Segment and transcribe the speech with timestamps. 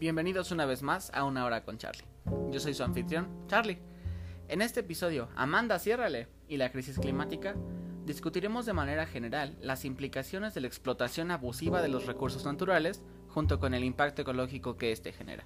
[0.00, 2.06] Bienvenidos una vez más a Una Hora con Charlie.
[2.50, 3.82] Yo soy su anfitrión, Charlie.
[4.48, 7.54] En este episodio, Amanda, ciérrale, y la crisis climática,
[8.06, 13.60] discutiremos de manera general las implicaciones de la explotación abusiva de los recursos naturales junto
[13.60, 15.44] con el impacto ecológico que éste genera.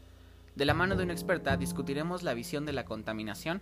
[0.55, 3.61] De la mano de una experta discutiremos la visión de la contaminación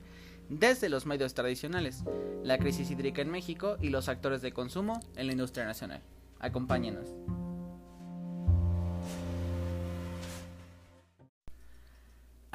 [0.50, 2.04] desde los medios tradicionales,
[2.43, 6.03] la crisis hídrica en México y los actores de consumo en la industria nacional.
[6.39, 7.14] Acompáñenos.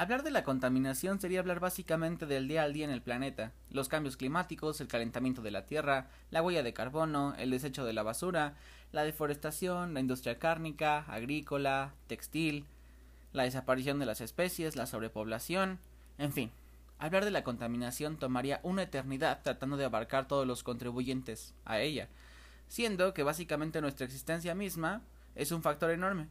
[0.00, 3.88] Hablar de la contaminación sería hablar básicamente del día al día en el planeta, los
[3.88, 8.04] cambios climáticos, el calentamiento de la Tierra, la huella de carbono, el desecho de la
[8.04, 8.54] basura,
[8.92, 12.64] la deforestación, la industria cárnica, agrícola, textil,
[13.32, 15.80] la desaparición de las especies, la sobrepoblación,
[16.18, 16.52] en fin.
[17.00, 22.06] Hablar de la contaminación tomaría una eternidad tratando de abarcar todos los contribuyentes a ella,
[22.68, 25.02] siendo que básicamente nuestra existencia misma
[25.34, 26.28] es un factor enorme.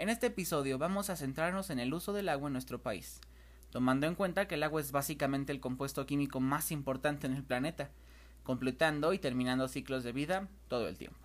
[0.00, 3.20] En este episodio vamos a centrarnos en el uso del agua en nuestro país,
[3.68, 7.44] tomando en cuenta que el agua es básicamente el compuesto químico más importante en el
[7.44, 7.90] planeta,
[8.42, 11.18] completando y terminando ciclos de vida todo el tiempo.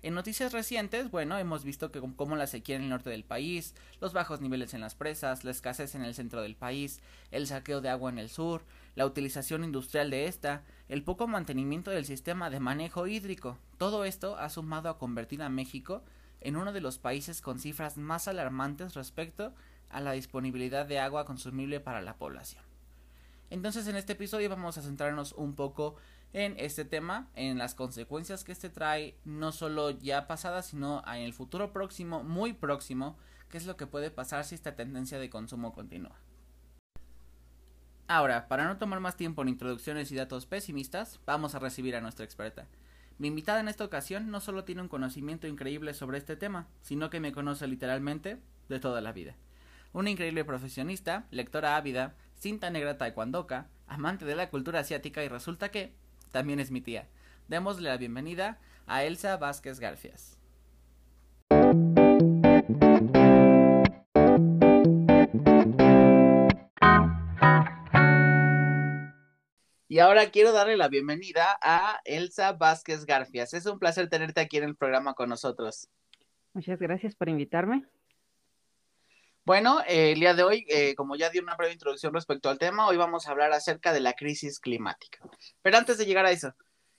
[0.00, 3.74] En noticias recientes, bueno, hemos visto que como la sequía en el norte del país,
[4.00, 7.82] los bajos niveles en las presas, la escasez en el centro del país, el saqueo
[7.82, 12.48] de agua en el sur, la utilización industrial de esta, el poco mantenimiento del sistema
[12.48, 16.02] de manejo hídrico, todo esto ha sumado a convertir a México
[16.40, 19.54] en uno de los países con cifras más alarmantes respecto
[19.90, 22.62] a la disponibilidad de agua consumible para la población.
[23.50, 25.96] Entonces en este episodio vamos a centrarnos un poco
[26.32, 31.22] en este tema, en las consecuencias que este trae, no solo ya pasadas, sino en
[31.22, 33.16] el futuro próximo, muy próximo,
[33.48, 36.16] qué es lo que puede pasar si esta tendencia de consumo continúa.
[38.08, 42.00] Ahora, para no tomar más tiempo en introducciones y datos pesimistas, vamos a recibir a
[42.00, 42.66] nuestra experta.
[43.18, 47.08] Mi invitada en esta ocasión no solo tiene un conocimiento increíble sobre este tema, sino
[47.08, 48.38] que me conoce literalmente
[48.68, 49.34] de toda la vida.
[49.92, 55.70] Una increíble profesionista, lectora ávida, cinta negra taekwondoka, amante de la cultura asiática y resulta
[55.70, 55.94] que
[56.30, 57.08] también es mi tía.
[57.48, 60.35] Démosle la bienvenida a Elsa Vázquez Garfias.
[69.88, 73.54] Y ahora quiero darle la bienvenida a Elsa Vázquez Garfias.
[73.54, 75.88] Es un placer tenerte aquí en el programa con nosotros.
[76.54, 77.84] Muchas gracias por invitarme.
[79.44, 82.58] Bueno, eh, el día de hoy, eh, como ya di una breve introducción respecto al
[82.58, 85.20] tema, hoy vamos a hablar acerca de la crisis climática.
[85.62, 86.52] Pero antes de llegar a eso,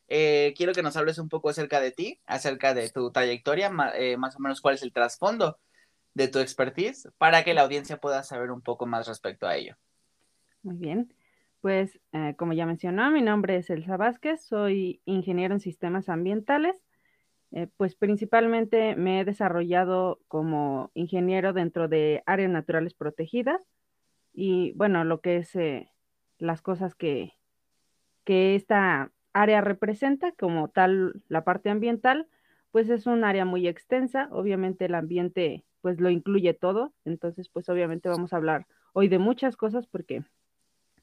[0.08, 4.36] eh, quiero que nos hables un poco acerca de ti, acerca de tu trayectoria, más
[4.38, 5.60] o menos cuál es el trasfondo
[6.14, 9.76] de tu expertise, para que la audiencia pueda saber un poco más respecto a ello.
[10.64, 11.14] Muy bien.
[11.68, 16.82] Pues, eh, como ya mencionó, mi nombre es Elsa Vázquez, soy ingeniero en sistemas ambientales.
[17.52, 23.62] Eh, pues principalmente me he desarrollado como ingeniero dentro de áreas naturales protegidas
[24.32, 25.92] y bueno, lo que es eh,
[26.38, 27.34] las cosas que,
[28.24, 32.30] que esta área representa como tal la parte ambiental,
[32.72, 37.68] pues es un área muy extensa, obviamente el ambiente pues lo incluye todo, entonces pues
[37.68, 40.24] obviamente vamos a hablar hoy de muchas cosas porque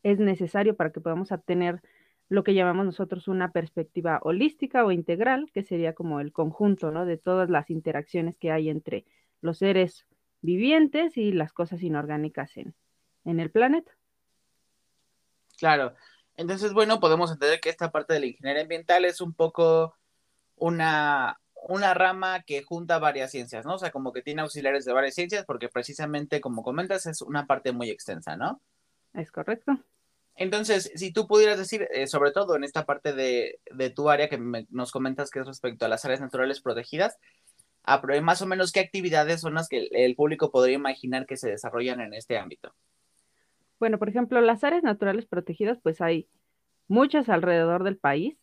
[0.05, 1.83] es necesario para que podamos obtener
[2.29, 7.05] lo que llamamos nosotros una perspectiva holística o integral, que sería como el conjunto ¿no?
[7.05, 9.05] de todas las interacciones que hay entre
[9.41, 10.07] los seres
[10.41, 12.75] vivientes y las cosas inorgánicas en,
[13.25, 13.93] en el planeta.
[15.59, 15.95] Claro.
[16.37, 19.97] Entonces, bueno, podemos entender que esta parte de la ingeniería ambiental es un poco
[20.57, 23.75] una, una rama que junta varias ciencias, ¿no?
[23.75, 27.47] O sea, como que tiene auxiliares de varias ciencias, porque precisamente, como comentas, es una
[27.47, 28.61] parte muy extensa, ¿no?
[29.15, 29.79] Es correcto.
[30.37, 33.61] Entonces, si tú pudieras decir, eh, sobre todo en esta parte de,
[33.95, 34.39] tu área que
[34.71, 37.19] nos comentas que es respecto a las áreas naturales protegidas,
[38.23, 42.01] más o menos qué actividades son las que el, público podría imaginar que se desarrollan
[42.01, 42.75] en este ámbito.
[43.79, 46.27] Bueno, por ejemplo, las áreas naturales protegidas, pues hay
[46.89, 48.37] muchas alrededor del país.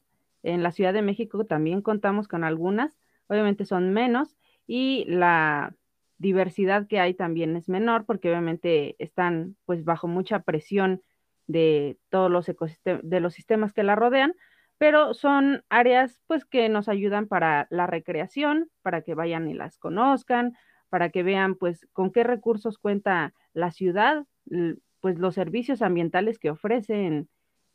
[0.43, 2.97] En la Ciudad de México también contamos con algunas,
[3.27, 5.75] obviamente son menos, y la
[6.19, 11.01] diversidad que hay también es menor porque obviamente están pues bajo mucha presión
[11.51, 14.33] de todos los ecosistemas, de los sistemas que la rodean,
[14.77, 19.77] pero son áreas pues que nos ayudan para la recreación, para que vayan y las
[19.77, 20.53] conozcan,
[20.89, 24.25] para que vean pues con qué recursos cuenta la ciudad,
[24.99, 27.29] pues los servicios ambientales que ofrecen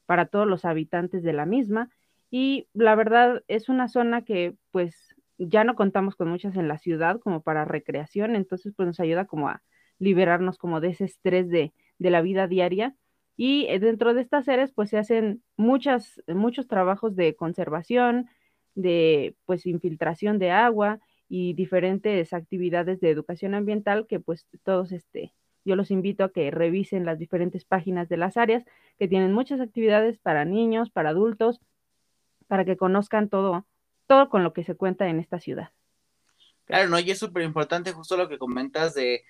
[0.06, 1.90] para todos los habitantes de la misma.
[2.30, 6.78] Y la verdad es una zona que pues ya no contamos con muchas en la
[6.78, 9.62] ciudad como para recreación, entonces pues nos ayuda como a
[9.98, 12.96] liberarnos como de ese estrés de, de la vida diaria
[13.36, 18.28] y eh, dentro de estas áreas, pues se hacen muchas, muchos trabajos de conservación,
[18.74, 25.32] de pues infiltración de agua y diferentes actividades de educación ambiental que pues todos este,
[25.64, 28.64] yo los invito a que revisen las diferentes páginas de las áreas
[28.98, 31.60] que tienen muchas actividades para niños, para adultos,
[32.46, 33.66] para que conozcan todo,
[34.06, 35.70] todo con lo que se cuenta en esta ciudad.
[36.66, 39.24] Claro, no, y es súper importante justo lo que comentas de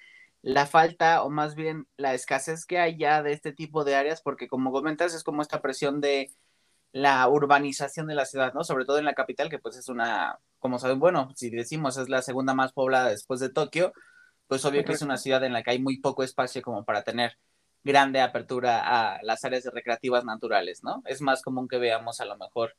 [0.47, 4.23] la falta o más bien la escasez que hay ya de este tipo de áreas,
[4.23, 6.31] porque como comentas es como esta presión de
[6.93, 8.63] la urbanización de la ciudad, ¿no?
[8.63, 12.09] Sobre todo en la capital, que pues es una, como saben, bueno, si decimos es
[12.09, 13.93] la segunda más poblada después de Tokio,
[14.47, 17.03] pues obvio que es una ciudad en la que hay muy poco espacio como para
[17.03, 17.37] tener
[17.83, 18.83] grande apertura
[19.17, 21.03] a las áreas recreativas naturales, ¿no?
[21.07, 22.73] Es más común que veamos a lo mejor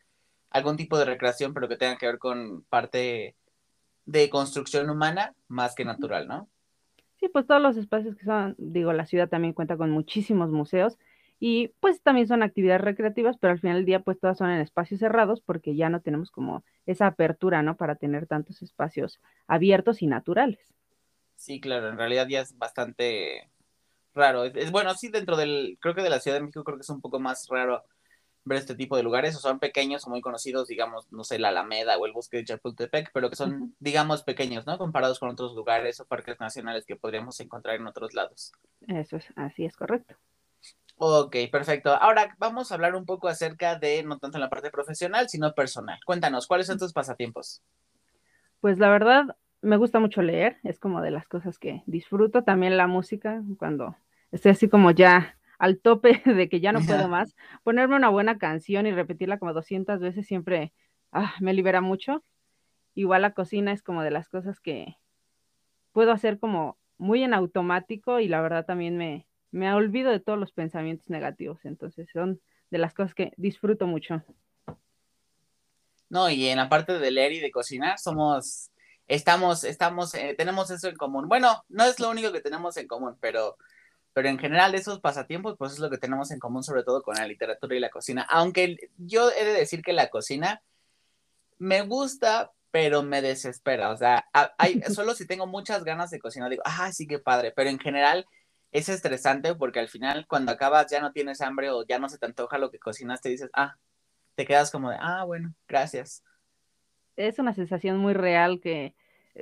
[0.52, 3.36] algún tipo de recreación, pero que tenga que ver con parte
[4.06, 6.50] de construcción humana más que natural, ¿no?
[7.20, 10.98] Sí, pues todos los espacios que son, digo, la ciudad también cuenta con muchísimos museos
[11.40, 14.62] y pues también son actividades recreativas, pero al final del día pues todas son en
[14.62, 17.76] espacios cerrados porque ya no tenemos como esa apertura, ¿no?
[17.76, 20.60] Para tener tantos espacios abiertos y naturales.
[21.36, 23.50] Sí, claro, en realidad ya es bastante
[24.14, 24.46] raro.
[24.46, 26.90] Es, bueno, sí, dentro del, creo que de la Ciudad de México creo que es
[26.90, 27.84] un poco más raro
[28.48, 31.50] ver este tipo de lugares, o son pequeños o muy conocidos, digamos, no sé, la
[31.50, 34.78] Alameda o el bosque de Chapultepec, pero que son, digamos, pequeños, ¿no?
[34.78, 38.54] Comparados con otros lugares o parques nacionales que podríamos encontrar en otros lados.
[38.88, 40.16] Eso es, así es correcto.
[41.00, 41.94] Ok, perfecto.
[41.94, 45.54] Ahora vamos a hablar un poco acerca de, no tanto en la parte profesional, sino
[45.54, 46.00] personal.
[46.06, 47.62] Cuéntanos, ¿cuáles son tus pasatiempos?
[48.62, 52.44] Pues la verdad, me gusta mucho leer, es como de las cosas que disfruto.
[52.44, 53.96] También la música, cuando
[54.32, 58.38] estoy así como ya al tope de que ya no puedo más, ponerme una buena
[58.38, 60.74] canción y repetirla como 200 veces siempre
[61.12, 62.24] ah, me libera mucho.
[62.96, 64.98] Igual la cocina es como de las cosas que
[65.92, 70.40] puedo hacer como muy en automático y la verdad también me, me olvido de todos
[70.40, 71.64] los pensamientos negativos.
[71.66, 74.24] Entonces son de las cosas que disfruto mucho.
[76.10, 78.72] No, y en la parte de leer y de cocinar somos
[79.08, 81.28] estamos, estamos, eh, tenemos eso en común.
[81.28, 83.58] Bueno, no es lo único que tenemos en común, pero,
[84.18, 87.18] pero en general esos pasatiempos, pues es lo que tenemos en común, sobre todo con
[87.18, 88.26] la literatura y la cocina.
[88.32, 90.64] Aunque yo he de decir que la cocina
[91.60, 93.92] me gusta, pero me desespera.
[93.92, 94.26] O sea,
[94.58, 97.78] hay, solo si tengo muchas ganas de cocinar, digo, ah, sí, qué padre, pero en
[97.78, 98.26] general
[98.72, 102.18] es estresante porque al final cuando acabas ya no tienes hambre o ya no se
[102.18, 103.76] te antoja lo que cocinaste, dices, ah,
[104.34, 106.24] te quedas como de, ah, bueno, gracias
[107.18, 108.96] es una sensación muy real que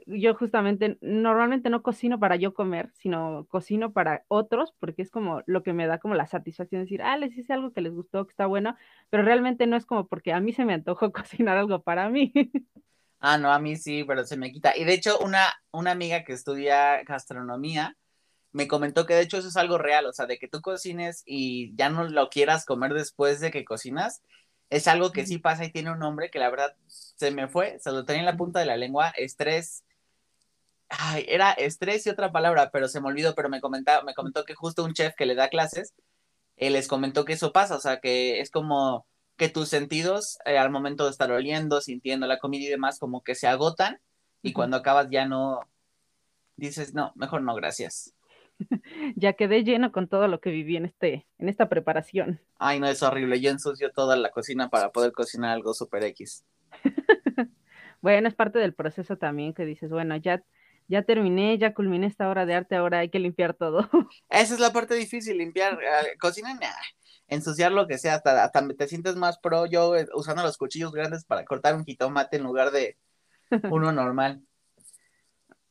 [0.06, 5.42] yo justamente normalmente no cocino para yo comer, sino cocino para otros, porque es como
[5.46, 7.94] lo que me da como la satisfacción de decir, ah, les hice algo que les
[7.94, 8.76] gustó, que está bueno,
[9.10, 12.34] pero realmente no es como porque a mí se me antojó cocinar algo para mí.
[13.20, 14.78] Ah, no, a mí sí, pero se me quita.
[14.78, 17.98] Y de hecho, una, una amiga que estudia gastronomía
[18.56, 21.24] me comentó que de hecho eso es algo real, o sea, de que tú cocines
[21.26, 24.22] y ya no lo quieras comer después de que cocinas,
[24.70, 27.80] es algo que sí pasa y tiene un nombre que la verdad se me fue,
[27.80, 29.84] se lo tenía en la punta de la lengua, estrés.
[30.90, 34.46] Ay, era estrés y otra palabra, pero se me olvidó, pero me, comentaba, me comentó
[34.46, 35.94] que justo un chef que le da clases,
[36.58, 39.06] él les comentó que eso pasa, o sea, que es como
[39.38, 43.24] que tus sentidos eh, al momento de estar oliendo, sintiendo la comida y demás, como
[43.24, 44.00] que se agotan
[44.42, 45.62] y cuando acabas ya no
[46.56, 48.15] dices, no, mejor no, gracias.
[49.16, 52.40] ya quedé lleno con todo lo que viví en, este, en esta preparación.
[52.58, 53.40] Ay, no, es horrible.
[53.40, 56.46] Yo ensucio toda la cocina para poder cocinar algo super X.
[58.02, 60.44] bueno, es parte del proceso también que dices, bueno, ya,
[60.88, 63.90] ya terminé, ya culminé esta hora de arte, ahora hay que limpiar todo.
[64.30, 66.58] Esa es la parte difícil, limpiar, eh, cocinar,
[67.28, 70.92] ensuciar lo que sea, hasta, hasta te sientes más pro yo eh, usando los cuchillos
[70.92, 72.98] grandes para cortar un jitomate en lugar de
[73.70, 74.42] uno normal.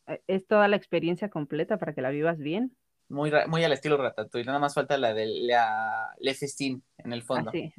[0.07, 2.75] Eh, es toda la experiencia completa para que la vivas bien.
[3.07, 7.21] Muy, muy al estilo Ratatouille, nada más falta la de la Le Festín en el
[7.21, 7.51] fondo.
[7.51, 7.71] sí,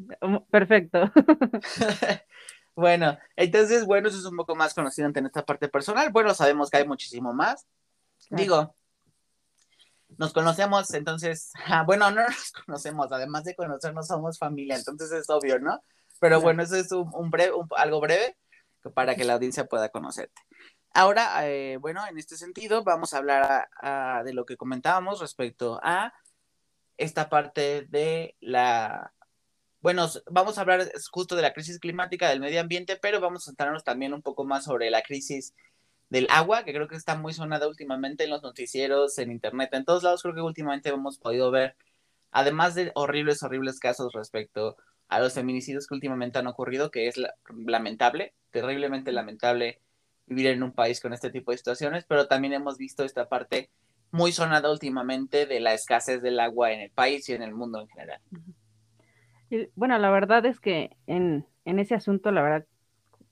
[0.50, 1.10] perfecto.
[2.76, 6.12] bueno, entonces, bueno, eso es un poco más conocido en esta parte personal.
[6.12, 7.66] Bueno, sabemos que hay muchísimo más.
[8.30, 8.76] Digo,
[10.18, 15.28] nos conocemos, entonces, ah, bueno, no nos conocemos, además de conocernos somos familia, entonces es
[15.28, 15.80] obvio, ¿no?
[16.20, 18.36] Pero bueno, eso es un, breve, algo breve
[18.94, 20.40] para que la audiencia pueda conocerte.
[20.98, 23.68] Ahora, eh, bueno, en este sentido, vamos a hablar
[24.24, 26.14] de lo que comentábamos respecto a
[26.96, 29.12] esta parte de la...
[29.82, 33.50] Bueno, vamos a hablar justo de la crisis climática, del medio ambiente, pero vamos a
[33.50, 35.54] centrarnos también un poco más sobre la crisis
[36.08, 39.84] del agua, que creo que está muy sonada últimamente en los noticieros, en internet, en
[39.84, 40.22] todos lados.
[40.22, 41.76] Creo que últimamente hemos podido ver,
[42.30, 47.20] además de horribles, horribles casos respecto a los feminicidios que últimamente han ocurrido, que es
[47.66, 49.82] lamentable, terriblemente lamentable
[50.26, 53.70] vivir en un país con este tipo de situaciones, pero también hemos visto esta parte
[54.10, 57.80] muy sonada últimamente de la escasez del agua en el país y en el mundo
[57.80, 58.20] en general.
[59.74, 62.66] bueno, la verdad es que en, en ese asunto, la verdad,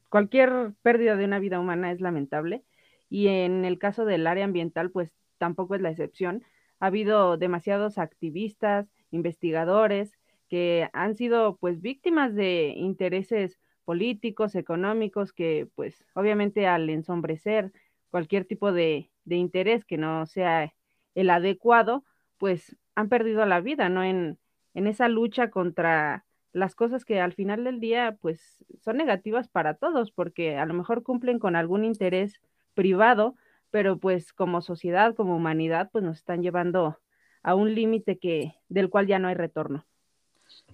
[0.09, 2.65] cualquier pérdida de una vida humana es lamentable
[3.09, 6.43] y en el caso del área ambiental, pues tampoco es la excepción.
[6.81, 15.69] Ha habido demasiados activistas, investigadores que han sido pues víctimas de intereses políticos, económicos, que
[15.75, 17.73] pues obviamente al ensombrecer
[18.11, 20.73] cualquier tipo de, interés que no sea
[21.15, 22.05] el adecuado,
[22.39, 24.05] pues han perdido la vida, ¿no?
[24.05, 24.39] En,
[24.75, 29.75] en esa lucha contra las cosas que al final del día, pues son negativas para
[29.75, 32.41] todos, porque a lo mejor cumplen con algún interés
[32.75, 33.35] privado,
[33.71, 37.01] pero pues como sociedad, como humanidad, pues nos están llevando
[37.43, 39.85] a un límite que del cual ya no hay retorno.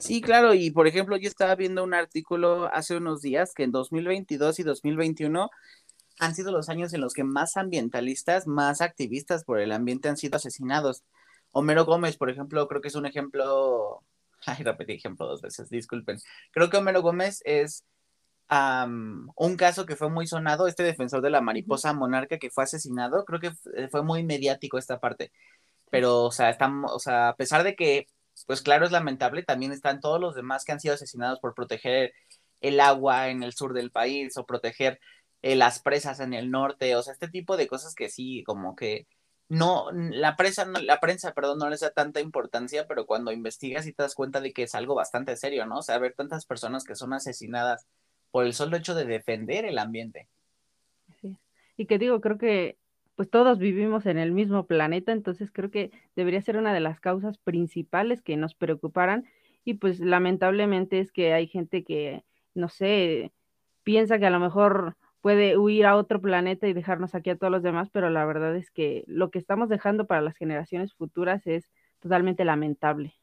[0.01, 3.71] Sí, claro, y por ejemplo, yo estaba viendo un artículo hace unos días que en
[3.71, 5.51] 2022 y 2021
[6.19, 10.17] han sido los años en los que más ambientalistas, más activistas por el ambiente han
[10.17, 11.05] sido asesinados.
[11.53, 14.03] Homero Gómez, por ejemplo, creo que es un ejemplo,
[14.47, 16.19] ay, repetí ejemplo dos veces, disculpen.
[16.51, 17.85] Creo que Homero Gómez es
[18.51, 23.25] un caso que fue muy sonado, este defensor de la mariposa monarca que fue asesinado,
[23.25, 23.53] creo que
[23.91, 25.31] fue muy mediático esta parte.
[25.91, 28.07] Pero, o sea, estamos, o sea, a pesar de que,
[28.47, 32.13] pues claro, es lamentable, también están todos los demás que han sido asesinados por proteger
[32.61, 35.01] el agua en el sur del país o proteger
[35.43, 38.77] eh, las presas en el norte, o sea, este tipo de cosas que sí, como
[38.77, 39.07] que
[39.49, 43.93] no, la prensa, la prensa, perdón, no les da tanta importancia, pero cuando investigas y
[43.93, 45.79] te das cuenta de que es algo bastante serio, ¿no?
[45.79, 47.85] O sea, ver tantas personas que son asesinadas
[48.31, 50.29] por el solo hecho de defender el ambiente.
[51.21, 51.37] Sí.
[51.77, 52.77] Y que digo, creo que
[53.21, 57.01] pues todos vivimos en el mismo planeta, entonces creo que debería ser una de las
[57.01, 59.27] causas principales que nos preocuparan
[59.63, 62.25] y pues lamentablemente es que hay gente que,
[62.55, 63.31] no sé,
[63.83, 67.51] piensa que a lo mejor puede huir a otro planeta y dejarnos aquí a todos
[67.51, 71.47] los demás, pero la verdad es que lo que estamos dejando para las generaciones futuras
[71.47, 73.17] es totalmente lamentable.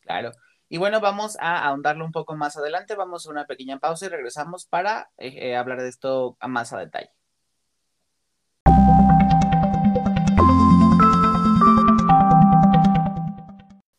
[0.00, 0.32] Claro.
[0.70, 2.94] Y bueno, vamos a ahondarlo un poco más adelante.
[2.94, 6.78] Vamos a una pequeña pausa y regresamos para eh, eh, hablar de esto más a
[6.78, 7.10] detalle.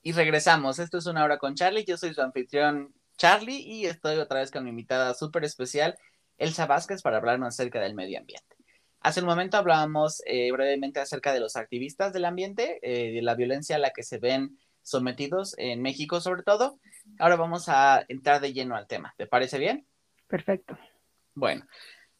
[0.06, 0.78] Y regresamos.
[0.78, 1.84] Esto es una hora con Charlie.
[1.84, 5.98] Yo soy su anfitrión Charlie y estoy otra vez con mi invitada súper especial,
[6.38, 8.56] Elsa Vázquez, para hablarnos acerca del medio ambiente.
[9.00, 13.78] Hace un momento hablábamos eh, brevemente acerca de los activistas del ambiente, de la violencia
[13.78, 16.80] a la que se ven sometidos en México sobre todo.
[17.18, 19.16] Ahora vamos a entrar de lleno al tema.
[19.18, 19.88] ¿Te parece bien?
[20.28, 20.78] Perfecto.
[21.34, 21.66] Bueno,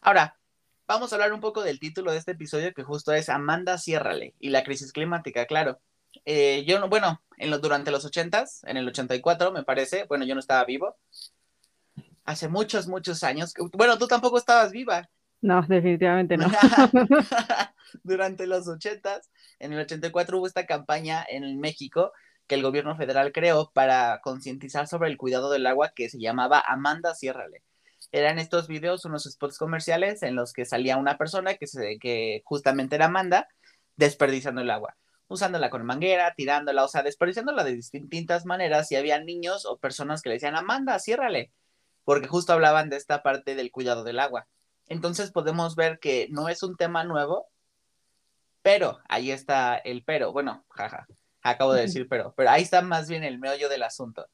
[0.02, 0.40] ahora
[0.88, 4.34] vamos a hablar un poco del título de este episodio que justo es Amanda Ciérrale
[4.40, 5.80] y la crisis climática, claro.
[6.24, 10.26] Eh, yo no, bueno, en lo, durante los ochentas, en el 84 me parece, bueno,
[10.26, 10.98] yo no estaba vivo.
[12.24, 13.54] Hace muchos, muchos años.
[13.74, 15.10] Bueno, tú tampoco estabas viva.
[15.42, 16.48] No, definitivamente no.
[18.04, 19.30] durante los ochentas,
[19.60, 22.12] en el 84 hubo esta campaña en México
[22.48, 26.64] que el gobierno federal creó para concientizar sobre el cuidado del agua que se llamaba
[26.66, 27.64] Amanda Ciérrale.
[28.12, 32.42] Eran estos videos, unos spots comerciales en los que salía una persona que, se, que
[32.46, 33.48] justamente era Amanda
[33.96, 34.96] desperdiciando el agua,
[35.28, 40.22] usándola con manguera, tirándola, o sea, desperdiciándola de distintas maneras y había niños o personas
[40.22, 41.52] que le decían, Amanda, ciérrale,
[42.04, 44.48] porque justo hablaban de esta parte del cuidado del agua.
[44.88, 47.48] Entonces podemos ver que no es un tema nuevo,
[48.62, 51.08] pero ahí está el pero, bueno, jaja
[51.52, 54.28] acabo de decir, pero, pero ahí está más bien el meollo del asunto.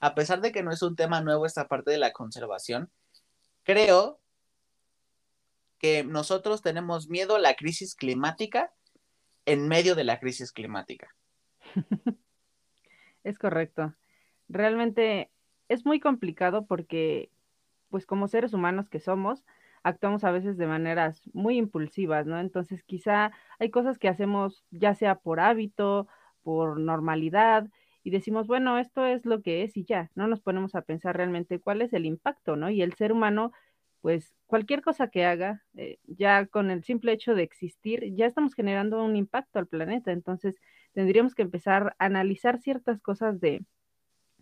[0.00, 2.90] A pesar de que no es un tema nuevo esta parte de la conservación,
[3.62, 4.20] creo
[5.78, 8.72] que nosotros tenemos miedo a la crisis climática
[9.48, 11.14] en medio de la crisis climática.
[13.24, 13.94] Es correcto.
[14.48, 15.30] Realmente
[15.68, 17.30] es muy complicado porque,
[17.90, 19.44] pues como seres humanos que somos,
[19.82, 22.38] actuamos a veces de maneras muy impulsivas, ¿no?
[22.38, 26.08] Entonces quizá hay cosas que hacemos ya sea por hábito
[26.42, 27.68] por normalidad
[28.02, 31.16] y decimos, bueno, esto es lo que es y ya, no nos ponemos a pensar
[31.16, 32.70] realmente cuál es el impacto, ¿no?
[32.70, 33.52] Y el ser humano,
[34.00, 38.54] pues cualquier cosa que haga, eh, ya con el simple hecho de existir, ya estamos
[38.54, 40.56] generando un impacto al planeta, entonces
[40.92, 43.64] tendríamos que empezar a analizar ciertas cosas de,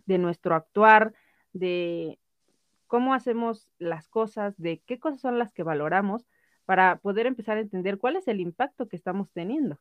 [0.05, 1.13] de nuestro actuar,
[1.53, 2.19] de
[2.87, 6.25] cómo hacemos las cosas, de qué cosas son las que valoramos
[6.65, 9.79] para poder empezar a entender cuál es el impacto que estamos teniendo.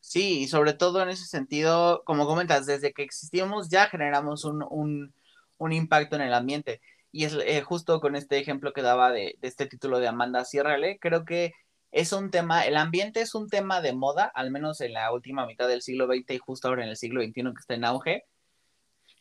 [0.00, 4.62] Sí, y sobre todo en ese sentido, como comentas, desde que existimos ya generamos un,
[4.68, 5.14] un,
[5.56, 6.82] un impacto en el ambiente.
[7.14, 10.44] Y es eh, justo con este ejemplo que daba de, de este título de Amanda
[10.44, 11.52] Sierrale, creo que
[11.92, 15.46] es un tema, el ambiente es un tema de moda, al menos en la última
[15.46, 18.24] mitad del siglo XX y justo ahora en el siglo XXI que está en auge.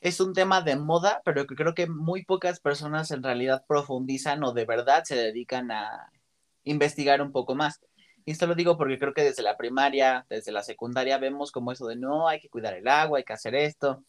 [0.02, 4.44] Es un tema de moda, pero que creo que muy pocas personas en realidad profundizan
[4.44, 6.10] o de verdad se dedican a
[6.64, 7.80] investigar un poco más.
[8.26, 11.72] Y esto lo digo porque creo que desde la primaria, desde la secundaria, vemos como
[11.72, 14.04] eso de no, hay que cuidar el agua, hay que hacer esto.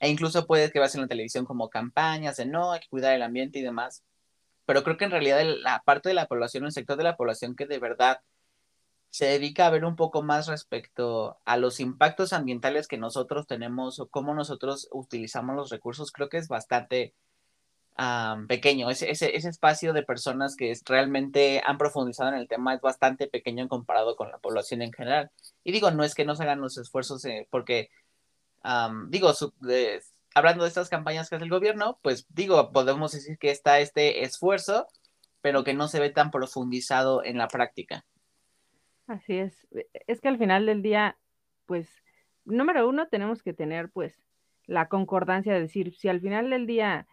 [0.00, 3.14] E incluso puede que veas en la televisión como campañas de no, hay que cuidar
[3.14, 4.04] el ambiente y demás.
[4.66, 7.56] pero creo que en realidad la parte de la población, el sector de la población
[7.56, 8.20] que de verdad
[9.10, 14.00] se dedica a ver un poco más respecto a los impactos ambientales que nosotros tenemos
[14.00, 17.14] o cómo nosotros utilizamos los recursos, creo que es bastante
[18.46, 18.90] pequeño.
[18.90, 23.68] Ese, ese, espacio de personas que realmente han profundizado en el tema es bastante pequeño
[23.68, 25.30] comparado con la población en general.
[25.64, 27.88] Y digo, no es que no hagan los esfuerzos eh, porque,
[29.08, 29.32] digo,
[30.34, 34.24] hablando de estas campañas que hace el gobierno, pues digo, podemos decir que está este
[34.24, 34.86] esfuerzo,
[35.40, 38.04] pero que no se ve tan profundizado en la práctica.
[39.06, 39.66] Así es.
[40.06, 41.16] Es que al final del día,
[41.66, 41.88] pues,
[42.44, 44.14] número uno, tenemos que tener, pues,
[44.66, 47.06] la concordancia de decir, si al final del día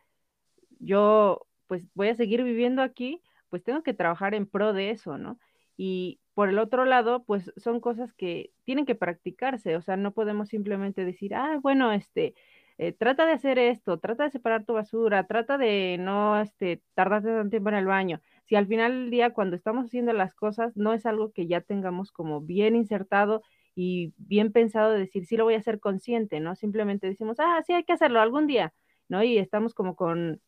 [0.79, 5.19] yo, pues, voy a seguir viviendo aquí, pues tengo que trabajar en pro de eso,
[5.19, 5.37] ¿no?
[5.77, 10.13] Y por el otro lado, pues son cosas que tienen que practicarse, o sea, no
[10.13, 12.35] podemos simplemente decir, ah, bueno, este,
[12.77, 17.29] eh, trata de hacer esto, trata de separar tu basura, trata de no, este, tardarte
[17.29, 20.75] tanto tiempo en el baño si al final del día cuando estamos haciendo las cosas
[20.75, 23.41] no es algo que ya tengamos como bien insertado
[23.75, 26.55] y bien pensado de decir, sí lo voy a hacer consciente, ¿no?
[26.55, 28.73] Simplemente decimos, ah, sí hay que hacerlo algún día,
[29.09, 29.23] ¿no?
[29.23, 30.41] Y estamos como con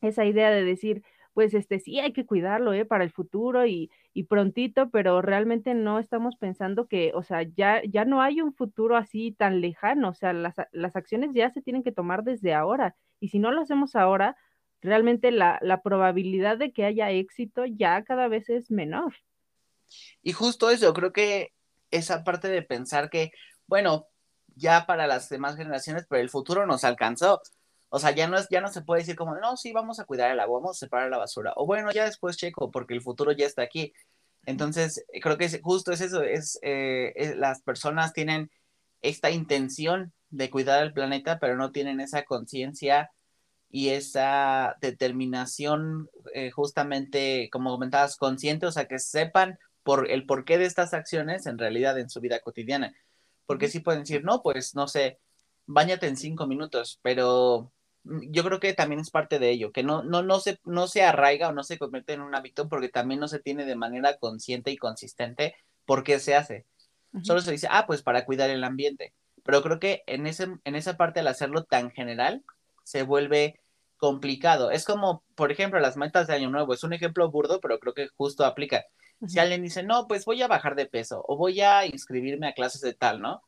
[0.00, 1.02] esa idea de decir,
[1.36, 2.86] pues este sí hay que cuidarlo, ¿eh?
[2.86, 7.82] Para el futuro y, y prontito, pero realmente no estamos pensando que, o sea, ya,
[7.84, 11.60] ya no hay un futuro así tan lejano, o sea, las, las acciones ya se
[11.60, 14.34] tienen que tomar desde ahora y si no lo hacemos ahora,
[14.80, 19.14] realmente la, probabilidad de que haya éxito ya cada vez es menor.
[20.22, 21.52] Y justo eso, creo que
[21.90, 23.30] esa parte de pensar que,
[23.66, 24.06] bueno,
[24.54, 27.42] ya para las demás generaciones, pero el futuro nos alcanzó.
[27.88, 30.04] O sea, ya no, es, ya no se puede decir como, no, sí, vamos a
[30.04, 31.52] cuidar el agua, vamos a separar la basura.
[31.56, 33.92] O bueno, ya después checo, porque el futuro ya está aquí.
[34.44, 38.50] Entonces, creo que justo es eso, es, eh, es, las personas tienen
[39.02, 43.10] esta intención de cuidar el planeta, pero no tienen esa conciencia
[43.70, 50.58] y esa determinación eh, justamente, como comentabas, consciente, o sea, que sepan por el porqué
[50.58, 52.94] de estas acciones en realidad en su vida cotidiana.
[53.46, 55.20] Porque sí pueden decir, no, pues no sé,
[55.66, 57.72] bañate en cinco minutos, pero
[58.30, 61.02] yo creo que también es parte de ello, que no, no, no, se, no se
[61.02, 64.16] arraiga o no se convierte en un hábito porque también no se tiene de manera
[64.18, 66.66] consciente y consistente por qué se hace.
[67.22, 69.14] Solo se dice, ah, pues para cuidar el ambiente.
[69.42, 72.44] Pero creo que en, ese, en esa parte al hacerlo tan general,
[72.84, 73.60] se vuelve
[73.96, 74.70] complicado.
[74.70, 76.74] Es como, por ejemplo, las metas de Año Nuevo.
[76.74, 78.84] Es un ejemplo burdo, pero creo que justo aplica.
[79.26, 82.52] Si alguien dice, no, pues voy a bajar de peso o voy a inscribirme a
[82.52, 83.42] clases de tal, ¿no?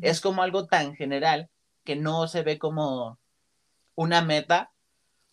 [0.00, 1.48] Es como algo tan general
[1.84, 3.18] que no se ve como
[3.96, 4.72] una meta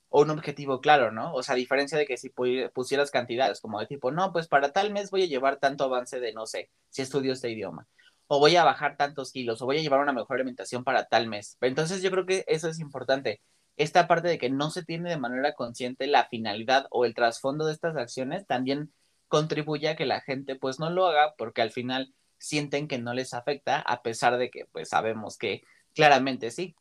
[0.10, 1.34] o un objetivo claro, ¿no?
[1.34, 2.32] O sea, a diferencia de que si
[2.74, 6.20] pusieras cantidades, como de tipo, no, pues para tal mes voy a llevar tanto avance
[6.20, 7.88] de, no sé, si estudio este idioma,
[8.28, 11.28] o voy a bajar tantos kilos, o voy a llevar una mejor alimentación para tal
[11.28, 11.58] mes.
[11.62, 13.42] Entonces yo creo que eso es importante,
[13.76, 17.66] esta parte de que no se tiene de manera consciente la finalidad o el trasfondo
[17.66, 18.94] de estas acciones también
[19.28, 23.14] contribuye a que la gente pues no lo haga porque al final sienten que no
[23.14, 25.64] les afecta a pesar de que pues sabemos que
[25.96, 26.76] claramente sí.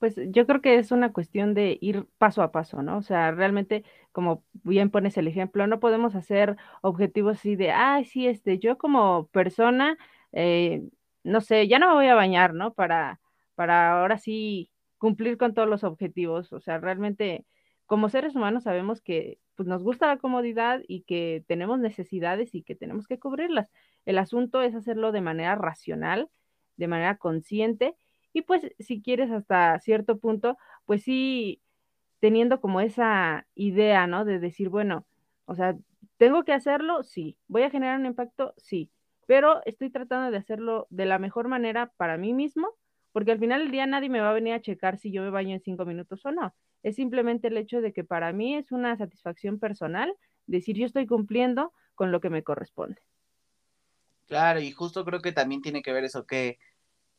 [0.00, 2.96] Pues yo creo que es una cuestión de ir paso a paso, ¿no?
[2.96, 8.06] O sea, realmente, como bien pones el ejemplo, no podemos hacer objetivos así de, ay,
[8.06, 9.98] sí, este, yo como persona,
[10.32, 10.88] eh,
[11.22, 12.72] no sé, ya no me voy a bañar, ¿no?
[12.72, 13.20] Para,
[13.54, 16.50] para ahora sí cumplir con todos los objetivos.
[16.54, 17.44] O sea, realmente
[17.84, 22.62] como seres humanos sabemos que pues, nos gusta la comodidad y que tenemos necesidades y
[22.62, 23.68] que tenemos que cubrirlas.
[24.06, 26.30] El asunto es hacerlo de manera racional,
[26.76, 27.96] de manera consciente
[28.32, 31.60] y pues si quieres hasta cierto punto, pues sí,
[32.20, 34.24] teniendo como esa idea, ¿no?
[34.24, 35.06] De decir, bueno,
[35.46, 35.76] o sea,
[36.16, 37.02] ¿tengo que hacerlo?
[37.02, 37.38] Sí.
[37.48, 38.54] ¿Voy a generar un impacto?
[38.56, 38.90] Sí.
[39.26, 42.76] Pero estoy tratando de hacerlo de la mejor manera para mí mismo
[43.12, 45.30] porque al final del día nadie me va a venir a checar si yo me
[45.30, 46.54] baño en cinco minutos o no.
[46.82, 50.14] Es simplemente el hecho de que para mí es una satisfacción personal
[50.46, 53.00] decir yo estoy cumpliendo con lo que me corresponde.
[54.26, 56.58] Claro, y justo creo que también tiene que ver eso, que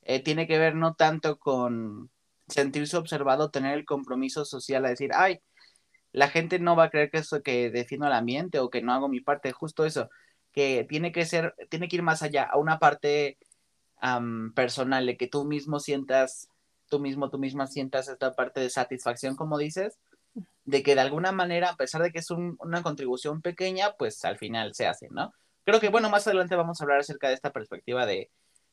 [0.03, 2.09] eh, tiene que ver no tanto con
[2.47, 5.41] sentirse observado, tener el compromiso social a decir, ay,
[6.11, 8.93] la gente no va a creer que eso que defino el ambiente o que no
[8.93, 10.09] hago mi parte, justo eso,
[10.51, 13.37] que tiene que ser, tiene que ir más allá, a una parte
[14.55, 16.49] personal, de que tú mismo sientas,
[16.89, 19.99] tú mismo, tú misma sientas esta parte de satisfacción, como dices,
[20.65, 24.37] de que de alguna manera, a pesar de que es una contribución pequeña, pues al
[24.37, 25.33] final se hace, ¿no?
[25.63, 28.31] Creo que, bueno, más adelante vamos a hablar acerca de esta perspectiva de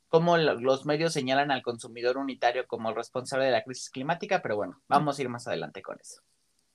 [0.08, 4.56] cómo los medios señalan al consumidor unitario como el responsable de la crisis climática, pero
[4.56, 6.22] bueno, vamos a ir más adelante con eso.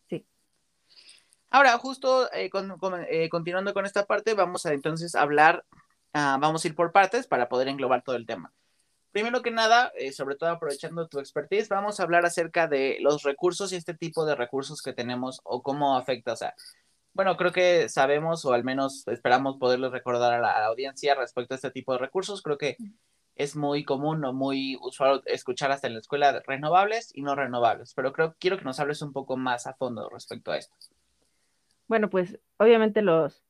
[0.10, 0.26] Sí.
[1.50, 2.50] Ahora, justo eh,
[3.10, 5.66] eh, continuando con esta parte, vamos a entonces hablar
[6.14, 8.54] Ah, vamos a ir por partes para poder englobar todo el tema.
[9.12, 13.24] primero que nada, eh, sobre todo aprovechando tu expertise, vamos a hablar acerca de los
[13.24, 16.56] recursos y este tipo de recursos que tenemos o cómo afecta, o sea,
[17.14, 21.58] bueno, creo que sabemos o al menos esperamos poderles recordar a la, audiencia respecto a
[21.58, 22.42] este tipo de recursos.
[22.42, 22.78] Creo que
[23.36, 27.94] es muy común o muy usual escuchar hasta en la escuela renovables y no renovables,
[27.94, 30.76] pero creo quiero que nos hables un poco más a fondo respecto a esto.
[31.88, 33.44] Bueno, pues obviamente los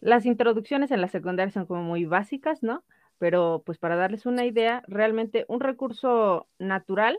[0.00, 2.82] las introducciones en la secundaria son como muy básicas, ¿no?
[3.18, 7.18] Pero pues para darles una idea, realmente un recurso natural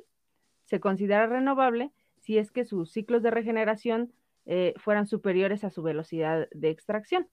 [0.66, 4.12] se considera renovable si es que sus ciclos de regeneración
[4.46, 7.30] eh, fueran superiores a su velocidad de extracción.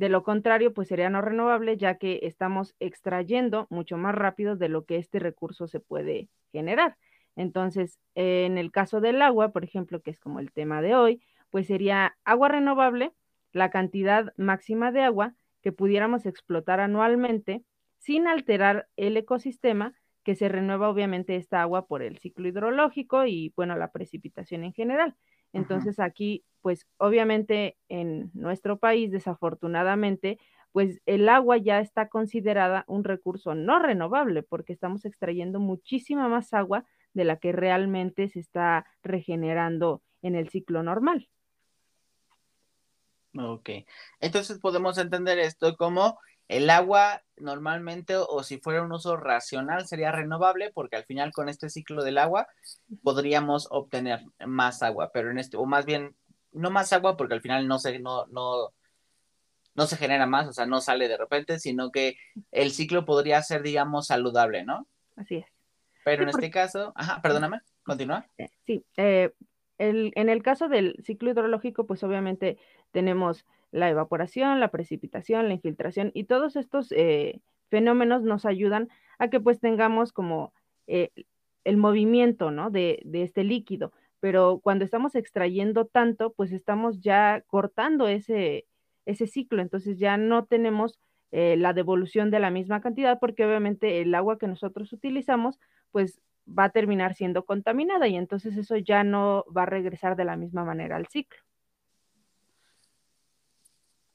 [0.00, 4.70] De lo contrario, pues sería no renovable, ya que estamos extrayendo mucho más rápido de
[4.70, 6.96] lo que este recurso se puede generar.
[7.36, 11.22] Entonces, en el caso del agua, por ejemplo, que es como el tema de hoy,
[11.50, 13.12] pues sería agua renovable,
[13.52, 17.62] la cantidad máxima de agua que pudiéramos explotar anualmente
[17.98, 23.52] sin alterar el ecosistema que se renueva obviamente esta agua por el ciclo hidrológico y
[23.54, 25.14] bueno, la precipitación en general.
[25.52, 30.38] Entonces aquí, pues obviamente en nuestro país, desafortunadamente,
[30.72, 36.52] pues el agua ya está considerada un recurso no renovable porque estamos extrayendo muchísima más
[36.54, 41.28] agua de la que realmente se está regenerando en el ciclo normal.
[43.38, 43.70] Ok,
[44.20, 46.18] entonces podemos entender esto como
[46.50, 51.48] el agua normalmente o si fuera un uso racional sería renovable porque al final con
[51.48, 52.48] este ciclo del agua
[53.04, 56.16] podríamos obtener más agua, pero en este, o más bien,
[56.50, 58.72] no más agua porque al final no se, no, no,
[59.76, 62.16] no se genera más, o sea, no sale de repente, sino que
[62.50, 64.88] el ciclo podría ser, digamos, saludable, ¿no?
[65.14, 65.46] Así es.
[66.04, 68.26] Pero en este caso, ajá, perdóname, continúa.
[68.38, 69.32] Eh, sí, eh,
[69.78, 72.58] el, en el caso del ciclo hidrológico, pues obviamente
[72.90, 79.28] tenemos la evaporación, la precipitación, la infiltración y todos estos eh, fenómenos nos ayudan a
[79.28, 80.52] que pues tengamos como
[80.86, 81.10] eh,
[81.64, 82.70] el movimiento, ¿no?
[82.70, 83.92] De, de, este líquido.
[84.18, 88.66] Pero cuando estamos extrayendo tanto, pues estamos ya cortando ese,
[89.06, 90.98] ese ciclo, entonces ya no tenemos
[91.32, 95.60] eh, la devolución de la misma cantidad porque obviamente el agua que nosotros utilizamos,
[95.92, 100.24] pues va a terminar siendo contaminada y entonces eso ya no va a regresar de
[100.24, 101.38] la misma manera al ciclo.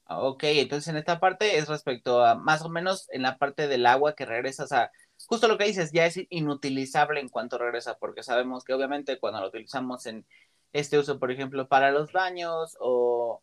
[0.08, 3.86] Ok, entonces en esta parte es respecto a más o menos en la parte del
[3.86, 4.92] agua que regresas a,
[5.26, 9.40] justo lo que dices, ya es inutilizable en cuanto regresa, porque sabemos que obviamente cuando
[9.40, 10.24] lo utilizamos en
[10.72, 13.42] este uso, por ejemplo, para los baños o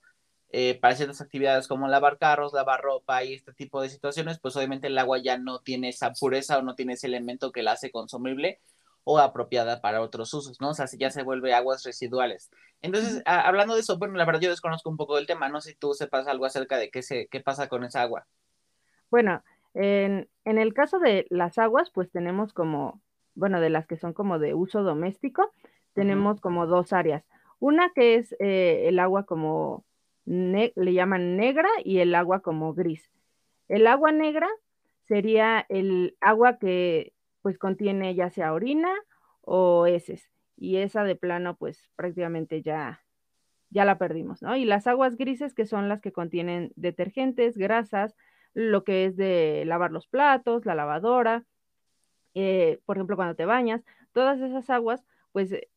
[0.51, 4.55] eh, para ciertas actividades como lavar carros, lavar ropa y este tipo de situaciones, pues
[4.55, 7.73] obviamente el agua ya no tiene esa pureza o no tiene ese elemento que la
[7.73, 8.61] hace consumible
[9.03, 10.69] o apropiada para otros usos, ¿no?
[10.69, 12.49] O sea, si ya se vuelve aguas residuales.
[12.81, 15.71] Entonces, hablando de eso, bueno, la verdad yo desconozco un poco del tema, no sé
[15.71, 18.25] si tú sepas algo acerca de qué, se, qué pasa con esa agua.
[19.09, 23.01] Bueno, en, en el caso de las aguas, pues tenemos como,
[23.35, 25.51] bueno, de las que son como de uso doméstico,
[25.93, 27.23] tenemos como dos áreas.
[27.59, 29.85] Una que es eh, el agua como,
[30.25, 33.09] le llaman negra y el agua como gris.
[33.67, 34.49] El agua negra
[35.07, 37.13] sería el agua que
[37.43, 38.91] pues contiene ya sea orina
[39.41, 40.31] o heces.
[40.57, 43.03] Y esa de plano, pues prácticamente ya,
[43.69, 44.55] ya la perdimos, ¿no?
[44.55, 48.15] Y las aguas grises, que son las que contienen detergentes, grasas,
[48.53, 51.43] lo que es de lavar los platos, la lavadora,
[52.33, 55.69] eh, por ejemplo, cuando te bañas, todas esas aguas, pues eh,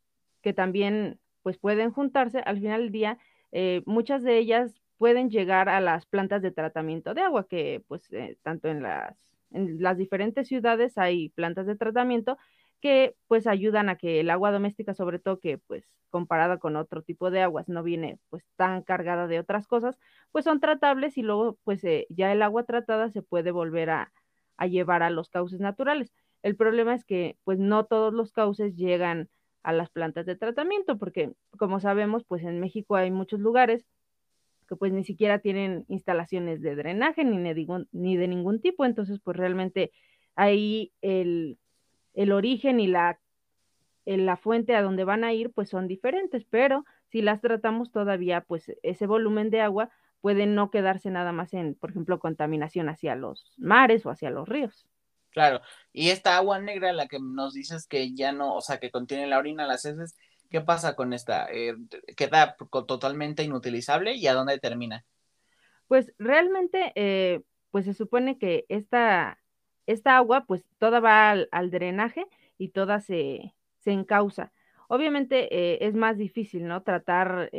[0.42, 3.18] que también pues pueden juntarse al final del día,
[3.52, 8.08] eh, muchas de ellas pueden llegar a las plantas de tratamiento de agua, que pues
[8.42, 9.16] tanto en las
[9.50, 12.38] en las diferentes ciudades hay plantas de tratamiento
[12.80, 17.02] que pues ayudan a que el agua doméstica, sobre todo que pues comparada con otro
[17.02, 19.98] tipo de aguas no viene pues tan cargada de otras cosas,
[20.32, 24.12] pues son tratables y luego pues eh, ya el agua tratada se puede volver a,
[24.56, 26.12] a llevar a los cauces naturales.
[26.42, 29.28] El problema es que pues no todos los cauces llegan
[29.62, 33.84] a las plantas de tratamiento porque como sabemos pues en México hay muchos lugares
[34.66, 39.20] que pues ni siquiera tienen instalaciones de drenaje ni de, ni de ningún tipo, entonces
[39.22, 39.92] pues realmente
[40.34, 41.58] ahí el,
[42.14, 43.20] el origen y la,
[44.04, 48.40] la fuente a donde van a ir pues son diferentes, pero si las tratamos todavía
[48.42, 53.14] pues ese volumen de agua puede no quedarse nada más en, por ejemplo, contaminación hacia
[53.14, 54.86] los mares o hacia los ríos.
[55.30, 55.60] Claro,
[55.92, 59.26] y esta agua negra, la que nos dices que ya no, o sea, que contiene
[59.26, 60.16] la orina, las heces,
[60.50, 61.46] ¿Qué pasa con esta?
[61.50, 61.76] Eh,
[62.16, 62.56] ¿Queda
[62.86, 65.04] totalmente inutilizable y a dónde termina?
[65.88, 69.38] Pues realmente, eh, pues se supone que esta,
[69.86, 72.26] esta agua, pues toda va al, drenaje
[72.58, 74.52] y toda se, se encausa.
[74.88, 76.82] Obviamente eh, es más difícil, ¿no?
[76.82, 77.50] Tratar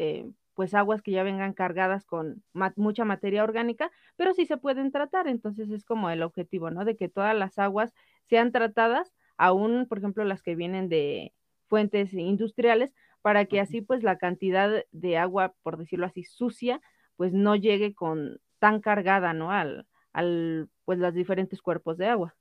[0.57, 2.43] pues aguas que ya vengan cargadas con
[2.75, 6.83] mucha materia orgánica, pero sí se pueden tratar, entonces es como el objetivo, ¿no?
[6.83, 7.93] De que todas las aguas
[8.27, 11.31] sean tratadas, aún, por ejemplo, las que vienen de
[11.67, 16.81] fuentes industriales, para que así pues la cantidad de agua, por decirlo así, sucia,
[17.15, 19.51] pues no llegue con tan cargada, ¿no?
[19.51, 22.35] Al, al pues los diferentes cuerpos de agua.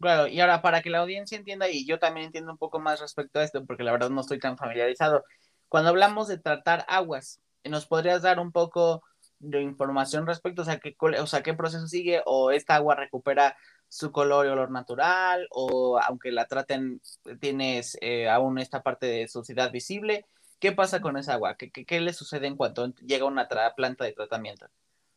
[0.00, 3.00] Claro, y ahora para que la audiencia entienda, y yo también entiendo un poco más
[3.00, 5.24] respecto a esto, porque la verdad no estoy tan familiarizado,
[5.68, 9.02] cuando hablamos de tratar aguas, ¿nos podrías dar un poco
[9.38, 13.56] de información respecto a qué, o sea, qué proceso sigue o esta agua recupera
[13.92, 17.02] su color y olor natural o aunque la traten
[17.40, 20.24] tienes eh, aún esta parte de suciedad visible?
[20.58, 21.56] ¿Qué pasa con esa agua?
[21.58, 24.66] ¿Qué, qué, qué le sucede en cuanto llega una planta de tratamiento?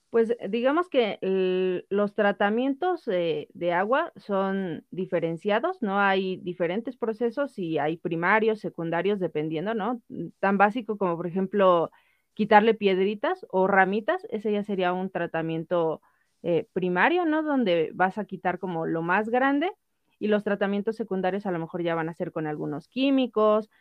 [0.10, 1.20] Pues digamos que
[1.90, 6.00] los tratamientos de agua son diferenciados, ¿no?
[6.00, 10.02] Hay diferentes procesos y hay primarios, secundarios, dependiendo, ¿no?
[10.40, 11.92] Tan básico como, por ejemplo,
[12.34, 16.02] quitarle piedritas o ramitas, ese ya sería un tratamiento
[16.48, 17.42] eh, primario, ¿no?
[17.42, 19.72] Donde vas a quitar como lo más grande
[20.20, 23.72] y los tratamientos secundarios a lo mejor ya van a ser con algunos químicos,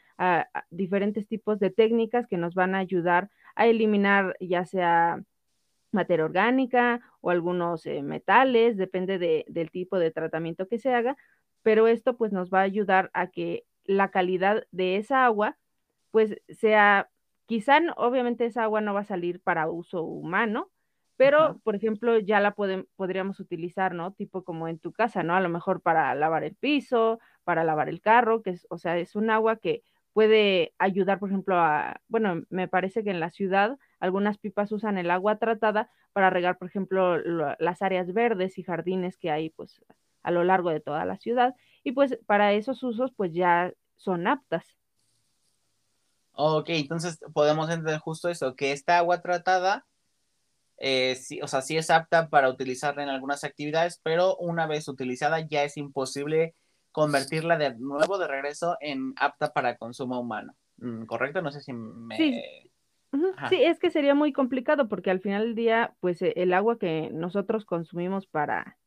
[0.70, 5.22] diferentes tipos de técnicas que nos van a ayudar a eliminar ya sea
[5.92, 11.18] materia orgánica o algunos eh, metales, depende del tipo de tratamiento que se haga,
[11.62, 15.59] pero esto pues nos va a ayudar a que la calidad de esa agua
[16.11, 17.11] pues sea,
[17.44, 20.70] quizá obviamente esa agua no va a salir para uso humano,
[21.16, 24.12] pero por ejemplo ya la podríamos utilizar, ¿no?
[24.12, 25.35] Tipo como en tu casa, ¿no?
[25.35, 28.98] A lo mejor para lavar el piso, para lavar el carro, que es, o sea,
[28.98, 33.31] es un agua que puede ayudar, por ejemplo, a, bueno, me parece que en la
[33.31, 37.18] ciudad algunas pipas usan el agua tratada para regar, por ejemplo,
[37.59, 39.85] las áreas verdes y jardines que hay, pues,
[40.22, 41.55] a lo largo de toda la ciudad.
[41.83, 44.64] Y pues para esos usos, pues ya son aptas.
[46.33, 49.85] Ok, entonces podemos entender justo eso, que esta agua tratada,
[50.78, 54.88] eh, sí, o sea, sí es apta para utilizarla en algunas actividades, pero una vez
[54.88, 56.54] utilizada ya es imposible
[56.92, 60.54] convertirla de nuevo de regreso en apta para consumo humano.
[60.78, 61.42] Mm, ¿Correcto?
[61.42, 62.16] No sé si me...
[62.16, 62.40] Sí.
[63.48, 63.62] sí.
[63.62, 67.10] es que sería muy complicado porque al final del día, pues e, el agua que
[67.12, 68.78] nosotros consumimos para,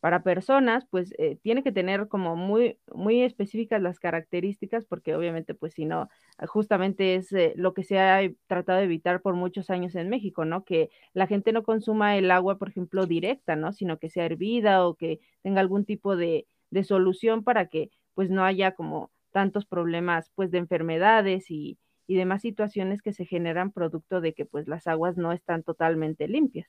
[0.00, 5.54] para personas, pues eh, tiene que tener como muy, muy específicas las características, porque obviamente,
[5.54, 6.08] pues si no,
[6.48, 10.44] justamente es eh, lo que se ha tratado de evitar por muchos años en México,
[10.44, 10.64] ¿no?
[10.64, 13.72] Que la gente no consuma el agua, por ejemplo, directa, ¿no?
[13.72, 18.30] Sino que sea hervida o que tenga algún tipo de, de solución para que pues
[18.30, 23.72] no haya como tantos problemas pues de enfermedades y, y demás situaciones que se generan
[23.72, 26.68] producto de que pues las aguas no están totalmente limpias.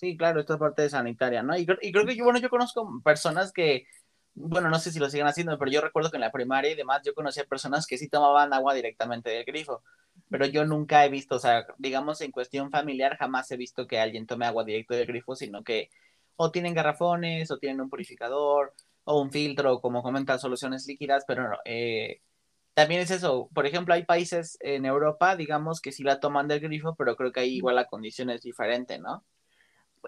[0.00, 1.54] Sí, claro, esta es parte de sanitaria, ¿no?
[1.58, 3.84] Y, y, creo que yo, bueno, yo conozco personas que,
[4.34, 6.74] bueno, no sé si lo siguen haciendo, pero yo recuerdo que en la primaria y
[6.74, 9.82] demás yo conocía personas que sí tomaban agua directamente del grifo,
[10.30, 14.00] pero yo nunca he visto, o sea, digamos en cuestión familiar jamás he visto que
[14.00, 15.90] alguien tome agua directo del grifo, sino que
[16.36, 21.58] o tienen garrafones o tienen un purificador o un filtro, como comentan, soluciones líquidas, pero
[21.66, 22.22] eh,
[22.74, 23.50] también es eso.
[23.54, 27.32] Por ejemplo, hay países en Europa, digamos, que sí la toman del grifo, pero creo
[27.32, 29.24] que ahí igual la condición es diferente, ¿no?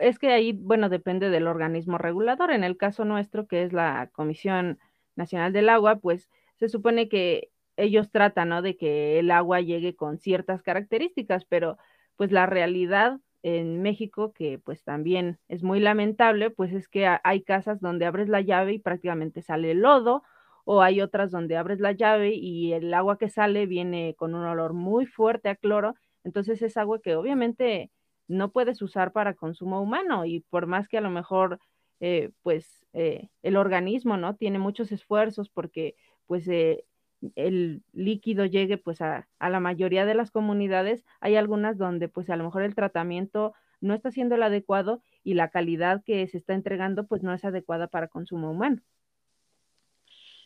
[0.00, 2.50] Es que ahí, bueno, depende del organismo regulador.
[2.50, 4.78] En el caso nuestro, que es la Comisión
[5.16, 8.62] Nacional del Agua, pues se supone que ellos tratan, ¿no?
[8.62, 11.78] De que el agua llegue con ciertas características, pero
[12.16, 17.42] pues la realidad en México, que pues también es muy lamentable, pues es que hay
[17.42, 20.22] casas donde abres la llave y prácticamente sale lodo,
[20.64, 24.44] o hay otras donde abres la llave y el agua que sale viene con un
[24.44, 27.90] olor muy fuerte a cloro, entonces es agua que obviamente
[28.32, 31.60] no puedes usar para consumo humano y por más que a lo mejor
[32.00, 35.94] eh, pues eh, el organismo no tiene muchos esfuerzos porque
[36.26, 36.84] pues eh,
[37.36, 42.36] el líquido llegue pues a, la mayoría de las comunidades, hay algunas donde pues a
[42.36, 46.54] lo mejor el tratamiento no está siendo el adecuado y la calidad que se está
[46.54, 48.80] entregando pues no es adecuada para consumo humano.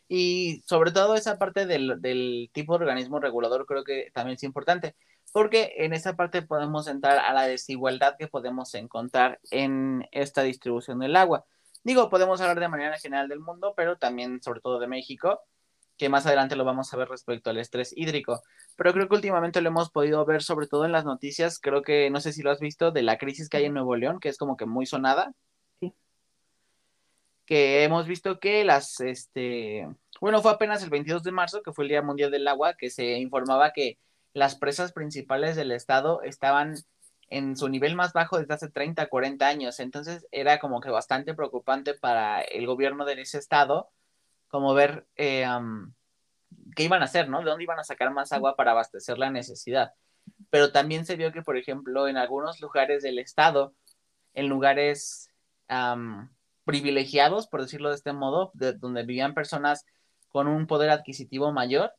[0.09, 4.95] Y sobre todo esa parte del tipo de organismo regulador creo que también es importante,
[5.33, 10.99] porque en esa parte podemos entrar a la desigualdad que podemos encontrar en esta distribución
[11.01, 11.45] del agua.
[11.85, 15.41] Digo, podemos hablar de manera general del mundo, pero también sobre todo de México
[15.97, 18.43] que más adelante lo vamos a ver respecto al estrés hídrico.
[18.77, 22.11] Pero creo que últimamente lo hemos podido ver sobre todo en las noticias, creo que
[22.11, 24.29] no sé si lo has visto, de la crisis que hay en Nuevo León, que
[24.29, 25.33] es como que muy sonada.
[25.81, 25.95] Sí.
[27.47, 29.89] Que hemos visto que las, este,
[30.21, 32.91] bueno, fue apenas el 22 de marzo, que fue el Día Mundial del Agua, que
[32.91, 33.99] se informaba que
[34.37, 36.75] las presas principales del estado estaban
[37.31, 39.81] en su nivel más bajo desde hace 30, 40 años.
[39.81, 43.89] Entonces era como que bastante preocupante para el gobierno de ese estado
[44.49, 45.47] como ver eh,
[46.77, 47.39] qué iban a hacer, ¿no?
[47.39, 49.95] De dónde iban a sacar más agua para abastecer la necesidad.
[50.51, 53.75] Pero también se vio que, por ejemplo, en algunos lugares del estado,
[54.35, 55.31] en lugares
[56.67, 59.87] privilegiados, por decirlo de este modo, de donde vivían personas
[60.29, 61.95] con un poder adquisitivo mayor,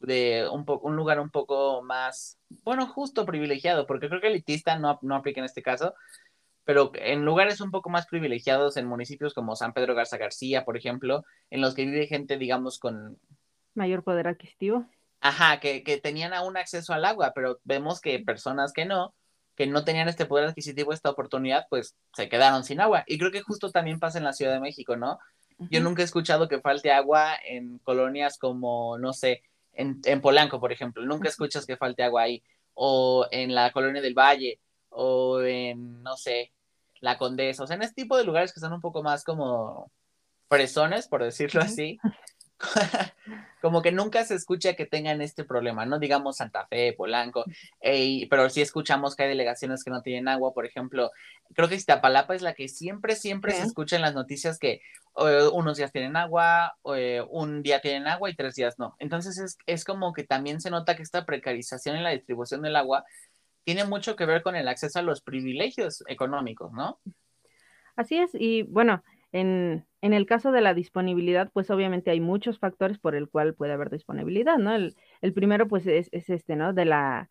[0.00, 4.98] de un, un lugar un poco más, bueno, justo privilegiado, porque creo que elitista no,
[5.02, 5.94] no aplica en este caso,
[6.64, 10.76] pero en lugares un poco más privilegiados, en municipios como San Pedro Garza García, por
[10.76, 13.18] ejemplo, en los que vive gente, digamos, con...
[13.74, 14.86] Mayor poder adquisitivo.
[15.20, 19.14] Ajá, que, que tenían aún acceso al agua, pero vemos que personas que no,
[19.56, 23.02] que no tenían este poder adquisitivo, esta oportunidad, pues se quedaron sin agua.
[23.06, 25.18] Y creo que justo también pasa en la Ciudad de México, ¿no?
[25.70, 29.42] Yo nunca he escuchado que falte agua en colonias como, no sé,
[29.78, 31.02] en, en Polanco, por ejemplo.
[31.06, 32.42] Nunca escuchas que falte agua ahí.
[32.74, 34.60] O en la colonia del Valle,
[34.90, 36.52] o en, no sé,
[37.00, 39.90] la Condesa, o sea, en este tipo de lugares que son un poco más como
[40.48, 41.98] fresones, por decirlo así,
[43.60, 45.98] como que nunca se escucha que tengan este problema, ¿no?
[45.98, 47.44] Digamos Santa Fe, Polanco,
[48.30, 51.10] pero sí escuchamos que hay delegaciones que no tienen agua, por ejemplo,
[51.54, 54.80] creo que Iztapalapa es la que siempre, siempre se escucha en las noticias que
[55.52, 56.76] unos días tienen agua,
[57.30, 58.94] un día tienen agua y tres días no.
[58.98, 62.76] Entonces es, es como que también se nota que esta precarización en la distribución del
[62.76, 63.04] agua
[63.64, 66.98] tiene mucho que ver con el acceso a los privilegios económicos, ¿no?
[67.96, 72.98] Así es, y bueno, en, el caso de la disponibilidad, pues obviamente hay muchos factores
[72.98, 74.74] por el cual puede haber disponibilidad, ¿no?
[74.74, 76.72] El, primero, pues, es, es, este, ¿no?
[76.72, 77.28] De la,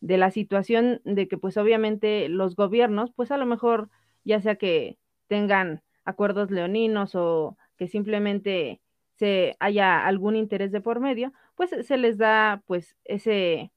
[0.00, 3.90] de la situación de que, pues, obviamente los gobiernos, pues, a lo mejor,
[4.24, 8.80] ya sea que tengan acuerdos leoninos o que simplemente
[9.16, 13.72] se haya algún interés de por medio, pues se les da, pues, ese,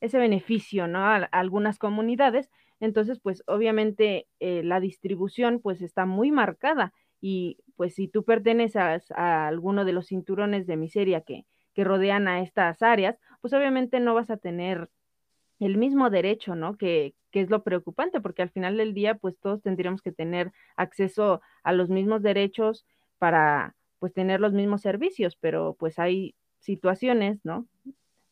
[0.00, 1.00] ese beneficio, ¿no?
[1.00, 2.50] A, algunas comunidades.
[2.84, 9.10] Entonces, pues obviamente eh, la distribución pues está muy marcada y pues si tú perteneces
[9.12, 14.00] a, alguno de los cinturones de miseria que, que rodean a estas áreas, pues obviamente
[14.00, 14.90] no vas a tener
[15.60, 16.76] el mismo derecho, ¿no?
[16.76, 20.52] Que, que, es lo preocupante, porque al final del día, pues todos tendríamos que tener
[20.76, 22.84] acceso a los mismos derechos
[23.18, 27.66] para, pues, tener los mismos servicios, pero pues hay situaciones, ¿no?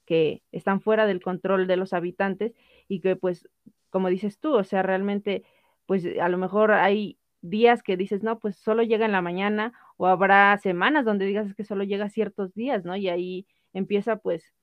[0.05, 2.53] que están fuera del control de los habitantes
[2.89, 3.49] y que pues,
[3.93, 5.45] como dices tú, o sea, realmente,
[5.87, 9.75] pues a lo mejor hay días que dices, no, pues solo llega en la mañana
[9.99, 12.97] o habrá semanas donde digas que solo llega ciertos días, ¿no?
[12.97, 14.55] Y ahí empieza pues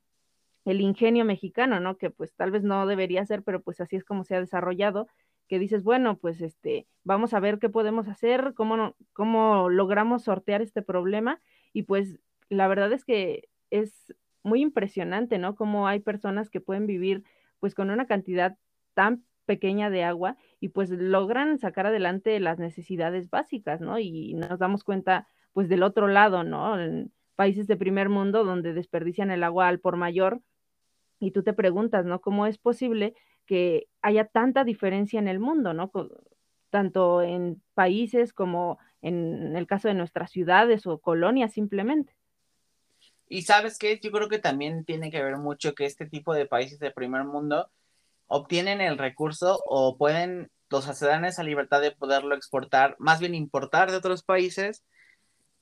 [0.65, 1.97] el ingenio mexicano, ¿no?
[1.97, 5.07] Que pues tal vez no debería ser, pero pues así es como se ha desarrollado,
[5.47, 10.61] que dices, bueno, pues este, vamos a ver qué podemos hacer, cómo, cómo logramos sortear
[10.61, 11.39] este problema
[11.71, 15.55] y pues la verdad es que es muy impresionante, ¿no?
[15.55, 17.23] Cómo hay personas que pueden vivir
[17.59, 18.57] pues con una cantidad
[18.99, 23.97] tan pequeña de agua y pues logran sacar adelante las necesidades básicas, ¿no?
[23.97, 26.77] Y nos damos cuenta pues del otro lado, ¿no?
[26.77, 30.41] En países de primer mundo donde desperdician el agua al por mayor
[31.17, 32.19] y tú te preguntas, ¿no?
[32.19, 33.13] ¿Cómo es posible
[33.45, 35.89] que haya tanta diferencia en el mundo, ¿no?
[36.69, 42.13] Tanto en países como en el caso de nuestras ciudades o colonias simplemente.
[43.29, 46.47] Y sabes qué, yo creo que también tiene que ver mucho que este tipo de
[46.47, 47.69] países de primer mundo
[48.29, 53.91] obtienen el recurso o pueden, los dan esa libertad de poderlo exportar, más bien importar
[53.91, 54.85] de otros países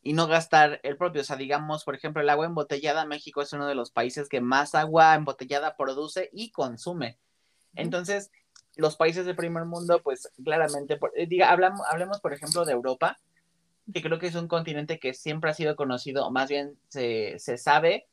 [0.03, 1.21] y no gastar el propio.
[1.21, 4.41] O sea, digamos, por ejemplo, el agua embotellada, México es uno de los países que
[4.41, 7.17] más agua embotellada produce y consume.
[7.73, 8.29] Entonces,
[8.75, 13.17] los países de primer mundo, pues claramente, eh, diga, hablamos, hablemos, por ejemplo, de Europa
[13.93, 17.37] que creo que es un continente que siempre ha sido conocido, o más bien se,
[17.57, 18.07] sabe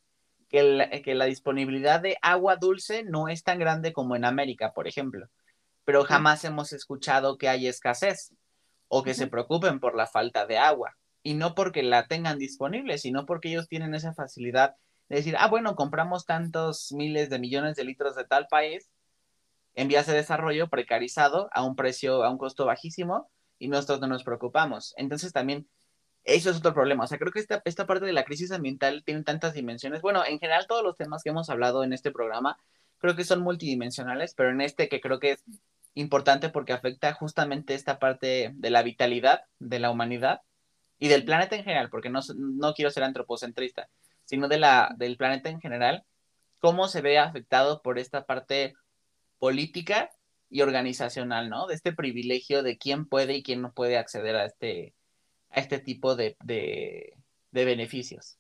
[1.03, 5.29] que, la disponibilidad de agua dulce no es tan grande como en América, por ejemplo,
[5.85, 8.33] pero jamás hemos escuchado que hay escasez
[8.89, 12.99] o que se preocupen por la falta de agua, y no porque la tengan disponible,
[12.99, 14.77] sino porque ellos tienen esa facilidad
[15.09, 18.91] de decir, ah, bueno, compramos tantos miles de millones de litros de tal país
[19.75, 24.07] en vías de desarrollo precarizado a un precio, a un costo bajísimo, y nosotros no
[24.07, 24.95] nos preocupamos.
[24.97, 25.67] Entonces también
[26.25, 27.05] eso es otro problema.
[27.05, 30.03] O sea, creo que esta, esta parte de la crisis ambiental tiene tantas dimensiones.
[30.03, 32.59] Bueno, en general todos los temas que hemos hablado en este programa
[32.99, 35.45] creo que son multidimensionales, pero en este que creo que es
[35.95, 40.41] importante porque afecta justamente esta parte de la vitalidad de la humanidad
[40.99, 43.91] y del planeta en general, porque no, no quiero ser antropocentrista,
[44.25, 46.05] sino de la, del planeta en general,
[46.61, 48.75] cómo se ve afectado por esta parte
[49.39, 50.11] política
[50.49, 51.67] y organizacional, ¿no?
[51.67, 54.95] De este privilegio de quién puede y quién no puede acceder a este,
[55.55, 57.15] a este tipo de, de,
[57.53, 58.39] beneficios.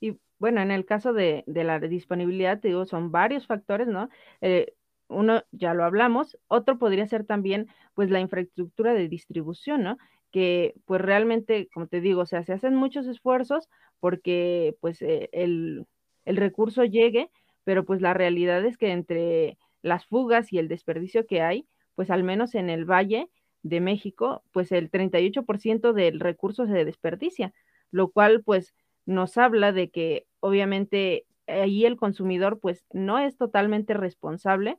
[0.00, 4.08] Y bueno, en el caso de, de, la disponibilidad, te digo, son varios factores, ¿no?
[4.40, 4.74] Eh,
[5.08, 9.98] uno ya lo hablamos, otro podría ser también, pues, la infraestructura de distribución, ¿no?
[10.32, 13.68] Que, pues, realmente, como te digo, o sea, se hacen muchos esfuerzos
[14.00, 15.86] porque, pues, eh, el,
[16.24, 17.30] el recurso llegue,
[17.64, 22.10] pero, pues, la realidad es que entre las fugas y el desperdicio que hay, pues
[22.10, 23.28] al menos en el valle
[23.68, 27.52] de México, pues el 38% del recurso se desperdicia,
[27.90, 33.94] lo cual pues nos habla de que obviamente ahí el consumidor pues no es totalmente
[33.94, 34.78] responsable,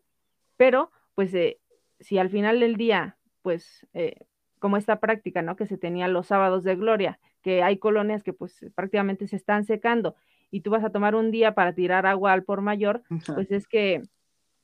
[0.58, 1.60] pero pues eh,
[2.00, 4.26] si al final del día pues eh,
[4.60, 5.56] como esta práctica, ¿no?
[5.56, 9.66] Que se tenía los sábados de gloria, que hay colonias que pues prácticamente se están
[9.66, 10.16] secando
[10.50, 13.04] y tú vas a tomar un día para tirar agua al por mayor,
[13.36, 14.02] pues es que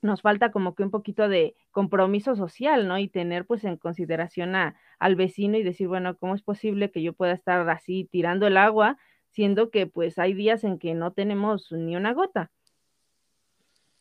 [0.04, 2.98] nos falta como que un poquito de compromiso social, ¿no?
[2.98, 7.02] Y tener pues en consideración a, al vecino y decir, bueno, ¿cómo es posible que
[7.02, 8.98] yo pueda estar así tirando el agua,
[9.32, 12.52] siendo que pues hay días en que no tenemos ni una gota?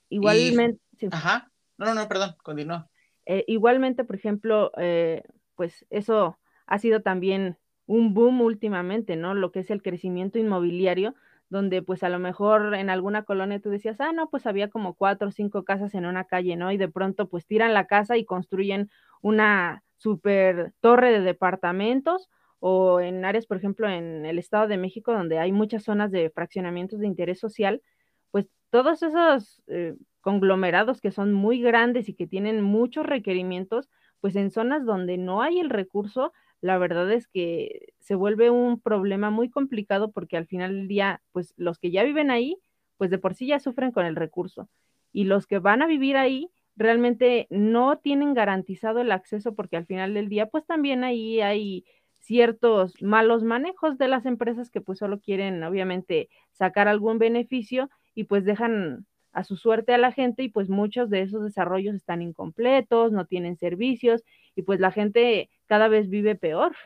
[0.09, 0.80] Igualmente.
[1.11, 1.50] Ajá.
[1.78, 2.88] No, no, no, perdón, continúa.
[3.24, 5.22] Eh, igualmente, por ejemplo, eh,
[5.55, 9.34] pues eso ha sido también un boom últimamente, ¿no?
[9.34, 11.14] Lo que es el crecimiento inmobiliario,
[11.53, 14.94] donde pues a lo mejor en alguna colonia tú decías, ah, no, pues había como
[14.94, 16.72] cuatro o cinco casas en una calle, ¿no?
[16.72, 18.90] Y de pronto pues tiran la casa y construyen
[19.20, 25.12] una super torre de departamentos o en áreas, por ejemplo, en el Estado de México,
[25.12, 27.82] donde hay muchas zonas de fraccionamientos de interés social,
[28.30, 33.90] pues todos esos eh, conglomerados que son muy grandes y que tienen muchos requerimientos,
[34.20, 36.32] pues en zonas donde no hay el recurso,
[36.62, 41.20] la verdad es que se vuelve un problema muy complicado porque al final del día,
[41.32, 42.56] pues los que ya viven ahí,
[42.96, 44.68] pues de por sí ya sufren con el recurso.
[45.12, 49.86] Y los que van a vivir ahí realmente no tienen garantizado el acceso porque al
[49.86, 51.84] final del día, pues también ahí hay
[52.20, 58.24] ciertos malos manejos de las empresas que pues solo quieren obviamente sacar algún beneficio y
[58.24, 62.22] pues dejan a su suerte a la gente y pues muchos de esos desarrollos están
[62.22, 64.22] incompletos, no tienen servicios
[64.55, 66.76] y pues la gente cada vez vive peor.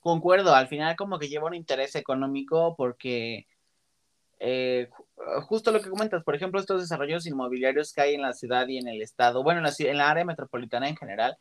[0.00, 3.46] Concuerdo, al final como que lleva un interés económico porque
[4.38, 4.90] eh,
[5.46, 8.76] justo lo que comentas, por ejemplo, estos desarrollos inmobiliarios que hay en la ciudad y
[8.76, 11.38] en el estado, bueno, en la, en la área metropolitana en general,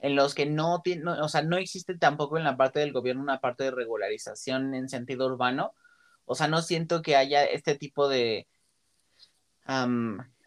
[0.00, 3.22] en los que no, tiene, o sea, no existe tampoco en la parte del gobierno
[3.22, 5.74] una parte de regularización en sentido urbano.
[6.24, 8.48] O sea, no siento que haya este tipo de,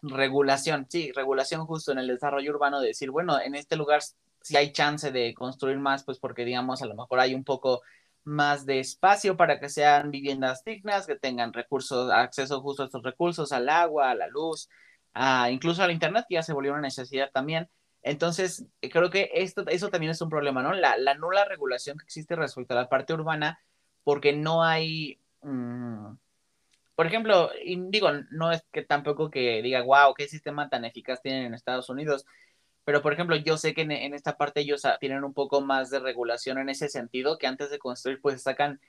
[0.02, 4.00] regulación, sí, regulación justo en el desarrollo urbano, de decir, bueno, en este lugar
[4.46, 7.82] si hay chance de construir más, pues porque digamos, a lo mejor hay un poco
[8.22, 13.02] más de espacio para que sean viviendas dignas, que tengan recursos, acceso justo a estos
[13.02, 14.68] recursos, al agua, a la luz,
[15.14, 17.68] a, incluso al internet, ya se volvió una necesidad también.
[18.02, 20.72] Entonces, eh, creo que esto, eso también es un problema, ¿no?
[20.74, 23.58] La, la nula regulación que existe respecto a la parte urbana,
[24.04, 26.12] porque no hay, mm,
[26.96, 31.22] por ejemplo, y digo, no es que tampoco que diga, wow, qué sistema tan eficaz
[31.22, 32.24] tienen en Estados Unidos,
[32.84, 35.90] pero por ejemplo, yo sé que en, esta parte ellos ah, tienen un poco más
[35.90, 38.80] de regulación en ese sentido, que antes de construir, pues sacan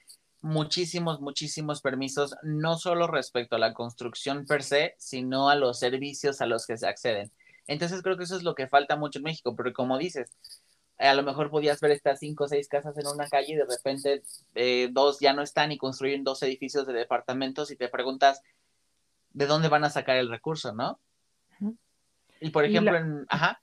[0.42, 6.42] muchísimos, muchísimos permisos, no solo respecto a la construcción per se, sino a los servicios
[6.42, 7.32] a los que se acceden.
[7.68, 10.32] Entonces creo que eso es lo que falta mucho en México, porque como dices,
[10.98, 13.66] a lo mejor podías ver estas cinco o seis casas en una calle y de
[13.66, 14.24] repente
[14.56, 18.42] eh, dos ya no están y construyen dos edificios de departamentos y te preguntas
[19.32, 21.00] de dónde van a sacar el recurso, ¿no?
[22.40, 23.26] Y por ejemplo, en...
[23.30, 23.62] Ajá.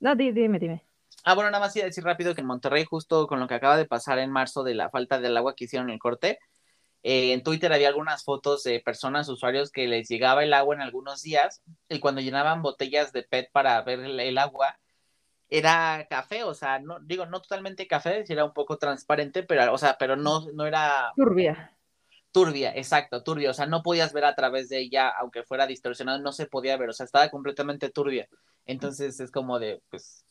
[0.00, 0.84] No, dime, dime.
[1.24, 3.54] Ah, bueno, nada más iba a decir rápido que en Monterrey, justo con lo que
[3.54, 6.38] acaba de pasar en marzo de la falta del agua que hicieron el corte,
[7.04, 10.80] eh, en Twitter había algunas fotos de personas, usuarios, que les llegaba el agua en
[10.80, 14.78] algunos días y cuando llenaban botellas de PET para ver el agua,
[15.52, 19.76] era café, o sea, no digo, no totalmente café, era un poco transparente, pero, o
[19.76, 21.12] sea, pero no, no era...
[21.14, 21.76] Turbia.
[22.32, 26.20] Turbia, exacto, turbia, o sea, no podías ver a través de ella, aunque fuera distorsionado,
[26.20, 28.26] no se podía ver, o sea, estaba completamente turbia.
[28.64, 30.24] Entonces es como de, pues,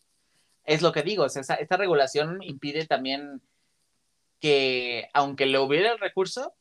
[0.64, 3.44] es lo que digo, o sea, esta regulación impide también
[4.40, 6.56] que, aunque le hubiera el recurso,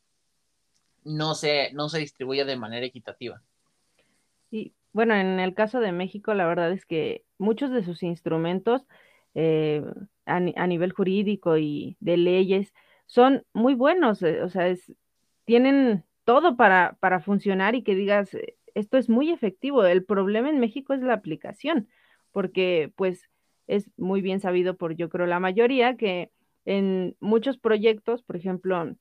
[1.03, 3.41] no se, no se distribuya de manera equitativa.
[4.51, 8.87] Y bueno, en el caso de México, la verdad es que muchos de sus instrumentos
[9.33, 9.83] eh,
[10.25, 12.73] a, nivel jurídico y de leyes
[13.05, 14.73] son muy buenos, eh, o sea,
[15.45, 19.85] tienen todo para, para funcionar y que digas, eh, esto es muy efectivo.
[19.85, 21.89] El problema en México es la aplicación,
[22.31, 23.29] porque pues
[23.67, 26.31] es muy bien sabido por yo creo la mayoría que
[26.65, 28.95] en muchos proyectos, por ejemplo,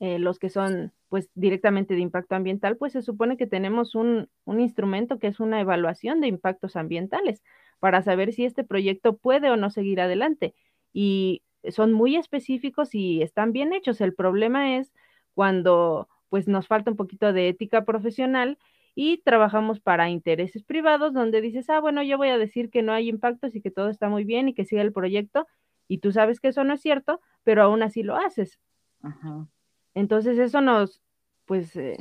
[0.00, 5.18] los que son pues directamente de impacto ambiental, pues se supone que tenemos un, instrumento
[5.18, 7.42] que es una evaluación de impactos ambientales
[7.78, 10.54] para saber si este proyecto puede o no seguir adelante.
[10.92, 14.00] Y son muy específicos y están bien hechos.
[14.00, 14.92] El problema es
[15.34, 18.58] cuando pues nos falta un poquito de ética profesional
[18.96, 22.92] y trabajamos para intereses privados donde dices, ah, bueno, yo voy a decir que no
[22.92, 25.46] hay impactos y que todo está muy bien y que siga el proyecto
[25.86, 28.58] y tú sabes que eso no es cierto, pero aún así lo haces.
[29.94, 31.00] Entonces eso nos,
[31.44, 31.96] pues eh,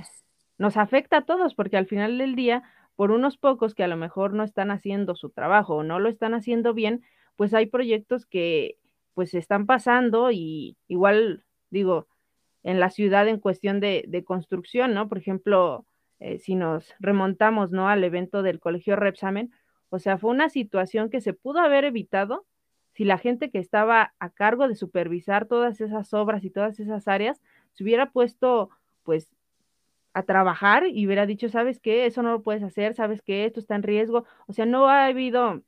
[0.58, 2.64] nos afecta a todos, porque al final del día,
[2.96, 6.10] por unos pocos que a lo mejor no están haciendo su trabajo o no lo
[6.10, 7.04] están haciendo bien,
[7.36, 8.78] pues hay proyectos que
[9.14, 12.08] pues están pasando y igual digo,
[12.64, 15.10] en la ciudad en cuestión de, de construcción, ¿no?
[15.10, 15.86] Por ejemplo,
[16.20, 17.90] eh, si nos remontamos, ¿no?
[17.90, 19.52] Al evento del Colegio Repsamen,
[19.90, 22.46] o sea, fue una situación que se pudo haber evitado
[22.94, 27.08] si la gente que estaba a cargo de supervisar todas esas obras y todas esas
[27.08, 27.42] áreas
[27.74, 28.70] se hubiera puesto,
[29.04, 29.30] pues,
[30.14, 32.06] a trabajar y hubiera dicho, ¿sabes qué?
[32.06, 33.46] Eso no lo puedes hacer, ¿sabes qué?
[33.46, 34.26] Esto está en riesgo.
[34.48, 35.64] O sea, no ha habido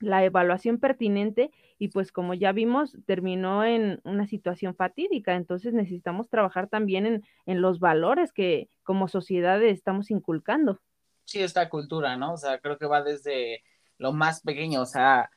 [0.00, 5.34] la evaluación pertinente y pues como ya vimos, terminó en una situación fatídica.
[5.34, 10.80] Entonces necesitamos trabajar también en, en los valores que como sociedad estamos inculcando.
[11.24, 12.34] Sí, esta cultura, ¿no?
[12.34, 13.62] O sea, creo que va desde
[13.98, 15.30] lo más pequeño, o sea,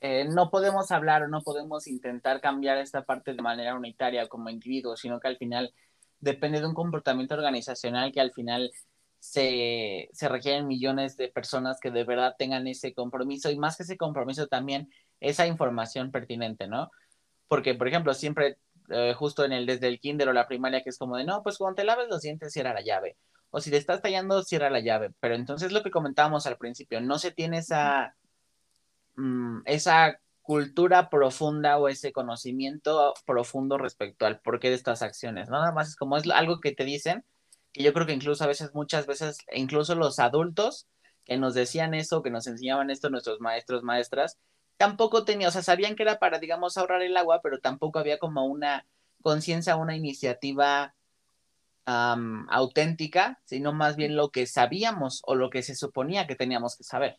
[0.00, 4.50] eh, no podemos hablar o no podemos intentar cambiar esta parte de manera unitaria como
[4.50, 5.72] individuos, sino que al final
[6.20, 8.70] depende de un comportamiento organizacional que al final
[9.20, 13.82] se, se, requieren millones de personas que de verdad tengan ese compromiso y más que
[13.82, 14.90] ese compromiso también
[15.20, 16.90] esa información pertinente, ¿no?
[17.48, 18.58] Porque, por ejemplo, siempre
[18.90, 21.42] eh, justo en el desde el kinder o la primaria que es como de, no,
[21.42, 23.16] pues cuando te laves los dientes cierra la llave.
[23.50, 25.10] O si te estás tallando, cierra la llave.
[25.20, 28.14] Pero entonces lo que comentábamos al principio, no se tiene esa,
[29.18, 35.50] mm, esa cultura profunda o ese conocimiento profundo respecto al porqué de estas acciones.
[35.50, 37.24] Nada más es como es algo que te dicen,
[37.72, 40.88] que yo creo que incluso a veces, muchas veces, incluso los adultos
[41.26, 44.38] que nos decían eso, que nos enseñaban esto nuestros maestros, maestras,
[44.78, 48.18] tampoco tenía, o sea, sabían que era para, digamos, ahorrar el agua, pero tampoco había
[48.18, 48.86] como una
[49.22, 50.94] conciencia, una iniciativa
[51.84, 56.84] auténtica, sino más bien lo que sabíamos o lo que se suponía que teníamos que
[56.84, 57.18] saber.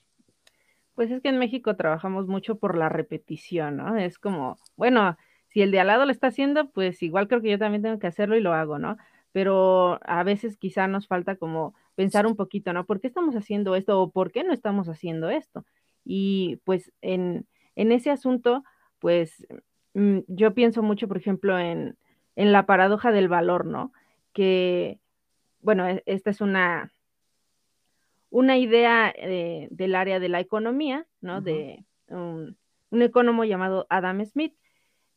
[0.99, 3.95] Pues es que en México trabajamos mucho por la repetición, ¿no?
[3.95, 5.15] Es como, bueno,
[5.47, 7.99] si el de al lado lo está haciendo, pues igual creo que yo también tengo
[7.99, 8.97] que hacerlo y lo hago, ¿no?
[9.31, 12.85] pero a veces quizá nos falta como pensar un poquito, ¿no?
[12.85, 15.65] ¿Por qué estamos haciendo esto o por qué no estamos haciendo esto?
[16.03, 17.47] Y pues en,
[17.77, 18.65] en ese asunto,
[18.99, 19.47] pues
[19.93, 21.97] mm, yo pienso mucho, por ejemplo, en,
[22.35, 23.93] en la paradoja del valor, ¿no?
[24.33, 24.99] Que,
[25.61, 26.91] bueno, e, esta es una,
[28.29, 31.41] una idea eh, del área de la economía, ¿no?
[31.41, 32.57] De un,
[32.89, 34.55] un economo llamado Adam Smith.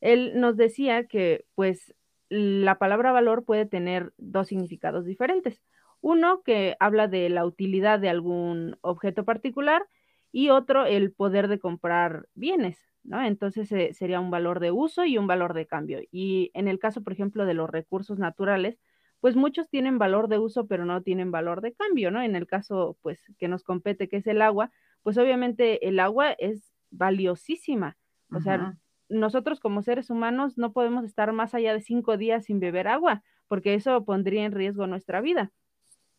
[0.01, 1.93] Él nos decía que, pues,
[2.29, 5.61] la palabra valor puede tener dos significados diferentes.
[6.01, 9.85] Uno que habla de la utilidad de algún objeto particular
[10.31, 13.23] y otro el poder de comprar bienes, ¿no?
[13.23, 16.01] Entonces eh, sería un valor de uso y un valor de cambio.
[16.11, 18.79] Y en el caso, por ejemplo, de los recursos naturales,
[19.23, 22.21] pues muchos tienen valor de uso, pero no tienen valor de cambio, ¿no?
[22.21, 24.69] En el caso, pues, que nos compete, que es el agua,
[25.01, 27.95] pues obviamente el agua es valiosísima.
[28.33, 28.75] O sea,
[29.07, 33.23] nosotros como seres humanos no podemos estar más allá de cinco días sin beber agua,
[33.47, 35.53] porque eso pondría en riesgo nuestra vida.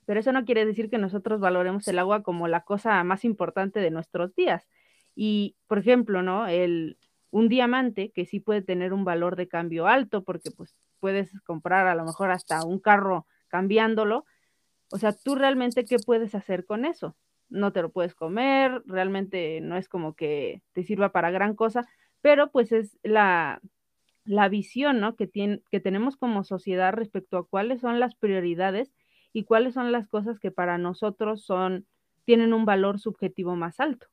[0.06, 3.80] Pero eso no quiere decir que nosotros valoremos el agua como la cosa más importante
[3.80, 4.66] de nuestros días.
[5.14, 6.46] Y, por ejemplo, ¿no?
[6.46, 6.96] El,
[7.34, 11.86] un diamante que sí puede tener un valor de cambio alto, porque pues puedes comprar
[11.86, 14.24] a lo mejor hasta un carro cambiándolo.
[14.90, 17.16] O sea, tú realmente, ¿qué puedes hacer con eso?
[17.48, 21.86] No te lo puedes comer, realmente no es como que te sirva para gran cosa,
[22.20, 23.60] pero pues es la,
[24.24, 25.16] la visión ¿no?
[25.16, 28.92] que, tiene, que tenemos como sociedad respecto a cuáles son las prioridades
[29.32, 31.86] y cuáles son las cosas que para nosotros son,
[32.24, 34.06] tienen un valor subjetivo más alto.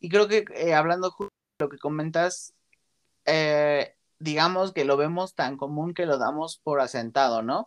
[0.00, 1.28] Y creo que eh, hablando de
[1.58, 2.54] lo que comentas,
[3.24, 7.66] eh, digamos que lo vemos tan común que lo damos por asentado, ¿no?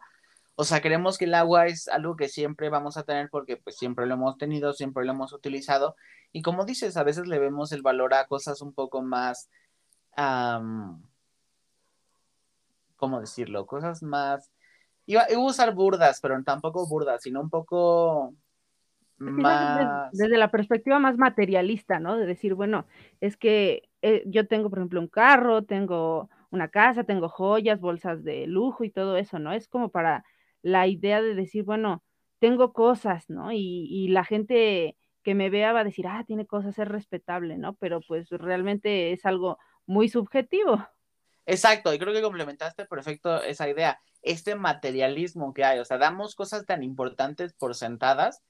[0.55, 3.77] O sea, creemos que el agua es algo que siempre vamos a tener porque pues
[3.77, 5.95] siempre lo hemos tenido, siempre lo hemos utilizado.
[6.33, 9.49] Y como dices, a veces le vemos el valor a cosas un poco más,
[12.95, 13.65] ¿cómo decirlo?
[13.65, 14.51] Cosas más,
[15.05, 18.35] iba, a usar burdas, pero tampoco burdas, sino un poco
[19.17, 20.11] más...
[20.11, 22.17] Desde, la perspectiva más materialista, ¿no?
[22.17, 22.85] De decir, bueno,
[23.19, 28.23] es que eh, yo tengo, por ejemplo, un carro, tengo una casa, tengo joyas, bolsas
[28.23, 29.53] de lujo y todo eso, ¿no?
[29.53, 30.23] Es como para
[30.61, 32.03] la idea de decir, bueno,
[32.39, 33.51] tengo cosas, ¿no?
[33.51, 37.57] Y, y la gente que me vea va a decir, ah, tiene cosas, es respetable,
[37.57, 37.75] ¿no?
[37.75, 40.85] Pero pues realmente es algo muy subjetivo.
[41.45, 46.35] Exacto, y creo que complementaste perfecto esa idea, este materialismo que hay, o sea, damos
[46.35, 48.43] cosas tan importantes por sentadas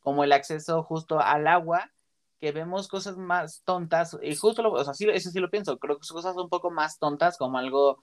[0.00, 1.92] como el acceso justo al agua,
[2.40, 5.78] que vemos cosas más tontas, y justo, lo, o sea, sí, eso sí lo pienso,
[5.78, 8.02] creo que son cosas un poco más tontas como algo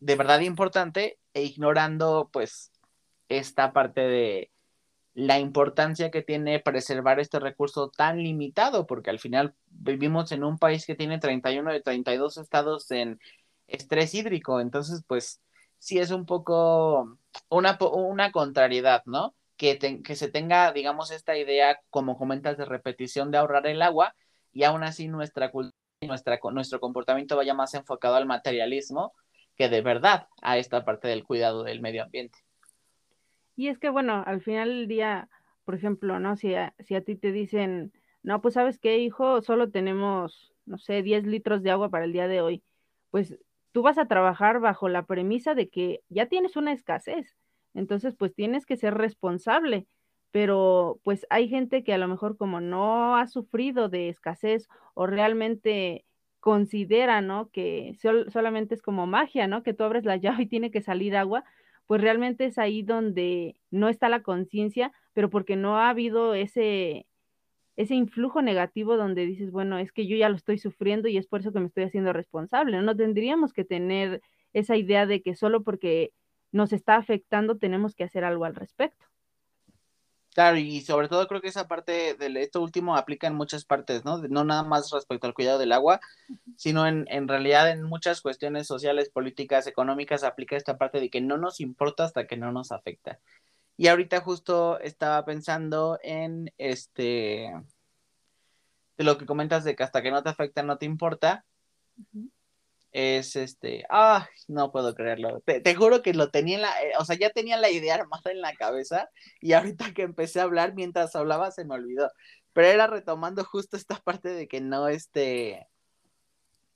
[0.00, 2.72] de verdad importante e ignorando pues
[3.28, 4.50] esta parte de
[5.14, 10.58] la importancia que tiene preservar este recurso tan limitado, porque al final vivimos en un
[10.58, 13.20] país que tiene 31 de 32 estados en
[13.68, 15.40] estrés hídrico, entonces pues
[15.78, 17.18] sí es un poco
[17.48, 19.34] una, una contrariedad, ¿no?
[19.56, 24.14] Que, que se tenga, digamos, esta idea, como comentas, de repetición de ahorrar el agua
[24.52, 25.76] y aún así nuestra cultura
[26.06, 29.12] nuestra, nuestro comportamiento vaya más enfocado al materialismo
[29.56, 32.38] que de verdad a esta parte del cuidado del medio ambiente.
[33.56, 35.28] Y es que, bueno, al final del día,
[35.64, 36.36] por ejemplo, ¿no?
[36.36, 37.92] Si a, si a ti te dicen,
[38.22, 42.12] no, pues sabes qué, hijo, solo tenemos, no sé, 10 litros de agua para el
[42.12, 42.62] día de hoy,
[43.10, 43.38] pues
[43.70, 47.36] tú vas a trabajar bajo la premisa de que ya tienes una escasez,
[47.74, 49.86] entonces pues tienes que ser responsable,
[50.30, 55.06] pero pues hay gente que a lo mejor como no ha sufrido de escasez o
[55.06, 56.04] realmente
[56.40, 57.50] considera, ¿no?
[57.50, 57.96] Que
[58.28, 59.62] solamente es como magia, ¿no?
[59.62, 61.44] Que tú abres la llave y tiene que salir agua,
[61.86, 67.06] pues realmente es ahí donde no está la conciencia, pero porque no ha habido ese,
[67.76, 71.26] ese influjo negativo donde dices, bueno, es que yo ya lo estoy sufriendo y es
[71.26, 72.80] por eso que me estoy haciendo responsable.
[72.82, 74.22] No tendríamos que tener
[74.52, 76.12] esa idea de que solo porque
[76.54, 79.04] nos está afectando tenemos que hacer algo al respecto.
[80.34, 84.04] Claro, y sobre todo creo que esa parte de esto último aplica en muchas partes,
[84.04, 84.18] ¿no?
[84.18, 86.00] No nada más respecto al cuidado del agua,
[86.56, 91.20] sino en, en realidad en muchas cuestiones sociales, políticas, económicas, aplica esta parte de que
[91.20, 93.20] no nos importa hasta que no nos afecta.
[93.76, 97.52] Y ahorita justo estaba pensando en este,
[98.96, 101.44] de lo que comentas de que hasta que no te afecta no te importa
[102.94, 105.40] es este, ah, no puedo creerlo.
[105.40, 108.30] Te, juro que lo tenía en la, eh, o sea, ya tenía la idea armada
[108.30, 112.10] en la cabeza y ahorita que empecé a hablar, mientras hablaba se me olvidó.
[112.52, 115.66] Pero era retomando justo esta parte de que no, este,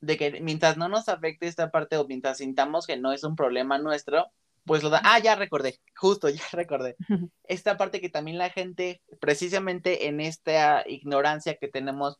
[0.01, 3.37] de que mientras no nos afecte esta parte o mientras sintamos que no es un
[3.37, 4.27] problema nuestro,
[4.65, 6.97] pues lo da, ah, ya recordé, justo, ya recordé.
[7.45, 12.19] Esta parte que también la gente, precisamente en esta ignorancia que tenemos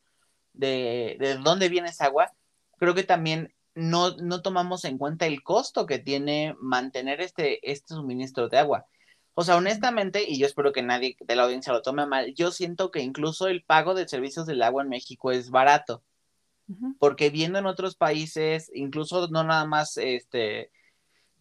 [0.53, 2.31] de, de dónde viene esa agua,
[2.77, 7.93] creo que también no, no tomamos en cuenta el costo que tiene mantener este, este
[7.93, 8.85] suministro de agua.
[9.33, 12.51] O sea, honestamente, y yo espero que nadie de la audiencia lo tome mal, yo
[12.51, 16.03] siento que incluso el pago de servicios del agua en México es barato.
[16.99, 20.71] Porque viendo en otros países, incluso no nada más este,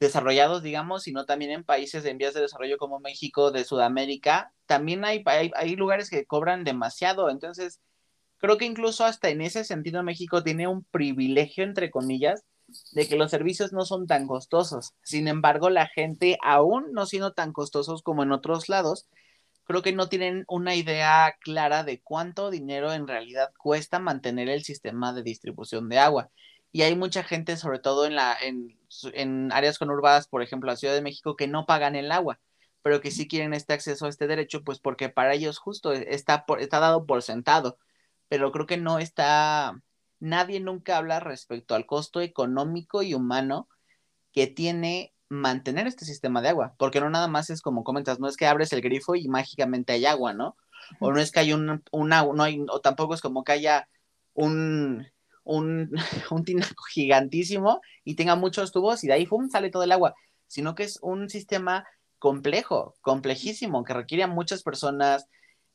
[0.01, 5.05] desarrollados, digamos, sino también en países en vías de desarrollo como México, de Sudamérica, también
[5.05, 7.29] hay, hay, hay lugares que cobran demasiado.
[7.29, 7.81] Entonces,
[8.39, 12.45] creo que incluso hasta en ese sentido México tiene un privilegio, entre comillas,
[12.93, 14.95] de que los servicios no son tan costosos.
[15.03, 19.09] Sin embargo, la gente, aún no siendo tan costosos como en otros lados,
[19.65, 24.65] creo que no tienen una idea clara de cuánto dinero en realidad cuesta mantener el
[24.65, 26.31] sistema de distribución de agua.
[26.73, 30.95] Y hay mucha gente, sobre todo en, la, en, áreas conurbadas, por ejemplo, la Ciudad
[30.95, 32.39] de México, que no pagan el agua,
[32.83, 36.45] pero que sí quieren este acceso a este derecho, pues porque para ellos justo está,
[36.59, 37.79] está dado por sentado
[38.29, 39.81] pero creo que no está,
[40.21, 43.69] nadie nunca habla respecto al costo económico y humano
[44.33, 48.29] que tiene mantener este sistema de agua, porque no nada más es como comentas, no
[48.29, 50.57] es que abres el grifo y mágicamente hay agua, ¿no?
[51.01, 53.89] O no es que hay un, una, no hay, o tampoco es como que haya
[54.35, 55.07] un,
[55.45, 55.91] un,
[56.31, 60.15] un tinaco gigantísimo y tenga muchos tubos y de ahí sale todo el agua,
[60.47, 61.87] sino que es un sistema
[62.19, 65.29] complejo, complejísimo, que requiere a muchas personas,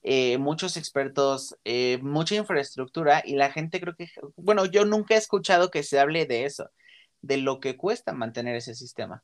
[0.04, 5.18] eh, muchos expertos, eh, mucha infraestructura y la gente creo que, bueno, yo nunca he
[5.18, 6.70] escuchado que se hable de eso,
[7.22, 9.24] de lo que cuesta mantener ese sistema.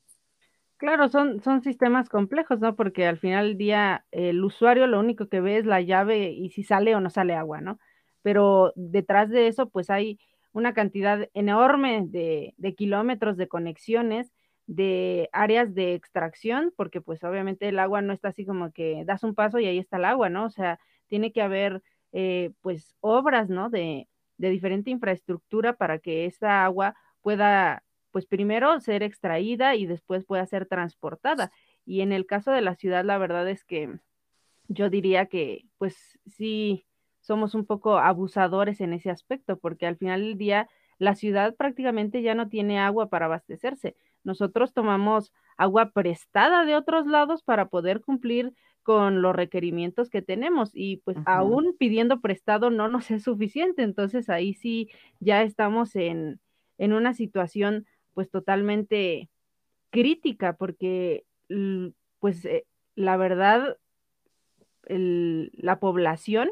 [0.78, 2.78] Claro, son, son sistemas complejos, ¿no?
[2.78, 6.50] Porque al final del día el usuario lo único que ve es la llave y
[6.52, 7.78] si sale o no sale agua, ¿no?
[8.22, 10.18] Pero detrás de eso, pues hay
[10.54, 14.32] una cantidad enorme de, de kilómetros de conexiones
[14.70, 19.24] de áreas de extracción, porque pues obviamente el agua no está así como que das
[19.24, 20.46] un paso y ahí está el agua, ¿no?
[20.46, 23.72] O sea, tiene que haber eh, pues obras, ¿no?
[23.72, 24.08] De,
[24.38, 30.46] de diferente infraestructura para que esa agua pueda pues primero ser extraída y después pueda
[30.46, 31.52] ser transportada.
[31.84, 34.00] Y en el caso de la ciudad, la verdad es que
[34.68, 36.86] yo diría que pues sí
[37.22, 42.22] somos un poco abusadores en ese aspecto, porque al final del día la ciudad prácticamente
[42.22, 48.02] ya no tiene agua para abastecerse nosotros tomamos agua prestada de otros lados para poder
[48.02, 48.54] cumplir
[48.84, 54.30] con los requerimientos que tenemos y pues aún pidiendo prestado no nos es suficiente, entonces
[54.30, 54.90] ahí sí
[55.20, 56.40] ya estamos en,
[56.78, 59.30] en una situación pues totalmente
[59.92, 61.24] crítica porque
[62.20, 62.66] pues eh,
[62.96, 63.78] la verdad
[64.88, 66.50] la población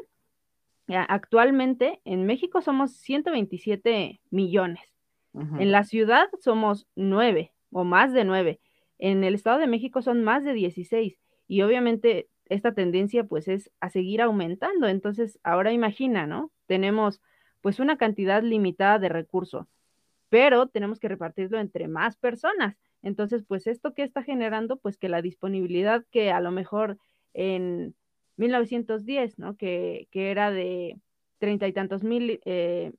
[0.86, 4.84] actualmente en México somos 127 millones,
[5.34, 8.60] en la ciudad somos 9 o más de nueve.
[8.98, 13.70] En el Estado de México son más de 16 y obviamente esta tendencia pues es
[13.80, 14.88] a seguir aumentando.
[14.88, 16.52] Entonces, ahora imagina, ¿no?
[16.66, 17.20] Tenemos
[17.60, 19.66] pues una cantidad limitada de recursos,
[20.28, 22.76] pero tenemos que repartirlo entre más personas.
[23.02, 26.98] Entonces, pues esto que está generando, pues que la disponibilidad que a lo mejor
[27.34, 27.94] en
[28.36, 29.56] 1910, ¿no?
[29.56, 30.96] Que, que era de
[31.38, 32.92] treinta y tantos mil eh,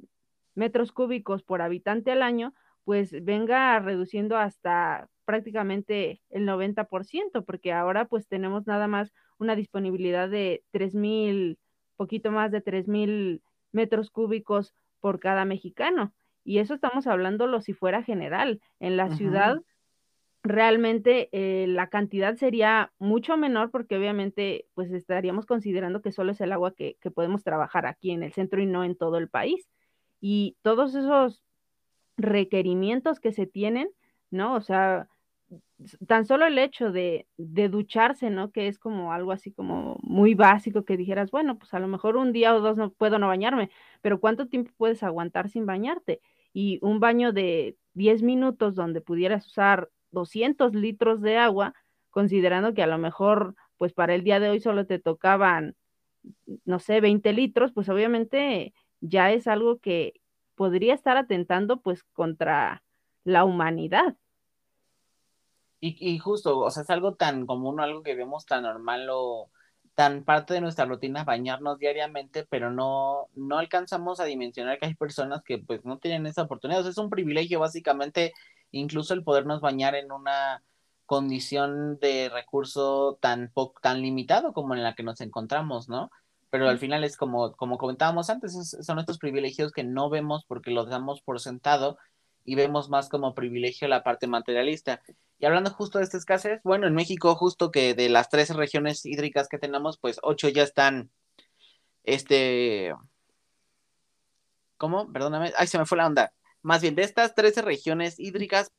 [0.55, 2.53] metros cúbicos por habitante al año,
[2.86, 10.30] pues venga reduciendo hasta prácticamente el 90%, porque ahora pues tenemos nada más una disponibilidad
[10.30, 11.58] de 3.000,
[11.98, 16.14] poquito más de 3.000 metros cúbicos por cada mexicano.
[16.44, 18.60] Y eso estamos hablando si fuera general.
[18.80, 19.62] En la ciudad
[20.42, 26.42] realmente eh, la cantidad sería mucho menor porque obviamente pues estaríamos considerando que solo es
[26.42, 29.30] el agua que, que, podemos trabajar aquí en el centro y no en todo el
[29.30, 29.70] país.
[30.22, 31.44] Y todos esos
[32.20, 33.89] requerimientos que se tienen,
[34.32, 34.55] ¿no?
[34.55, 35.07] O sea,
[36.07, 38.51] tan solo el hecho de, ducharse, ¿no?
[38.51, 42.17] Que es como algo así como muy básico que dijeras, bueno, pues a lo mejor
[42.17, 43.70] un día o dos no puedo no bañarme,
[44.01, 46.22] pero ¿cuánto tiempo puedes aguantar sin bañarte?
[46.53, 51.74] Y un baño de 10 minutos donde pudieras usar 200 litros de agua,
[52.09, 55.76] considerando que a lo mejor, pues para el día de hoy solo te tocaban,
[56.65, 60.18] no sé, 20 litros, pues obviamente ya es algo que
[60.60, 62.84] podría estar atentando pues contra
[63.24, 64.18] la humanidad.
[65.80, 69.49] Y, justo, o sea, es algo tan común, algo que vemos tan normal o
[69.95, 74.95] tan parte de nuestra rutina bañarnos diariamente, pero no, no alcanzamos a dimensionar que hay
[74.95, 76.82] personas que pues no tienen esa oportunidad.
[76.82, 78.34] O sea, es un privilegio básicamente
[78.72, 80.62] incluso el podernos bañar en una
[81.05, 86.12] condición de recurso tan, tan limitado como en la que nos encontramos, ¿no?
[86.50, 90.72] Pero al final es como, como comentábamos antes, son estos privilegios que no vemos porque
[90.72, 91.97] los damos por sentado
[92.43, 95.02] y vemos más como privilegio la parte materialista.
[95.38, 99.06] Y hablando justo de esta escasez, bueno, en México justo que de las 13 regiones
[99.06, 101.12] hídricas que tenemos, pues ocho ya están,
[102.04, 102.93] este,
[104.78, 105.12] ¿cómo?
[105.12, 106.34] Perdóname, ay, se me fue la onda.
[106.62, 108.74] Más bien, de estas 13 regiones hídricas,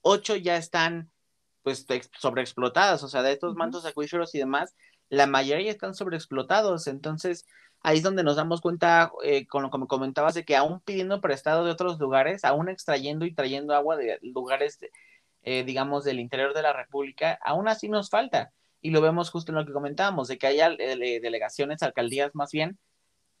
[0.00, 1.10] ocho ya están,
[1.62, 1.86] pues,
[2.18, 4.74] sobreexplotadas, o sea, de estos mantos acuíferos y demás,
[5.12, 7.46] la mayoría están sobreexplotados, entonces
[7.82, 10.80] ahí es donde nos damos cuenta, eh, con lo que me comentabas, de que aún
[10.80, 14.78] pidiendo prestado de otros lugares, aún extrayendo y trayendo agua de lugares,
[15.42, 18.54] eh, digamos, del interior de la República, aún así nos falta.
[18.80, 22.50] Y lo vemos justo en lo que comentábamos, de que haya eh, delegaciones, alcaldías más
[22.50, 22.78] bien,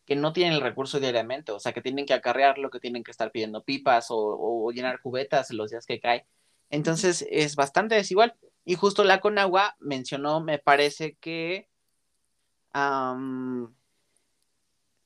[0.04, 3.12] que no tienen el recurso diariamente, o sea, que tienen que acarrearlo, que tienen que
[3.12, 6.26] estar pidiendo pipas o, llenar cubetas los días que cae.
[6.68, 8.34] Entonces es bastante desigual.
[8.64, 11.68] Y justo la Conagua mencionó, me parece que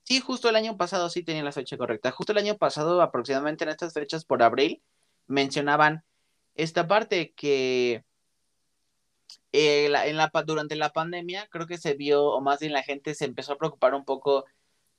[0.04, 2.12] Sí, justo el año pasado sí tenía la fecha correcta.
[2.12, 4.82] Justo el año pasado, aproximadamente en estas fechas por abril,
[5.26, 6.04] mencionaban
[6.54, 8.04] esta parte que
[9.52, 13.14] eh, en la, durante la pandemia creo que se vio, o más bien la gente
[13.14, 14.44] se empezó a preocupar un poco,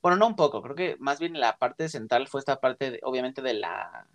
[0.01, 3.41] bueno, no un poco, creo que más bien la parte central fue esta parte, obviamente,
[3.41, 4.07] de la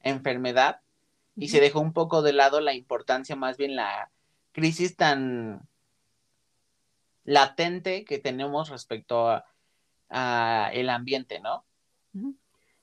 [0.00, 0.80] enfermedad
[1.40, 4.10] y se dejó un poco de lado la importancia, más bien la
[4.52, 5.62] crisis tan
[7.24, 9.42] latente que tenemos respecto
[10.08, 11.64] a el ambiente, ¿no?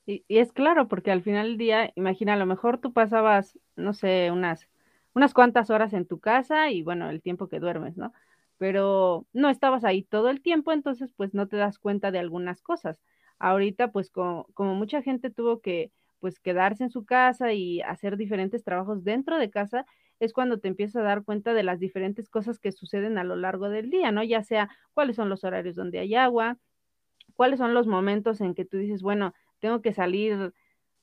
[0.06, 3.92] Y, es claro, porque al final del día, imagina, a lo mejor tú pasabas, no
[3.92, 4.68] sé, unas,
[5.14, 8.12] unas cuantas horas en tu casa y bueno, el tiempo que duermes, ¿no?
[8.56, 12.62] Pero no estabas ahí todo el tiempo, entonces pues no te das cuenta de algunas
[12.62, 12.98] cosas.
[13.38, 18.16] Ahorita pues como, como mucha gente tuvo que pues quedarse en su casa y hacer
[18.16, 19.86] diferentes trabajos dentro de casa,
[20.20, 23.36] es cuando te empiezas a dar cuenta de las diferentes cosas que suceden a lo
[23.36, 24.22] largo del día, ¿no?
[24.24, 26.58] Ya sea cuáles son los horarios donde hay agua,
[27.34, 30.52] cuáles son los momentos en que tú dices, bueno, tengo que salir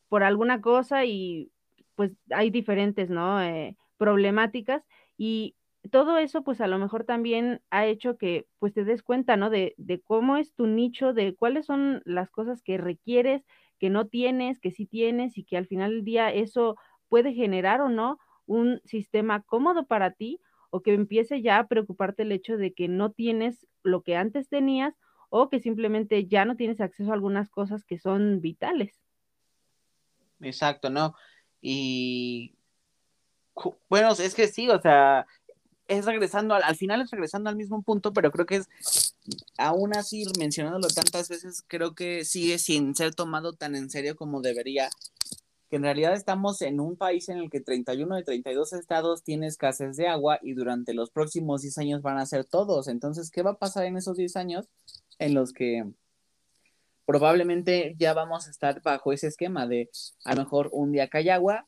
[0.09, 1.51] por alguna cosa y
[1.95, 3.41] pues hay diferentes, ¿no?
[3.41, 4.85] Eh, problemáticas
[5.17, 5.55] y
[5.91, 9.49] todo eso pues a lo mejor también ha hecho que pues te des cuenta, ¿no?
[9.49, 13.43] De, de cómo es tu nicho, de cuáles son las cosas que requieres,
[13.79, 16.75] que no tienes, que sí tienes y que al final del día eso
[17.09, 22.23] puede generar o no un sistema cómodo para ti o que empiece ya a preocuparte
[22.23, 24.95] el hecho de que no tienes lo que antes tenías
[25.29, 28.99] o que simplemente ya no tienes acceso a algunas cosas que son vitales.
[30.41, 31.15] Exacto, ¿no?
[31.61, 32.55] Y
[33.89, 35.25] bueno, es que sí, o sea,
[35.87, 39.14] es regresando, al, al, final es regresando al mismo punto, pero creo que es,
[39.57, 44.41] aún así, mencionándolo tantas veces, creo que sigue sin ser tomado tan en serio como
[44.41, 44.89] debería,
[45.69, 49.47] que en realidad estamos en un país en el que 31 de 32 estados tiene
[49.47, 53.41] escasez de agua y durante los próximos 10 años van a ser todos, entonces, ¿qué
[53.41, 54.67] va a pasar en esos 10 años?
[55.19, 55.85] en los que
[57.05, 59.89] probablemente ya vamos a estar bajo ese esquema de
[60.23, 61.67] a lo mejor un día cae agua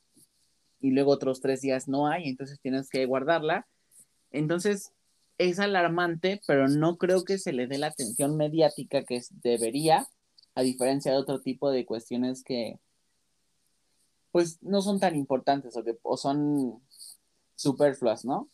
[0.79, 3.67] y luego otros tres días no hay, entonces tienes que guardarla.
[4.31, 4.91] Entonces
[5.37, 10.07] es alarmante, pero no creo que se le dé la atención mediática que debería,
[10.55, 12.79] a diferencia de otro tipo de cuestiones que
[14.31, 16.81] pues no son tan importantes o que o son
[17.55, 18.49] superfluas, ¿no?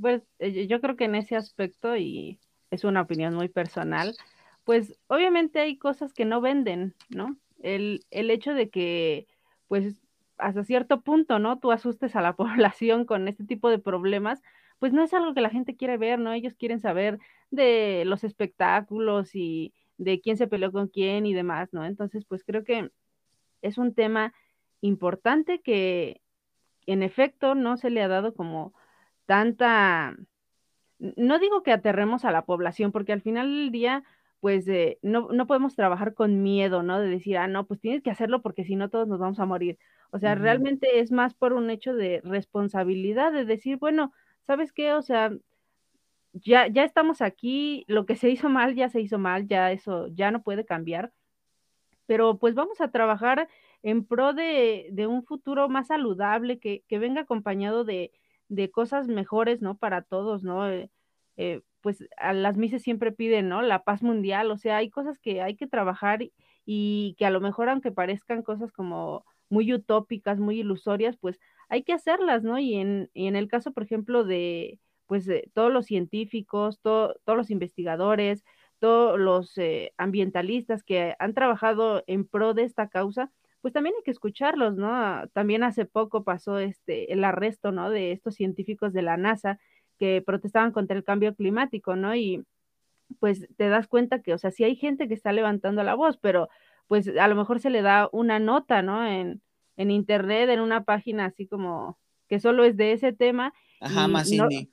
[0.00, 2.40] Pues eh, yo creo que en ese aspecto y
[2.70, 4.16] es una opinión muy personal,
[4.64, 7.36] pues obviamente hay cosas que no venden, ¿no?
[7.62, 9.26] El, el hecho de que,
[9.68, 9.96] pues,
[10.38, 11.58] hasta cierto punto, ¿no?
[11.58, 14.42] Tú asustes a la población con este tipo de problemas,
[14.82, 16.32] pues no es algo que la gente quiere ver, ¿no?
[16.32, 17.20] Ellos quieren saber
[17.52, 21.84] de los espectáculos y de quién se peleó con quién y demás, ¿no?
[21.84, 22.90] Entonces, pues creo que
[23.60, 24.34] es un tema
[24.80, 26.20] importante que
[26.86, 28.74] en efecto no se le ha dado como
[29.24, 30.16] tanta,
[30.98, 34.02] no digo que aterremos a la población, porque al final del día,
[34.40, 36.98] pues eh, no, no, podemos trabajar con miedo, ¿no?
[36.98, 39.46] De decir, ah, no, pues tienes que hacerlo porque si no todos nos vamos a
[39.46, 39.78] morir.
[40.10, 40.40] O sea, uh -huh.
[40.40, 44.12] realmente es más por un hecho de responsabilidad, de decir, bueno,
[44.46, 44.92] ¿sabes qué?
[44.94, 45.32] O sea,
[46.32, 50.08] ya, ya estamos aquí, lo que se hizo mal ya se hizo mal, ya eso
[50.08, 51.12] ya no puede cambiar,
[52.06, 53.48] pero pues vamos a trabajar
[53.82, 58.12] en pro de, de un futuro más saludable, que, que venga acompañado de,
[58.48, 59.76] de, cosas mejores, ¿no?
[59.78, 60.68] Para todos, ¿no?
[60.68, 60.90] Eh,
[61.36, 63.62] eh, pues a las mises siempre piden, ¿no?
[63.62, 66.32] La paz mundial, o sea, hay cosas que hay que trabajar y,
[66.64, 71.38] y que a lo mejor, aunque parezcan cosas como muy utópicas, muy ilusorias, pues
[71.72, 72.58] hay que hacerlas, ¿no?
[72.58, 77.38] Y en, y en el caso, por ejemplo, de, pues, todos los científicos, to, todos
[77.38, 78.44] los investigadores,
[78.78, 84.02] todos los eh, ambientalistas que han trabajado en pro de esta causa, pues también hay
[84.02, 85.26] que escucharlos, ¿no?
[85.32, 87.88] También hace poco pasó este el arresto, ¿no?
[87.88, 89.58] De estos científicos de la NASA
[89.98, 92.14] que protestaban contra el cambio climático, ¿no?
[92.14, 92.44] Y
[93.20, 96.18] pues te das cuenta que, o sea, sí hay gente que está levantando la voz,
[96.18, 96.50] pero
[96.86, 99.06] pues a lo mejor se le da una nota, ¿no?
[99.06, 99.40] En,
[99.76, 101.98] en internet, en una página así como
[102.28, 103.52] que solo es de ese tema.
[103.80, 104.70] Ajá, y más no, indie.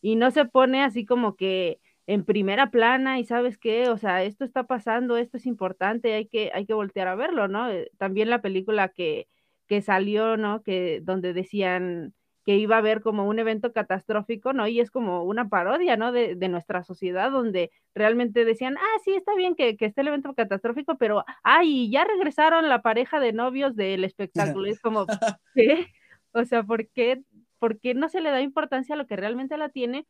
[0.00, 4.24] Y no se pone así como que en primera plana y sabes qué, o sea,
[4.24, 7.70] esto está pasando, esto es importante, hay que, hay que voltear a verlo, ¿no?
[7.70, 9.28] Eh, también la película que,
[9.68, 10.62] que salió, ¿no?
[10.62, 12.14] Que donde decían
[12.44, 14.66] que iba a haber como un evento catastrófico, ¿no?
[14.66, 16.12] Y es como una parodia, ¿no?
[16.12, 20.08] De, de nuestra sociedad, donde realmente decían, ah, sí, está bien que, que esté el
[20.08, 24.68] evento catastrófico, pero, ay, ya regresaron la pareja de novios del espectáculo.
[24.68, 25.06] es como,
[25.54, 25.86] ¿qué?
[26.32, 27.22] O sea, ¿por qué,
[27.58, 30.06] ¿por qué no se le da importancia a lo que realmente la tiene?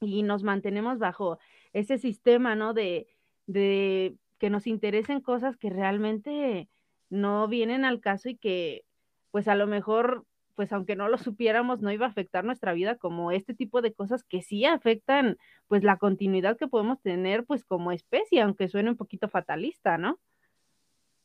[0.00, 1.38] y nos mantenemos bajo
[1.72, 2.72] ese sistema, ¿no?
[2.74, 3.06] De,
[3.46, 6.68] de que nos interesen cosas que realmente
[7.10, 8.84] no vienen al caso y que,
[9.30, 12.96] pues a lo mejor, pues aunque no lo supiéramos, no iba a afectar nuestra vida
[12.96, 15.38] como este tipo de cosas que sí afectan,
[15.68, 20.18] pues la continuidad que podemos tener, pues como especie, aunque suene un poquito fatalista, ¿no?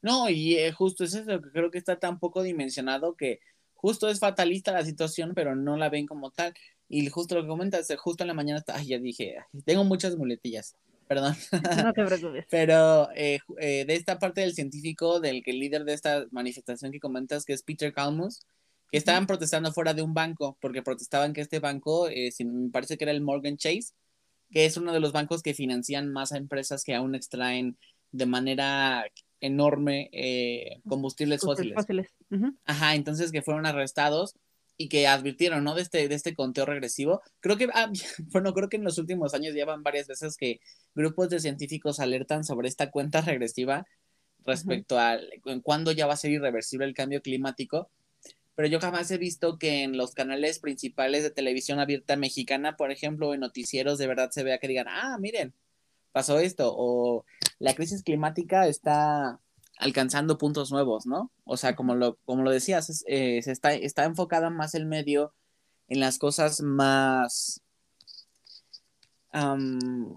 [0.01, 3.39] No, y eh, justo eso es lo que creo que está tan poco dimensionado que
[3.73, 6.53] justo es fatalista la situación, pero no la ven como tal.
[6.88, 10.76] Y justo lo que comentas, justo en la mañana, ay, ya dije, tengo muchas muletillas,
[11.07, 11.36] perdón.
[11.88, 12.45] No te preocupes.
[12.51, 16.99] Pero eh, eh, de esta parte del científico, del que líder de esta manifestación que
[16.99, 18.45] comentas, que es Peter Kalmus,
[18.92, 22.98] que estaban protestando fuera de un banco, porque protestaban que este banco, eh, me parece
[22.98, 23.94] que era el Morgan Chase,
[24.52, 27.78] que es uno de los bancos que financian más a empresas que aún extraen
[28.12, 29.06] de manera
[29.42, 31.74] enorme eh, combustibles fósiles.
[31.74, 32.08] fósiles.
[32.30, 32.58] Uh -huh.
[32.66, 34.36] Ajá, entonces que fueron arrestados
[34.78, 35.76] y que advirtieron, ¿no?
[35.76, 37.22] De este, de este conteo regresivo.
[37.40, 37.92] Creo que, ah,
[38.32, 40.60] bueno, creo que en los últimos años llevan varias veces que
[40.94, 43.86] grupos de científicos alertan sobre esta cuenta regresiva
[44.46, 45.60] respecto uh -huh.
[45.60, 47.90] a cuándo ya va a ser irreversible el cambio climático.
[48.56, 52.91] Pero yo jamás he visto que en los canales principales de televisión abierta mexicana, por
[52.91, 55.53] ejemplo, en noticieros de verdad se vea que digan, ah, miren,
[56.14, 57.26] pasó esto, o
[57.60, 59.39] la crisis climática está
[59.78, 61.32] alcanzando puntos nuevos, ¿no?
[61.43, 64.86] O sea, como lo, como lo decías, es, eh, se está, está enfocada más el
[64.86, 65.34] medio
[65.89, 67.62] en las cosas más,
[69.34, 70.16] um,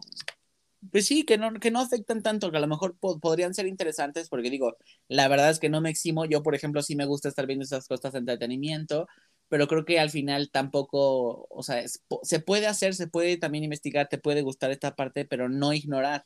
[0.92, 3.66] pues sí, que no, que no afectan tanto, que a lo mejor po podrían ser
[3.66, 4.76] interesantes, porque digo,
[5.08, 7.64] la verdad es que no me eximo, yo por ejemplo sí me gusta estar viendo
[7.64, 9.08] esas cosas de entretenimiento,
[9.48, 13.64] pero creo que al final tampoco, o sea, es, se puede hacer, se puede también
[13.64, 16.24] investigar, te puede gustar esta parte, pero no ignorar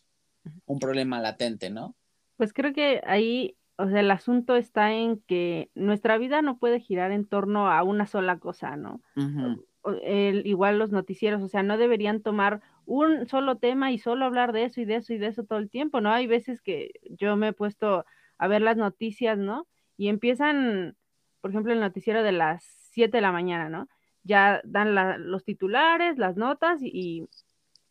[0.66, 1.94] un problema latente, ¿no?
[2.36, 6.80] Pues creo que ahí, o sea, el asunto está en que nuestra vida no puede
[6.80, 9.00] girar en torno a una sola cosa, ¿no?
[9.16, 9.64] Uh -huh.
[10.02, 14.52] el, igual los noticieros, o sea, no deberían tomar un solo tema y solo hablar
[14.52, 16.10] de eso y de eso y de eso todo el tiempo, ¿no?
[16.10, 18.04] Hay veces que yo me he puesto
[18.38, 19.66] a ver las noticias, ¿no?
[19.96, 20.96] Y empiezan,
[21.40, 23.88] por ejemplo, el noticiero de las 7 de la mañana, ¿no?
[24.24, 24.94] Ya dan
[25.30, 27.28] los titulares, las notas y,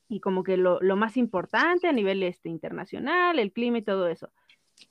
[0.08, 4.08] y como que lo, lo, más importante a nivel este, internacional, el clima y todo
[4.08, 4.30] eso.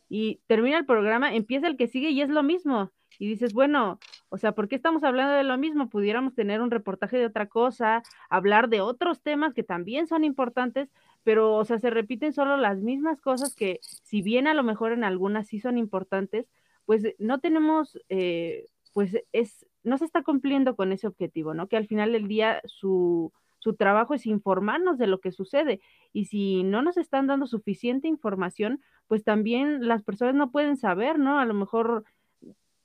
[0.08, 2.90] Y termina el programa, empieza el que sigue y es lo mismo.
[3.18, 3.98] Y dices, bueno,
[4.30, 5.88] o sea, ¿por qué estamos hablando de lo mismo?
[5.90, 10.88] Pudiéramos tener un reportaje de otra cosa, hablar de otros temas que también son importantes,
[11.24, 14.92] pero, o sea, se repiten solo las mismas cosas que, si bien a lo mejor
[14.92, 16.48] en algunas sí son importantes,
[16.86, 21.68] pues no tenemos, eh, pues es, no se está cumpliendo con ese objetivo, ¿no?
[21.68, 25.80] Que al final del día su, su trabajo es informarnos de lo que sucede.
[26.12, 31.18] Y si no nos están dando suficiente información, pues también las personas no pueden saber,
[31.18, 31.38] ¿no?
[31.38, 32.04] A lo mejor,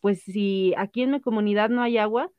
[0.06, 2.30] pues si aquí en mi comunidad no hay agua,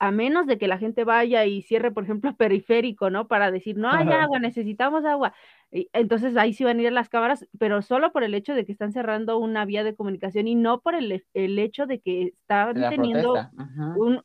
[0.00, 3.28] a menos de que la gente vaya y cierre, por ejemplo, periférico, ¿no?
[3.28, 5.32] Para decir, no hay agua, necesitamos agua.
[5.70, 8.72] Entonces ahí sí van a ir las cámaras, pero solo por el hecho de que
[8.72, 11.22] están cerrando una vía de comunicación y no por el,
[11.60, 13.36] hecho de que están teniendo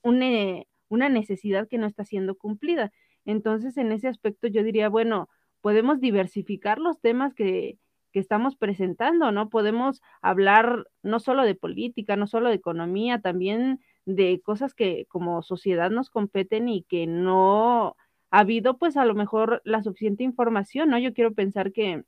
[0.02, 2.92] un, eh, una necesidad que no está siendo cumplida.
[3.26, 5.30] Entonces, en ese aspecto yo diría, bueno,
[5.62, 7.78] podemos diversificar los temas que,
[8.16, 9.50] que estamos presentando, ¿no?
[9.50, 15.42] Podemos hablar no solo de política, no solo de economía, también de cosas que como
[15.42, 17.98] sociedad nos competen y que no
[18.32, 20.98] ha habido pues a lo mejor la suficiente información, ¿no?
[20.98, 22.06] Yo quiero pensar que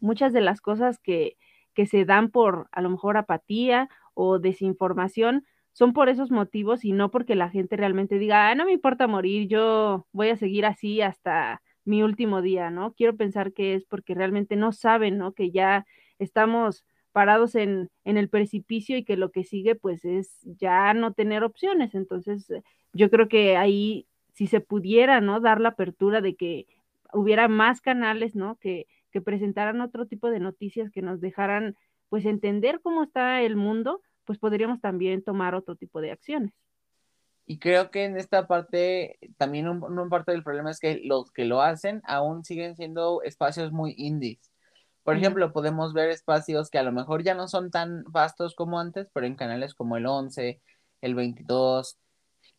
[0.00, 1.36] muchas de las cosas que,
[1.74, 6.92] que se dan por a lo mejor apatía o desinformación son por esos motivos y
[6.92, 10.64] no porque la gente realmente diga, ah, no me importa morir, yo voy a seguir
[10.64, 12.94] así hasta mi último día, ¿no?
[12.94, 15.32] Quiero pensar que es porque realmente no saben, ¿no?
[15.32, 15.86] Que ya
[16.18, 21.12] estamos parados en, en el precipicio y que lo que sigue pues es ya no
[21.12, 21.94] tener opciones.
[21.94, 22.62] Entonces, eh,
[22.92, 25.40] yo creo que ahí si se pudiera, ¿no?
[25.40, 26.66] Dar la apertura de que
[27.12, 28.56] hubiera más canales, ¿no?
[28.56, 31.76] Que, que presentaran otro tipo de noticias que nos dejaran
[32.08, 36.52] pues entender cómo está el mundo, pues podríamos también tomar otro tipo de acciones.
[37.46, 41.44] Y creo que en esta parte, también un, parte del problema es que los que
[41.44, 44.50] lo hacen aún siguen siendo espacios muy indies.
[45.02, 48.80] Por ejemplo, podemos ver espacios que a lo mejor ya no son tan vastos como
[48.80, 50.62] antes, pero en canales como el 11,
[51.02, 51.98] el 22,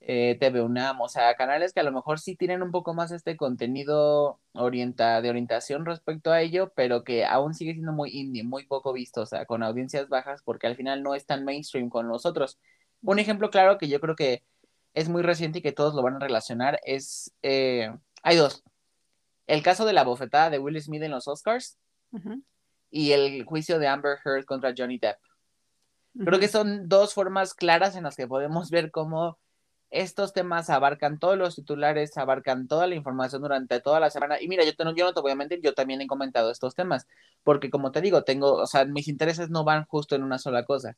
[0.01, 3.11] eh, TV UNAM, o sea, canales que a lo mejor sí tienen un poco más
[3.11, 8.43] este contenido orienta de orientación respecto a ello, pero que aún sigue siendo muy indie,
[8.43, 11.89] muy poco visto, o sea, con audiencias bajas, porque al final no es tan mainstream
[11.89, 12.59] con los otros.
[13.01, 14.43] Un ejemplo claro que yo creo que
[14.95, 17.93] es muy reciente y que todos lo van a relacionar es, eh,
[18.23, 18.63] hay dos.
[19.45, 21.77] El caso de la bofetada de Will Smith en los Oscars
[22.89, 25.19] y el juicio de Amber Heard contra Johnny Depp.
[26.17, 29.37] Creo que son dos formas claras en las que podemos ver cómo
[29.89, 34.41] estos temas abarcan todos los titulares, abarcan toda la información durante toda la semana.
[34.41, 37.05] Y mira, yo, yo no te voy a mentir, yo también he comentado estos temas,
[37.43, 40.63] porque como te digo, tengo, o sea, mis intereses no van justo en una sola
[40.63, 40.95] cosa.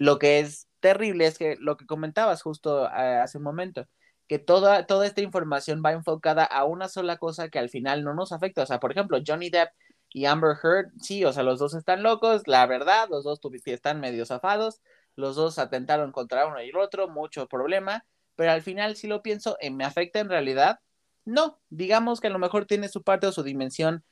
[0.00, 3.86] Lo que es terrible es que lo que comentabas justo hace un momento,
[4.26, 8.14] que toda, toda esta información va enfocada a una sola cosa que al final no
[8.14, 8.62] nos afecta.
[8.62, 9.70] O sea, por ejemplo, Johnny Depp
[10.08, 14.00] y Amber Heard, sí, o sea, los dos están locos, la verdad, los dos están
[14.00, 14.80] medio zafados,
[15.16, 19.20] los dos atentaron contra uno y el otro, mucho problema, pero al final, si lo
[19.20, 20.80] pienso, eh, ¿me afecta en realidad?
[21.26, 24.02] No, digamos que a lo mejor tiene su parte o su dimensión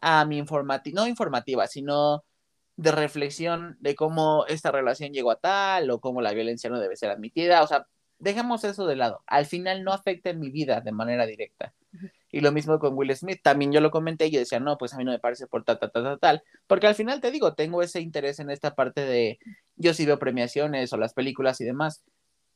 [0.00, 2.24] a mi informativa, no informativa, sino
[2.80, 6.96] de reflexión de cómo esta relación llegó a tal o cómo la violencia no debe
[6.96, 7.86] ser admitida, o sea,
[8.18, 11.74] dejemos eso de lado, al final no afecta en mi vida de manera directa.
[12.32, 14.94] Y lo mismo con Will Smith, también yo lo comenté y yo decía, no, pues
[14.94, 17.30] a mí no me parece por tal, tal, tal, tal, tal, porque al final te
[17.30, 19.38] digo, tengo ese interés en esta parte de,
[19.76, 22.02] yo sí veo premiaciones o las películas y demás,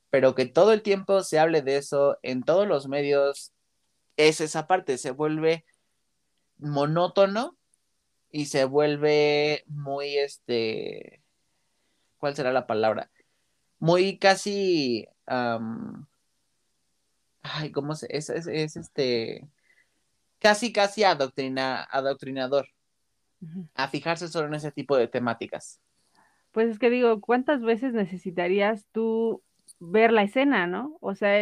[0.09, 3.53] pero que todo el tiempo se hable de eso en todos los medios,
[4.17, 5.67] es esa parte, se vuelve
[6.57, 7.59] monótono
[8.35, 11.23] y se vuelve muy, este,
[12.19, 13.09] ¿cuál será la palabra?
[13.79, 15.71] Muy casi, ay,
[17.73, 19.49] ¿cómo se, es, es, es este
[20.41, 22.67] casi, casi adoctrina, adoctrinador
[23.73, 25.81] a fijarse solo en ese tipo de temáticas.
[26.51, 29.45] Pues es que digo, ¿cuántas veces necesitarías tú
[29.79, 30.99] ver la escena, no?
[31.01, 31.41] O sea,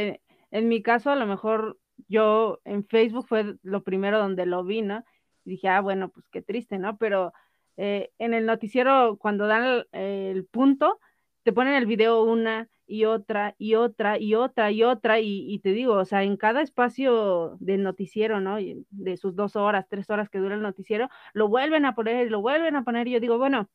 [0.50, 4.82] en, mi caso, a lo mejor yo en Facebook fue lo primero donde lo vi,
[4.82, 5.04] ¿no?
[5.44, 6.96] Y dije, ah, bueno, pues qué triste, ¿no?
[6.96, 7.32] Pero
[7.76, 11.00] eh, en el noticiero, cuando dan el punto,
[11.42, 15.72] te ponen el video una, y otra y otra y otra y otra y, te
[15.72, 18.58] digo, o sea, en cada espacio del noticiero, ¿no?
[18.90, 22.30] De sus dos horas, tres horas que dura el noticiero, lo vuelven a poner y
[22.30, 23.70] lo vuelven a poner y yo digo, bueno,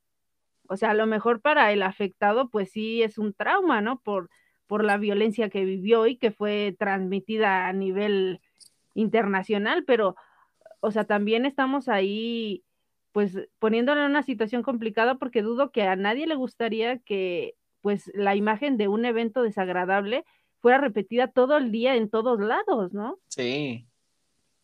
[0.70, 4.00] o sea, a lo mejor para el afectado, pues sí es un trauma, ¿no?
[4.02, 4.30] Por,
[4.68, 8.42] por la violencia que vivió y que fue transmitida a nivel
[8.94, 10.16] internacional, pero,
[10.88, 12.64] o sea, también estamos ahí
[13.12, 18.10] pues poniéndolo en una situación complicada porque dudo que a nadie le gustaría que pues
[18.14, 20.24] la imagen de un evento desagradable
[20.62, 23.20] fuera repetida todo el día en todos lados, ¿no?
[23.28, 23.86] Sí.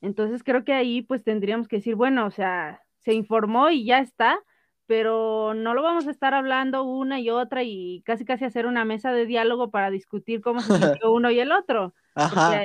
[0.01, 3.99] Entonces creo que ahí pues tendríamos que decir, bueno, o sea, se informó y ya
[3.99, 4.39] está,
[4.86, 8.86] pero no lo vamos a estar hablando una y otra y casi casi hacer una
[8.86, 10.67] mesa de diálogo para discutir cómo se
[11.01, 11.93] sintió uno y el otro.
[12.15, 12.61] Ajá.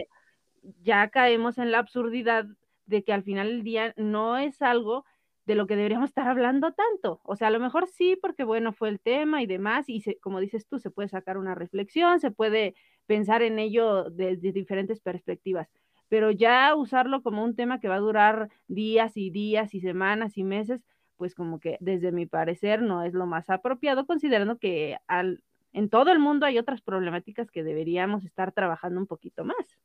[0.83, 2.47] ya caemos en la absurdidad
[2.89, 5.05] de que al final del día no es algo
[5.47, 7.21] de lo que deberíamos estar hablando tanto.
[7.23, 10.41] O sea, a lo mejor sí, porque bueno, fue el tema y demás, y como
[10.41, 12.75] dices tú, se puede sacar una reflexión, se puede
[13.07, 15.69] pensar en ello desde diferentes perspectivas,
[16.09, 20.37] pero ya usarlo como un tema que va a durar días y días y semanas
[20.37, 20.83] y meses,
[21.17, 25.89] pues como que desde mi parecer no es lo más apropiado, considerando que al, en
[25.89, 29.79] todo el mundo hay otras problemáticas que deberíamos estar trabajando un poquito más.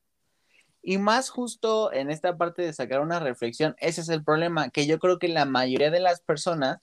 [0.84, 4.86] Y más justo en esta parte de sacar una reflexión, ese es el problema, que
[4.86, 6.80] yo creo que la mayoría de las personas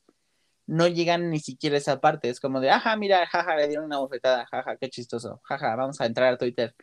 [0.67, 2.31] no llegan ni siquiera a esa parte.
[2.31, 6.01] Es como de, ajá, mira, jaja, le dieron una bofetada, jaja, qué chistoso, jaja, vamos
[6.01, 6.75] a entrar a Twitter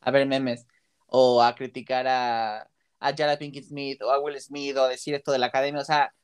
[0.00, 0.66] a ver memes
[1.06, 2.68] o a criticar a,
[3.00, 5.80] a Jada Pinkett Smith o a Will Smith o a decir esto de la academia,
[5.80, 6.14] o sea,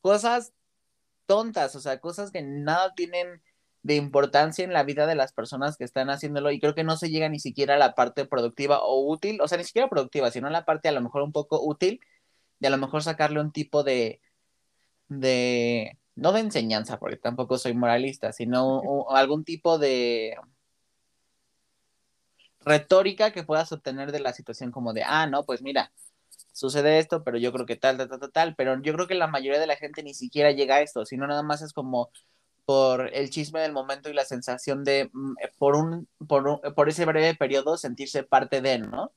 [0.00, 0.52] cosas
[1.26, 3.42] tontas, o sea, cosas que nada tienen
[3.82, 6.96] de importancia en la vida de las personas que están haciéndolo y creo que no
[6.96, 10.30] se llega ni siquiera a la parte productiva o útil, o sea, ni siquiera productiva,
[10.30, 12.00] sino a la parte a lo mejor un poco útil
[12.60, 14.20] de a lo mejor sacarle un tipo de,
[15.08, 20.36] de, no de enseñanza, porque tampoco soy moralista, sino algún tipo de
[22.60, 25.92] retórica que puedas obtener de la situación como de, ah, no, pues mira,
[26.52, 29.28] sucede esto, pero yo creo que tal, tal, tal, tal, pero yo creo que la
[29.28, 32.10] mayoría de la gente ni siquiera llega a esto, sino nada más es como
[32.68, 37.06] por el chisme del momento y la sensación de, mm, por, un, por, por ese
[37.06, 39.10] breve periodo, sentirse parte de, ¿no?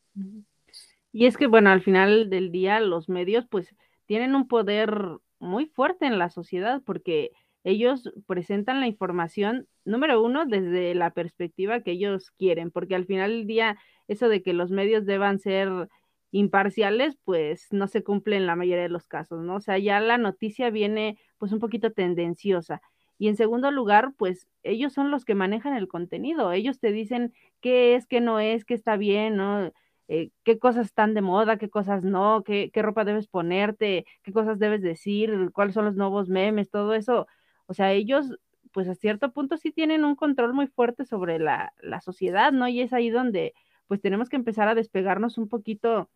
[1.11, 3.75] Y es que, bueno, al final del día los medios pues
[4.05, 4.95] tienen un poder
[5.37, 7.31] muy fuerte en la sociedad porque
[7.65, 13.31] ellos presentan la información, número uno, desde la perspectiva que ellos quieren, porque al final
[13.31, 13.77] del día
[14.07, 15.89] eso de que los medios deban ser
[16.31, 19.55] imparciales, pues no se cumple en la mayoría de los casos, ¿no?
[19.55, 22.81] O sea, ya la noticia viene pues un poquito tendenciosa.
[23.21, 27.35] Y en segundo lugar, pues ellos son los que manejan el contenido, ellos te dicen
[27.61, 29.71] qué es, qué no es, qué está bien, ¿no?
[30.07, 34.33] Eh, qué cosas están de moda, qué cosas no, qué, qué ropa debes ponerte, qué
[34.33, 37.27] cosas debes decir, cuáles son los nuevos memes, todo eso.
[37.67, 38.39] O sea, ellos,
[38.71, 42.67] pues a cierto punto sí tienen un control muy fuerte sobre la, la sociedad, ¿no?
[42.69, 43.53] Y es ahí donde
[43.85, 46.09] pues tenemos que empezar a despegarnos un poquito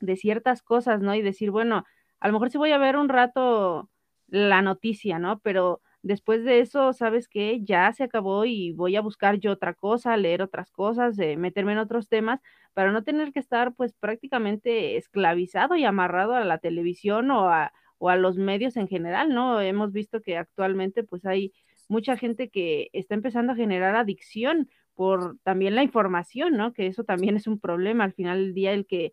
[0.00, 1.14] de ciertas cosas, ¿no?
[1.14, 1.84] Y decir, bueno,
[2.18, 3.88] a lo mejor sí voy a ver un rato
[4.26, 5.38] la noticia, ¿no?
[5.38, 7.60] Pero después de eso, ¿sabes qué?
[7.62, 11.72] Ya se acabó y voy a buscar yo otra cosa, leer otras cosas, eh, meterme
[11.72, 12.40] en otros temas,
[12.74, 17.72] para no tener que estar pues prácticamente esclavizado y amarrado a la televisión o a,
[17.98, 19.60] o a los medios en general, ¿no?
[19.60, 21.52] Hemos visto que actualmente pues hay
[21.88, 26.72] mucha gente que está empezando a generar adicción por también la información, ¿no?
[26.72, 29.12] Que eso también es un problema al final del día, el que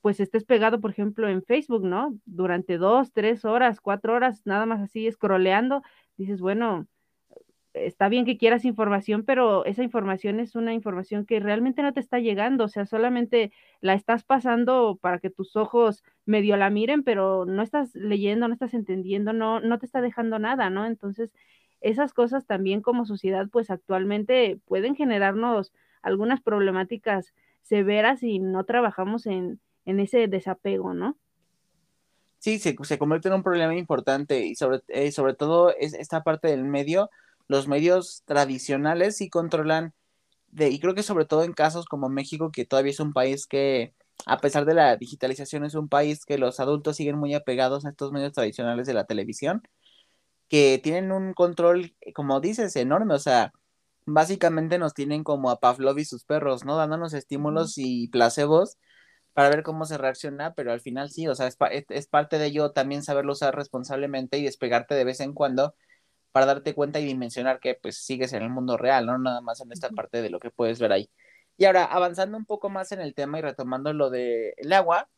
[0.00, 2.18] pues estés pegado, por ejemplo, en Facebook, ¿no?
[2.24, 5.82] Durante dos, tres horas, cuatro horas, nada más así, escroleando,
[6.16, 6.86] dices, bueno,
[7.74, 12.00] está bien que quieras información, pero esa información es una información que realmente no te
[12.00, 17.04] está llegando, o sea, solamente la estás pasando para que tus ojos medio la miren,
[17.04, 20.86] pero no estás leyendo, no estás entendiendo, no, no te está dejando nada, ¿no?
[20.86, 21.32] Entonces,
[21.80, 25.72] esas cosas también como sociedad, pues actualmente pueden generarnos
[26.02, 29.60] algunas problemáticas severas y no trabajamos en,
[29.90, 31.18] en ese desapego, ¿no?
[32.38, 36.22] Sí, se, se convierte en un problema importante y sobre, eh, sobre todo es esta
[36.22, 37.10] parte del medio,
[37.48, 39.92] los medios tradicionales sí controlan,
[40.48, 43.46] de, y creo que sobre todo en casos como México, que todavía es un país
[43.46, 47.84] que, a pesar de la digitalización, es un país que los adultos siguen muy apegados
[47.84, 49.62] a estos medios tradicionales de la televisión,
[50.48, 53.52] que tienen un control, como dices, enorme, o sea,
[54.06, 56.76] básicamente nos tienen como a Pavlov y sus perros, ¿no?
[56.76, 58.78] Dándonos estímulos y placebos
[59.32, 62.72] para ver cómo se reacciona, pero al final sí, o sea, es, parte de ello
[62.72, 65.74] también saberlo usar responsablemente y despegarte de vez en cuando
[66.32, 69.60] para darte cuenta y dimensionar que pues sigues en el mundo real, no nada más
[69.60, 71.10] en esta parte de lo que puedes ver ahí.
[71.56, 75.08] Y ahora, avanzando un poco más en el tema y retomando lo del el agua,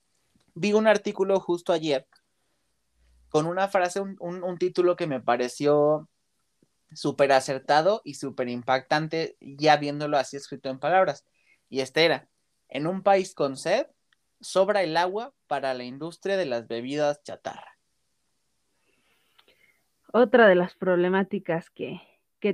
[0.54, 2.06] vi un artículo justo ayer
[3.28, 6.08] con una frase, un, un título que me pareció
[6.94, 11.24] súper acertado y súper impactante, ya viéndolo así escrito en palabras.
[11.68, 12.28] Y este era,
[12.68, 13.86] en un país con sed,
[14.42, 17.78] sobra el agua para la industria de las bebidas chatarra.
[20.12, 22.00] Otra de las problemáticas que,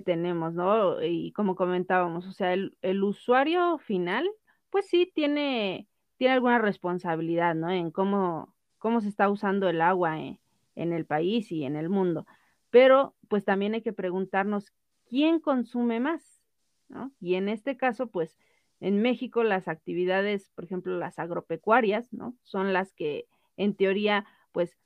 [0.04, 1.02] tenemos, ¿no?
[1.02, 4.28] Y como comentábamos, o sea, el, usuario final,
[4.68, 5.88] pues sí tiene,
[6.18, 7.70] tiene alguna responsabilidad, ¿no?
[7.70, 10.38] En cómo, cómo se está usando el agua en,
[10.76, 12.26] en el país y en el mundo.
[12.68, 14.72] Pero pues también hay que preguntarnos
[15.08, 16.42] quién consume más,
[16.88, 17.12] ¿no?
[17.18, 18.36] Y en este caso, pues
[18.80, 22.36] en México las actividades, por ejemplo, las agropecuarias, ¿no?
[22.42, 23.26] Son las que
[23.56, 24.76] en teoría, pues,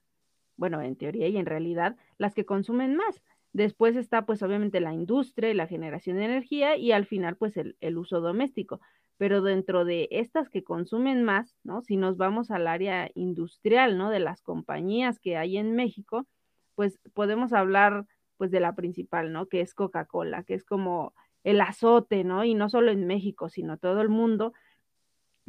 [0.56, 3.22] bueno, en teoría y en realidad, las que consumen más.
[3.52, 7.56] Después está, pues, obviamente la industria y la generación de energía y al final, pues,
[7.56, 8.80] el, el uso doméstico.
[9.18, 11.82] Pero dentro de estas que consumen más, ¿no?
[11.82, 14.10] Si nos vamos al área industrial, ¿no?
[14.10, 16.26] De las compañías que hay en México,
[16.74, 18.06] pues podemos hablar,
[18.38, 19.46] pues, de la principal, ¿no?
[19.48, 21.14] Que es Coca-Cola, que es como
[21.44, 22.44] el azote, ¿no?
[22.44, 24.52] Y no solo en México, sino todo el mundo,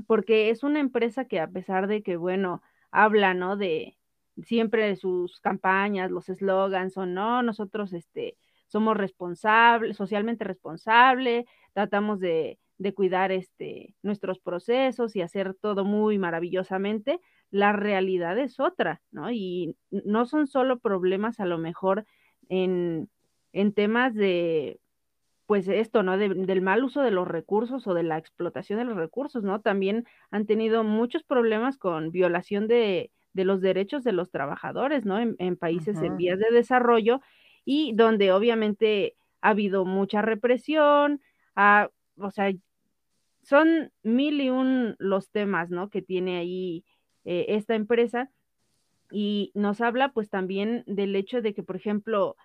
[0.07, 2.61] porque es una empresa que a pesar de que, bueno,
[2.91, 3.57] habla, ¿no?
[3.57, 3.97] De
[4.41, 8.37] siempre sus campañas, los eslogans, o no, nosotros, este,
[8.67, 16.17] somos responsables, socialmente responsables, tratamos de, de cuidar este, nuestros procesos y hacer todo muy
[16.17, 17.19] maravillosamente,
[17.51, 19.31] la realidad es otra, ¿no?
[19.31, 22.05] Y no son solo problemas a lo mejor
[22.49, 23.09] en,
[23.51, 24.79] en temas de,
[25.45, 26.17] pues esto, ¿no?
[26.17, 29.61] del mal uso de los recursos o de la explotación de los recursos, ¿no?
[29.61, 35.19] También han tenido muchos problemas con violación de, de los derechos de los trabajadores, ¿no?
[35.19, 37.21] En, en países en vías de desarrollo
[37.65, 41.21] y donde obviamente ha habido mucha represión,
[41.55, 42.51] ha, o sea,
[43.41, 45.89] son mil y un los temas, ¿no?
[45.89, 46.85] Que tiene ahí
[47.25, 48.31] eh, esta empresa
[49.11, 52.35] y nos habla pues también del hecho de que, por ejemplo,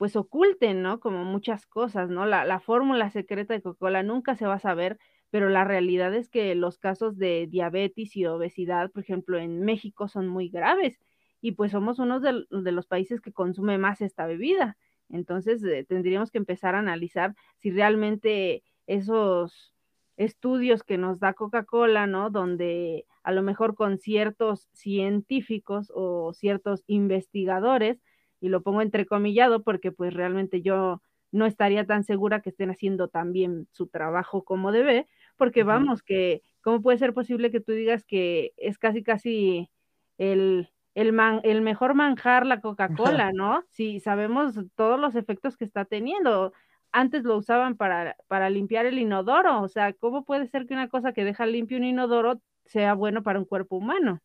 [0.00, 0.98] pues oculten, ¿no?
[0.98, 2.24] Como muchas cosas, ¿no?
[2.24, 4.98] La, la fórmula secreta de Coca-Cola nunca se va a saber,
[5.28, 10.08] pero la realidad es que los casos de diabetes y obesidad, por ejemplo, en México
[10.08, 10.98] son muy graves
[11.42, 14.78] y pues somos uno de, de los países que consume más esta bebida.
[15.10, 19.74] Entonces eh, tendríamos que empezar a analizar si realmente esos
[20.16, 22.30] estudios que nos da Coca-Cola, ¿no?
[22.30, 28.00] Donde a lo mejor con ciertos científicos o ciertos investigadores,
[28.40, 31.02] y lo pongo entrecomillado porque pues realmente yo
[31.32, 35.06] no estaría tan segura que estén haciendo tan bien su trabajo como debe,
[35.36, 39.70] porque vamos, que cómo puede ser posible que tú digas que es casi casi
[40.18, 43.64] el, el, man, el mejor manjar la Coca-Cola, ¿no?
[43.68, 46.52] Si sabemos todos los efectos que está teniendo
[46.92, 50.88] antes lo usaban para, para limpiar el inodoro, o sea, ¿cómo puede ser que una
[50.88, 54.20] cosa que deja limpio un inodoro sea bueno para un cuerpo humano?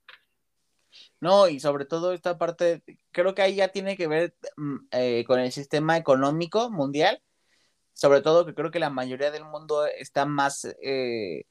[1.19, 5.23] No, y sobre todo esta parte, creo que ahí ya tiene que ver mm, eh,
[5.25, 7.21] con el sistema económico mundial,
[7.93, 11.45] sobre todo que creo que la mayoría del mundo está más eh,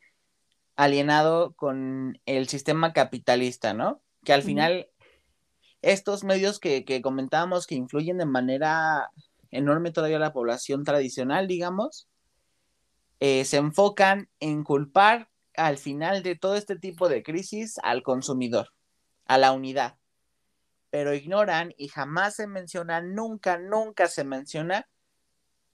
[0.77, 4.03] alienado con el sistema capitalista, ¿no?
[4.25, 4.89] Que al final
[5.83, 9.11] estos medios que, que comentábamos que influyen de manera
[9.51, 12.09] enorme todavía la población tradicional, digamos,
[13.21, 18.69] eh, se enfocan en culpar al final de todo este tipo de crisis al consumidor,
[19.27, 19.97] a la unidad.
[20.91, 24.89] Pero ignoran y jamás se menciona, nunca, nunca se menciona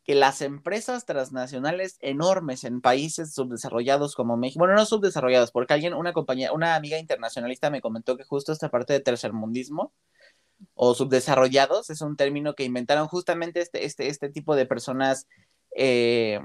[0.05, 5.94] que las empresas transnacionales enormes en países subdesarrollados como México, bueno, no subdesarrollados, porque alguien,
[5.94, 9.93] una compañía, una amiga internacionalista me comentó que justo esta parte de tercermundismo
[10.74, 15.27] o subdesarrollados, es un término que inventaron justamente este, este, este tipo de personas
[15.77, 16.40] eh,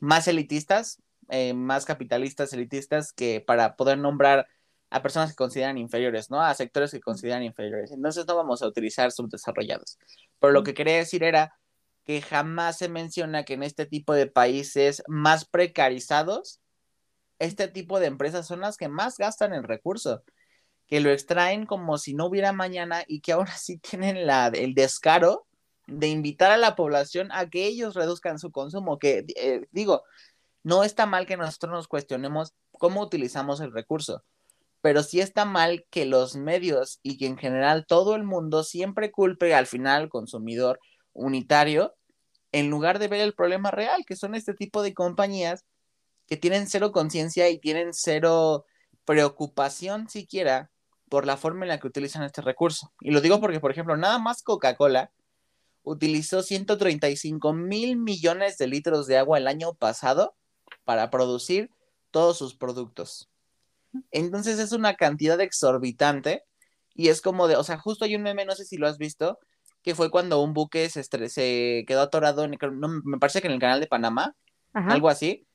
[0.00, 4.46] más elitistas, eh, más capitalistas, elitistas, que para poder nombrar
[4.94, 6.40] a personas que consideran inferiores, ¿no?
[6.40, 7.90] A sectores que consideran inferiores.
[7.90, 9.98] Entonces no vamos a utilizar subdesarrollados.
[10.38, 11.58] Pero lo que quería decir era
[12.04, 16.60] que jamás se menciona que en este tipo de países más precarizados,
[17.40, 20.22] este tipo de empresas son las que más gastan el recurso
[20.86, 24.74] que lo extraen como si no hubiera mañana y que ahora sí tienen la, el
[24.74, 25.46] descaro
[25.88, 30.04] de invitar a la población a que ellos reduzcan su consumo, que eh, digo,
[30.62, 34.22] no está mal que nosotros nos cuestionemos cómo utilizamos el recurso,
[34.84, 39.10] pero sí está mal que los medios y que en general todo el mundo siempre
[39.10, 40.78] culpe al final al consumidor
[41.14, 41.94] unitario
[42.52, 45.64] en lugar de ver el problema real, que son este tipo de compañías
[46.26, 48.66] que tienen cero conciencia y tienen cero
[49.06, 50.70] preocupación siquiera
[51.08, 52.92] por la forma en la que utilizan este recurso.
[53.00, 55.12] Y lo digo porque, por ejemplo, nada más Coca-Cola
[55.82, 60.36] utilizó 135 mil millones de litros de agua el año pasado
[60.84, 61.70] para producir
[62.10, 63.30] todos sus productos.
[64.10, 66.44] Entonces es una cantidad exorbitante
[66.94, 68.98] y es como de, o sea, justo hay un meme, no sé si lo has
[68.98, 69.38] visto,
[69.82, 72.56] que fue cuando un buque se, se quedó atorado, en,
[73.04, 74.34] me parece que en el canal de Panamá,
[74.72, 75.46] algo así,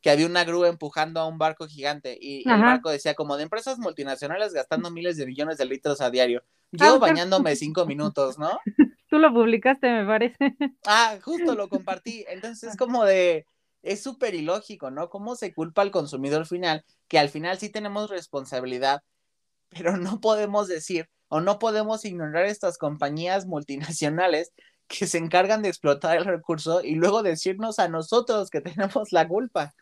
[0.00, 3.44] que había una grúa empujando a un barco gigante y el barco decía como de
[3.44, 6.42] empresas multinacionales gastando miles de millones de litros a diario.
[6.72, 8.58] Yo ah, bañándome cinco minutos, ¿no?
[9.08, 10.56] Tú lo publicaste, me parece.
[10.86, 12.24] Ah, justo lo compartí.
[12.28, 13.46] Entonces es como de,
[13.84, 15.10] es súper ilógico, ¿no?
[15.10, 16.84] ¿Cómo se culpa al consumidor final?
[17.06, 19.02] Que al final sí tenemos responsabilidad,
[19.68, 24.52] pero no podemos decir o no podemos ignorar estas compañías multinacionales
[24.88, 29.28] que se encargan de explotar el recurso y luego decirnos a nosotros que tenemos la
[29.28, 29.74] culpa.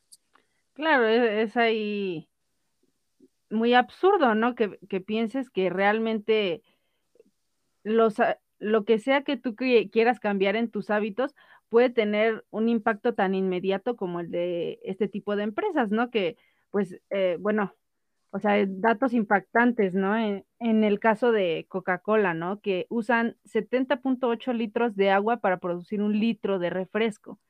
[0.74, 2.28] Claro, es, ahí
[3.50, 4.54] muy absurdo, ¿no?
[4.54, 4.68] Que,
[5.00, 6.62] pienses que realmente
[7.82, 8.14] los,
[8.58, 11.34] lo que sea que tú quieras cambiar en tus hábitos
[11.72, 16.10] puede tener un impacto tan inmediato como el de este tipo de empresas, ¿no?
[16.10, 16.36] Que,
[16.70, 17.74] pues, eh, bueno,
[18.30, 20.14] o sea, datos impactantes, ¿no?
[20.14, 22.60] En, en el caso de Coca-Cola, ¿no?
[22.60, 27.40] Que usan 70.8 litros de agua para producir un litro de refresco.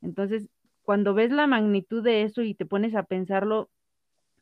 [0.00, 0.48] Entonces,
[0.80, 3.68] cuando ves la magnitud de eso y te pones a pensarlo,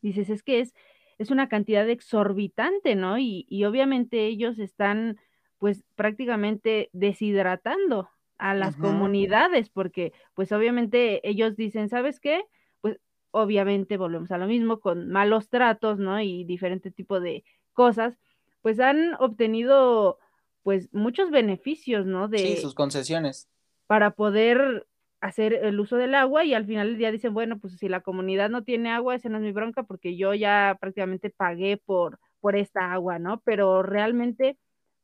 [0.01, 0.73] dices, es que es,
[1.17, 3.17] es una cantidad exorbitante, ¿no?
[3.17, 5.17] Y, y obviamente ellos están
[5.57, 12.43] pues prácticamente deshidratando a las comunidades, porque pues obviamente ellos dicen, ¿sabes qué?
[12.81, 12.99] Pues
[13.31, 16.19] obviamente volvemos a lo mismo con malos tratos, ¿no?
[16.19, 17.43] Y diferente tipo de
[17.73, 18.17] cosas,
[18.61, 20.19] pues han obtenido
[20.63, 22.27] pues muchos beneficios, ¿no?
[22.27, 23.47] De, sí, sus concesiones.
[23.87, 24.87] Para poder
[25.21, 28.01] hacer el uso del agua y al final del día dicen, bueno, pues si la
[28.01, 32.19] comunidad no tiene agua, esa no es mi bronca porque yo ya prácticamente pagué por,
[32.41, 33.41] por esta agua, ¿no?
[33.41, 34.57] Pero realmente,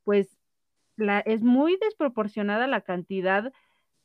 [0.04, 0.36] pues
[0.96, 3.52] la, es muy desproporcionada la cantidad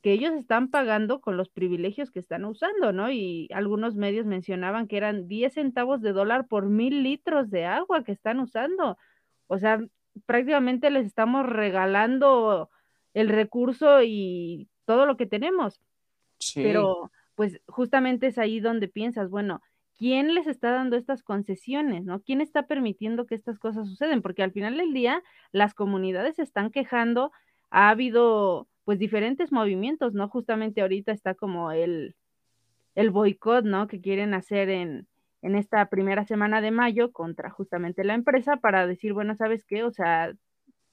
[0.02, 3.12] que ellos están pagando con los privilegios que están usando, ¿no?
[3.12, 8.04] Y algunos medios mencionaban que eran 10 centavos de dólar por mil litros de agua
[8.04, 8.98] que están usando.
[9.48, 9.80] O sea,
[10.26, 12.70] prácticamente les estamos regalando
[13.14, 15.82] el recurso y todo lo que tenemos.
[16.40, 16.62] Sí.
[16.62, 19.62] Pero pues justamente es ahí donde piensas, bueno,
[19.98, 22.22] ¿quién les está dando estas concesiones, no?
[22.22, 24.22] ¿Quién está permitiendo que estas cosas suceden?
[24.22, 27.32] Porque al final del día las comunidades se están quejando,
[27.70, 30.30] ha habido pues diferentes movimientos, ¿no?
[30.30, 32.16] Justamente ahorita está como el,
[32.96, 33.88] el boicot, ¿no?
[33.88, 35.08] Que quieren hacer en,
[35.42, 39.84] en esta primera semana de mayo contra justamente la empresa para decir, bueno, ¿sabes qué?
[39.84, 40.34] O sea,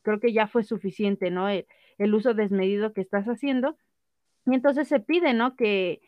[0.02, 1.48] creo que ya fue suficiente, ¿no?
[1.48, 1.66] El,
[1.98, 3.76] el uso desmedido que estás haciendo.
[4.46, 5.54] Y entonces se pide, ¿no?
[5.56, 6.00] Que,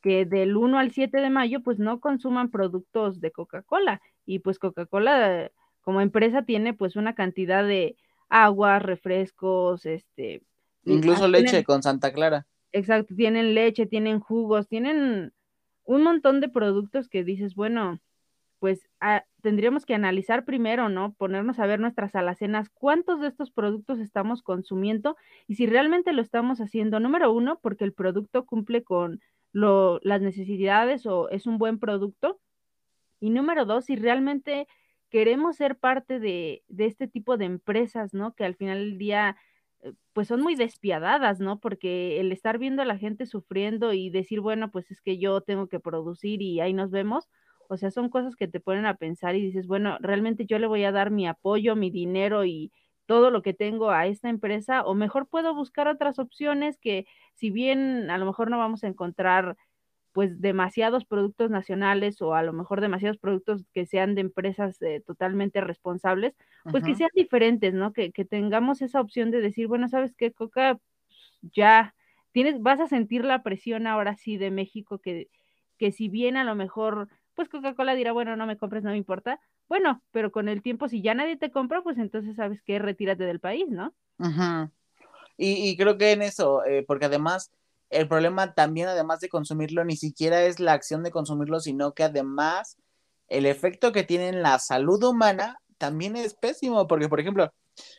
[0.00, 4.58] que del 1 al 7 de mayo pues no consuman productos de Coca-Cola y pues
[4.58, 5.50] Coca-Cola
[5.80, 7.96] como empresa tiene pues una cantidad de
[8.28, 10.42] agua, refrescos, este
[10.84, 12.46] incluso leche con Santa Clara.
[12.72, 15.32] Exacto, tienen leche, tienen jugos, tienen
[15.84, 17.98] un montón de productos que dices, bueno,
[18.58, 21.14] pues ah, tendríamos que analizar primero, ¿no?
[21.14, 25.16] Ponernos a ver nuestras alacenas, cuántos de estos productos estamos consumiendo
[25.46, 29.20] y si realmente lo estamos haciendo, número uno, porque el producto cumple con
[29.52, 32.40] lo, las necesidades o es un buen producto.
[33.20, 34.68] Y número dos, si realmente
[35.10, 38.34] queremos ser parte de, de este tipo de empresas, ¿no?
[38.34, 39.36] Que al final del día,
[39.80, 41.60] eh, pues son muy despiadadas, ¿no?
[41.60, 45.40] Porque el estar viendo a la gente sufriendo y decir, bueno, pues es que yo
[45.40, 47.28] tengo que producir y ahí nos vemos,
[47.68, 50.66] o sea, son cosas que te ponen a pensar y dices, bueno, realmente yo le
[50.66, 52.72] voy a dar mi apoyo, mi dinero y
[53.08, 57.48] todo lo que tengo a esta empresa, o mejor puedo buscar otras opciones que si
[57.48, 59.56] bien a lo mejor no vamos a encontrar
[60.12, 65.00] pues demasiados productos nacionales o a lo mejor demasiados productos que sean de empresas eh,
[65.06, 66.34] totalmente responsables,
[66.70, 67.94] pues que sean diferentes, ¿no?
[67.94, 70.78] Que, que, tengamos esa opción de decir, bueno, ¿sabes qué, Coca?
[71.40, 71.94] Ya
[72.32, 75.30] tienes, vas a sentir la presión ahora sí de México, que,
[75.78, 77.08] que si bien a lo mejor,
[77.38, 79.38] pues Coca-Cola dirá, bueno, no me compres, no me importa,
[79.68, 83.22] bueno, pero con el tiempo, si ya nadie te compra, pues entonces sabes que retírate
[83.22, 83.94] del país, ¿no?
[85.36, 87.52] Y, creo que en eso, eh, porque además
[87.90, 92.02] el problema también, además de consumirlo, ni siquiera es la acción de consumirlo, sino que
[92.02, 92.76] además
[93.28, 97.52] el efecto que tiene en la salud humana también es pésimo, porque por ejemplo,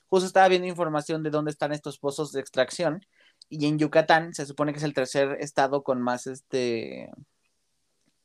[0.08, 3.06] justo estaba viendo información de dónde están estos pozos de extracción
[3.48, 7.10] y en Yucatán se supone que es el tercer estado con más este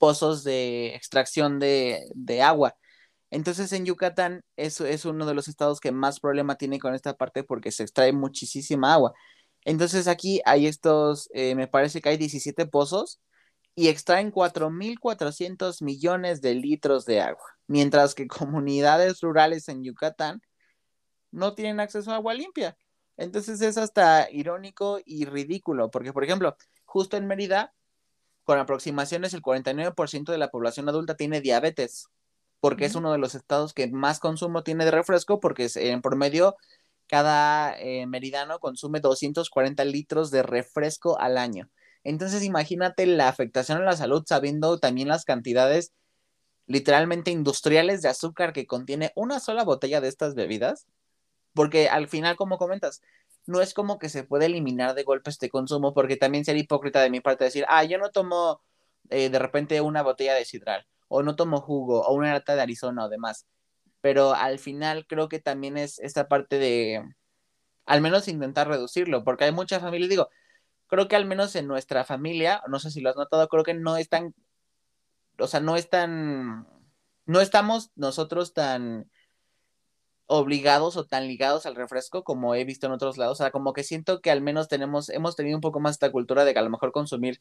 [0.04, 2.76] pozos de extracción de, agua.
[3.30, 7.14] Entonces en Yucatán eso es uno de los estados que más problema tiene con esta
[7.16, 9.14] parte porque se extrae muchísima agua.
[9.64, 13.18] Entonces aquí hay estos, eh, me parece que hay 17 pozos
[13.74, 20.42] y extraen 4.400 millones de litros de agua, mientras que comunidades rurales en Yucatán
[21.30, 22.76] no tienen acceso a agua limpia.
[23.16, 27.72] Entonces es hasta irónico y ridículo, porque por ejemplo, justo en Mérida,
[28.44, 32.08] con aproximaciones, el 49% de la población adulta tiene diabetes
[32.64, 36.56] porque es uno de los estados que más consumo tiene de refresco, porque en promedio
[37.08, 41.68] cada eh, meridano consume 240 litros de refresco al año.
[42.04, 45.92] Entonces imagínate la afectación a la salud sabiendo también las cantidades
[46.66, 50.86] literalmente industriales de azúcar que contiene una sola botella de estas bebidas,
[51.52, 53.02] porque al final, como comentas,
[53.46, 57.00] no es como que se puede eliminar de golpe este consumo, porque también sería hipócrita
[57.02, 58.62] de mi parte decir, ah, yo no tomo
[59.10, 62.62] eh, de repente una botella de sidral o no tomo jugo, o una lata de
[62.62, 63.46] Arizona o demás.
[64.00, 67.04] Pero al final creo que también es esta parte de,
[67.86, 70.28] al menos intentar reducirlo, porque hay mucha familia, digo,
[70.88, 73.74] creo que al menos en nuestra familia, no sé si lo has notado, creo que
[73.74, 74.34] no es tan,
[75.38, 76.66] o sea, no es tan,
[77.26, 79.10] no estamos nosotros tan
[80.26, 83.72] obligados o tan ligados al refresco como he visto en otros lados, o sea, como
[83.72, 86.58] que siento que al menos tenemos, hemos tenido un poco más esta cultura de que
[86.60, 87.40] a lo mejor consumir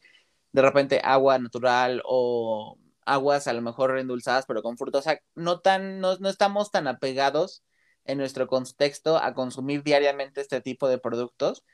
[0.52, 4.98] de repente agua natural o aguas a lo mejor endulzadas, pero con fruta.
[4.98, 7.62] O sea, no, tan, no, no estamos tan apegados
[8.04, 11.64] en nuestro contexto a consumir diariamente este tipo de productos,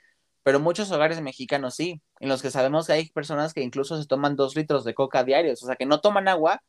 [0.43, 4.07] pero muchos hogares mexicanos sí, en los que sabemos que hay personas que incluso se
[4.07, 6.63] toman dos litros de coca diarios, o sea, que no toman agua,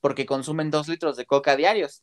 [0.00, 2.02] porque consumen dos litros de coca diarios.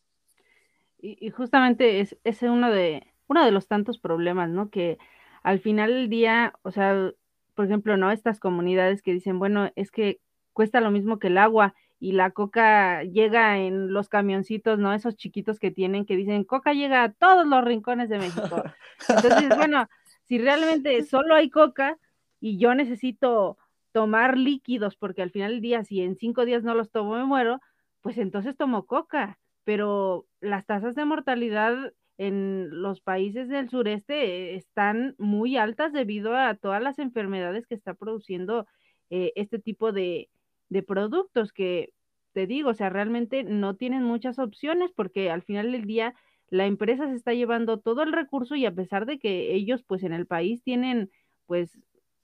[1.00, 4.70] Y, justamente es, es uno de, uno de los tantos problemas, ¿no?
[4.70, 4.98] Que
[5.44, 7.12] al final del día, o sea,
[7.54, 8.12] por ejemplo, ¿no?
[8.12, 10.20] Estas comunidades que dicen, bueno, es que
[10.54, 14.94] cuesta lo mismo que el agua y la coca llega en los camioncitos, ¿no?
[14.94, 18.64] Esos chiquitos que tienen que dicen, coca llega a todos los rincones de México.
[19.10, 19.88] Entonces, bueno,
[20.24, 21.98] si realmente solo hay coca
[22.40, 23.58] y yo necesito
[23.92, 27.24] tomar líquidos, porque al final del día, si en cinco días no los tomo, me
[27.24, 27.60] muero,
[28.02, 29.40] pues entonces tomo coca.
[29.68, 36.56] Pero las tasas de mortalidad en los países del sureste están muy altas debido a
[36.56, 38.66] todas las enfermedades que está produciendo
[39.10, 40.30] eh, este tipo de,
[40.70, 41.92] de productos que
[42.32, 46.16] te digo, o sea, realmente no tienen muchas opciones porque al final del día
[46.48, 50.02] la empresa se está llevando todo el recurso y a pesar de que ellos pues
[50.04, 51.12] en el país tienen
[51.46, 51.78] pues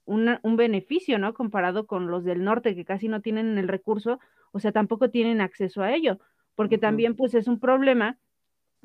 [0.06, 1.34] un beneficio, ¿no?
[1.34, 4.18] Comparado con los del norte que casi no tienen el recurso,
[4.50, 6.18] o sea, tampoco tienen acceso a ello,
[6.54, 8.18] porque también pues es un problema,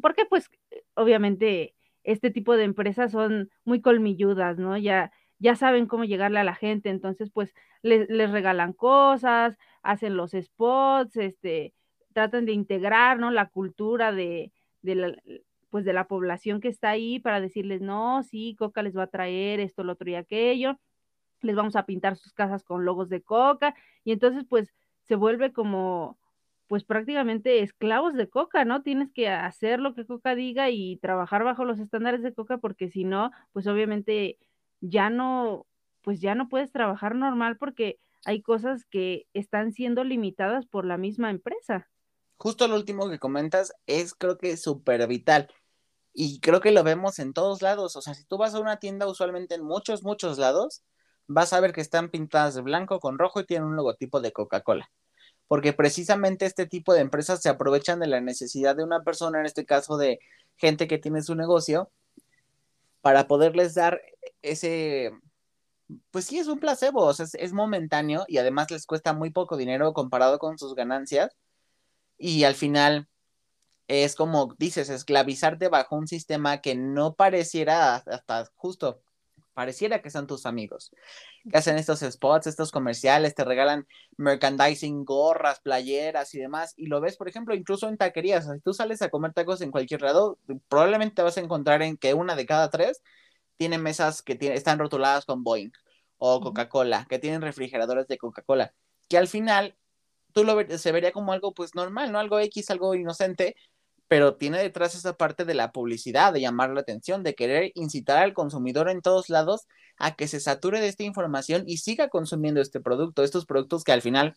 [0.02, 0.50] porque pues
[0.96, 4.78] obviamente este tipo de empresas son muy colmilludas, ¿no?
[4.78, 10.18] Ya, ya saben cómo llegarle a la gente, entonces pues les, les regalan cosas, hacen
[10.18, 11.74] los spots, este,
[12.14, 13.32] tratan de integrar, ¿no?
[13.32, 14.52] La cultura de,
[14.82, 15.16] de la,
[15.70, 19.08] pues de la población que está ahí para decirles, no, sí, Coca les va a
[19.08, 20.80] traer esto, lo otro y aquello,
[21.42, 24.74] les vamos a pintar sus casas con logos de Coca, y entonces pues
[25.04, 26.18] se vuelve como,
[26.70, 28.82] pues prácticamente esclavos de Coca, ¿no?
[28.82, 32.90] Tienes que hacer lo que Coca diga y trabajar bajo los estándares de Coca, porque
[32.90, 34.38] si no, pues obviamente
[34.80, 35.68] ya no,
[36.02, 40.98] pues ya no puedes trabajar normal porque hay cosas que están siendo limitadas por la
[40.98, 41.90] misma empresa
[42.40, 45.50] justo lo último que comentas es creo que súper vital.
[46.14, 47.96] Y creo que lo vemos en todos lados.
[47.96, 50.84] O sea, si tú vas a una tienda, usualmente en muchos, muchos lados,
[51.28, 54.32] vas a ver que están pintadas de blanco con rojo y tienen un logotipo de
[54.32, 54.90] Coca-Cola.
[55.50, 59.46] Porque precisamente este tipo de empresas se aprovechan de la necesidad de una persona, en
[59.46, 60.22] este caso de
[60.56, 61.92] gente que tiene su negocio,
[63.02, 64.02] para poderles dar
[64.42, 65.12] ese,
[66.12, 69.32] pues sí, es un placebo, o sea, es, es momentáneo y además les cuesta muy
[69.32, 71.36] poco dinero comparado con sus ganancias.
[72.18, 73.10] Y al final
[73.90, 79.02] es como dices, esclavizarte bajo un sistema que no pareciera hasta justo,
[79.54, 80.92] pareciera que son tus amigos,
[81.50, 87.02] que hacen estos spots, estos comerciales, te regalan merchandising, gorras, playeras y demás, y lo
[87.02, 90.38] ves, por ejemplo, incluso en taquerías, si tú sales a comer tacos en cualquier lado,
[90.68, 93.02] probablemente te vas a encontrar en que una de cada tres
[93.58, 95.72] tiene mesas que están rotuladas con Boeing
[96.18, 98.74] o Coca-Cola, que tienen refrigeradores de Coca-Cola,
[99.10, 99.76] que al final
[100.34, 102.20] tú lo se vería como algo pues normal, ¿no?
[102.20, 103.56] Algo X, algo inocente,
[104.10, 108.18] pero tiene detrás esa parte de la publicidad, de llamar la atención, de querer incitar
[108.18, 109.68] al consumidor en todos lados
[109.98, 113.92] a que se sature de esta información y siga consumiendo este producto, estos productos que
[113.92, 114.34] al final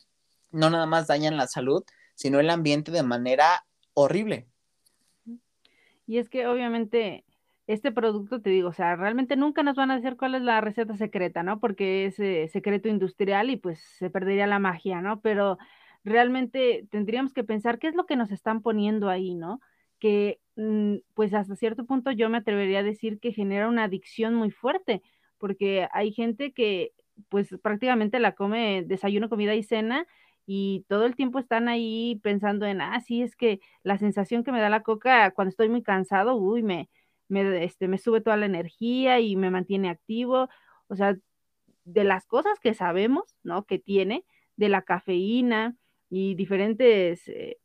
[0.50, 1.82] no nada más dañan la salud,
[2.14, 4.46] sino el ambiente de manera horrible.
[6.06, 7.24] Y es que obviamente
[7.66, 10.60] este producto, te digo, o sea, realmente nunca nos van a decir cuál es la
[10.60, 11.60] receta secreta, ¿no?
[11.60, 15.22] Porque es eh, secreto industrial y pues se perdería la magia, ¿no?
[15.22, 15.56] Pero
[16.04, 19.60] realmente tendríamos que pensar qué es lo que nos están poniendo ahí, ¿no?
[19.98, 24.34] Que mm, pues hasta cierto punto yo me atrevería a decir que genera una adicción
[24.34, 25.02] muy fuerte,
[25.38, 26.92] porque hay gente que
[27.28, 30.06] pues prácticamente la come desayuno, comida y cena
[30.46, 34.52] y todo el tiempo están ahí pensando en, ah, sí, es que la sensación que
[34.52, 36.90] me da la coca cuando estoy muy cansado, uy, me,
[37.28, 40.48] me, este, me sube toda la energía y me mantiene activo,
[40.88, 41.16] o sea,
[41.84, 43.64] de las cosas que sabemos, ¿no?
[43.66, 44.24] Que tiene,
[44.56, 45.76] de la cafeína,
[46.14, 47.56] y diferentes eh,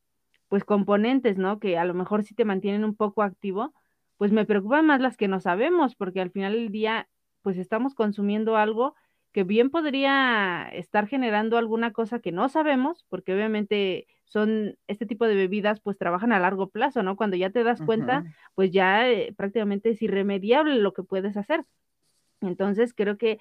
[0.47, 1.59] pues componentes, ¿no?
[1.59, 3.73] Que a lo mejor sí te mantienen un poco activo,
[4.15, 7.09] pues me preocupan más las que no sabemos, porque al final del día
[7.41, 8.95] pues estamos consumiendo algo
[9.33, 15.27] que bien podría estar generando alguna cosa que no sabemos, porque obviamente son este tipo
[15.27, 17.17] de bebidas pues trabajan a largo plazo, ¿no?
[17.17, 18.23] Cuando ya te das cuenta,
[18.55, 21.65] pues ya eh, prácticamente es irremediable lo que puedes hacer.
[22.39, 23.39] Entonces creo que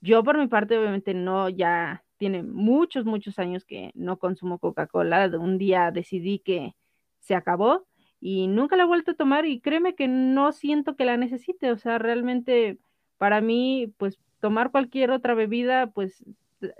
[0.00, 5.30] yo por mi parte obviamente no ya tiene muchos, muchos años que no consumo Coca-Cola.
[5.38, 6.74] Un día decidí que
[7.20, 7.86] se acabó
[8.20, 11.70] y nunca la he vuelto a tomar y créeme que no siento que la necesite.
[11.70, 12.78] O sea, realmente
[13.16, 16.24] para mí, pues tomar cualquier otra bebida, pues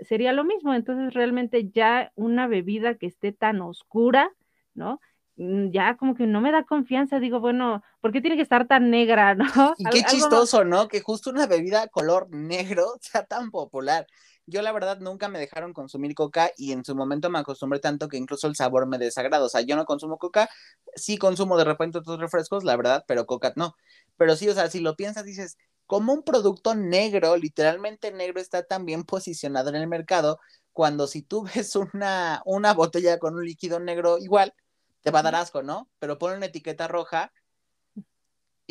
[0.01, 0.73] sería lo mismo.
[0.73, 4.31] Entonces, realmente ya una bebida que esté tan oscura,
[4.73, 4.99] ¿no?
[5.39, 8.67] Mm, ya como que no me da confianza, digo, bueno, ¿por qué tiene que estar
[8.67, 9.35] tan negra,
[9.71, 9.73] no?
[9.77, 10.89] Y qué chistoso, ¿no?
[10.89, 14.05] Que justo una bebida color negro sea tan popular.
[14.49, 18.07] Yo la verdad nunca me dejaron consumir coca y en su momento me acostumbré tanto
[18.09, 19.45] que incluso el sabor me desagrada.
[19.45, 20.49] O sea, yo no consumo coca,
[20.95, 23.75] sí consumo de repente otros refrescos, la verdad, pero coca no.
[24.17, 28.63] Pero sí, o sea, si lo piensas, dices, como un producto negro, literalmente negro, está
[28.63, 30.39] tan bien posicionado en el mercado,
[30.73, 34.53] cuando si tú ves una, una botella con un líquido negro igual,
[35.01, 35.89] te va a dar asco, ¿no?
[35.99, 37.31] Pero pon una etiqueta roja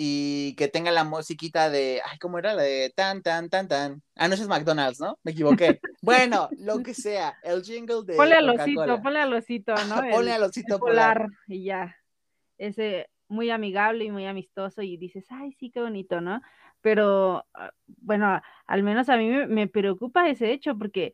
[0.01, 2.55] y que tenga la musiquita de, ay, ¿cómo era?
[2.55, 4.01] La de tan, tan, tan, tan.
[4.15, 5.19] Ah, no, es McDonald's, ¿no?
[5.25, 5.81] Me equivoqué.
[6.03, 9.97] bueno, lo que sea, el jingle de Ponle al osito, ponle al osito, ¿no?
[10.09, 11.27] ponle al osito polar.
[11.49, 11.97] Y ya,
[12.59, 16.43] ese muy amigable y muy amistoso y dices, ay, sí, qué bonito, ¿no?
[16.81, 21.13] Pero, ah, bueno, al menos a mí me preocupa ese hecho porque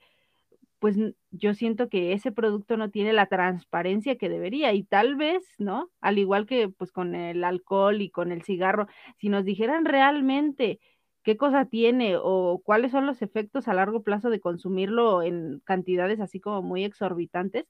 [0.84, 0.98] pues
[1.30, 5.90] yo siento que ese producto no tiene la transparencia que debería y tal vez, ¿no?
[6.02, 8.86] Al igual que pues con el alcohol y con el cigarro,
[9.16, 10.80] si nos dijeran realmente
[11.22, 16.20] qué cosa tiene o cuáles son los efectos a largo plazo de consumirlo en cantidades
[16.20, 17.64] así como muy exorbitantes,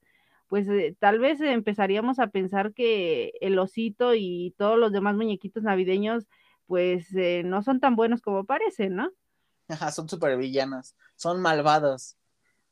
[0.48, 5.62] pues eh, tal vez empezaríamos a pensar que el osito y todos los demás muñequitos
[5.62, 6.26] navideños
[6.66, 9.12] pues eh, no son tan buenos como parecen, ¿no?
[9.68, 12.16] Ajá, son súper villanos, son malvados.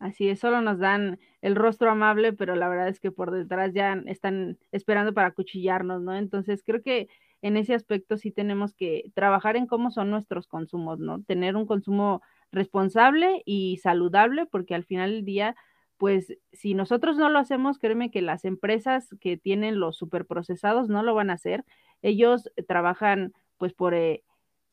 [0.02, 3.72] Así es, solo nos dan el rostro amable, pero la verdad es que por detrás
[3.72, 6.16] ya están esperando para cuchillarnos, ¿no?
[6.16, 7.08] Entonces creo que
[7.40, 11.22] en ese aspecto sí tenemos que trabajar en cómo son nuestros consumos, ¿no?
[11.22, 12.20] Tener un consumo
[12.50, 15.54] responsable y saludable, porque al final del día,
[15.98, 21.04] pues si nosotros no lo hacemos, créeme que las empresas que tienen los superprocesados no
[21.04, 21.64] lo van a hacer.
[22.02, 23.94] Ellos trabajan pues por...
[23.94, 24.24] Eh,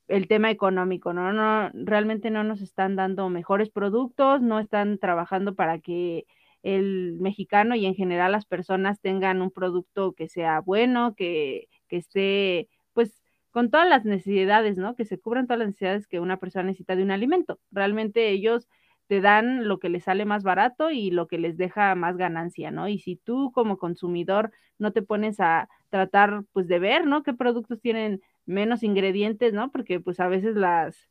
[0.10, 1.32] el tema económico, ¿no?
[1.34, 1.70] ¿no?
[1.74, 6.26] Realmente no nos están dando mejores productos, no están trabajando para que
[6.64, 11.98] el mexicano y en general las personas tengan un producto que sea bueno, que, que
[11.98, 14.96] esté, pues, con todas las necesidades, ¿no?
[14.96, 17.60] Que se cubran todas las necesidades que una persona necesita de un alimento.
[17.72, 18.68] Realmente ellos
[19.08, 22.72] te dan lo que les sale más barato y lo que les deja más ganancia,
[22.72, 22.88] ¿no?
[22.88, 27.24] Y si tú como consumidor no te pones a tratar, pues, de ver, ¿no?
[27.24, 29.72] ¿Qué productos tienen menos ingredientes, ¿no?
[29.72, 31.10] Porque pues a veces las,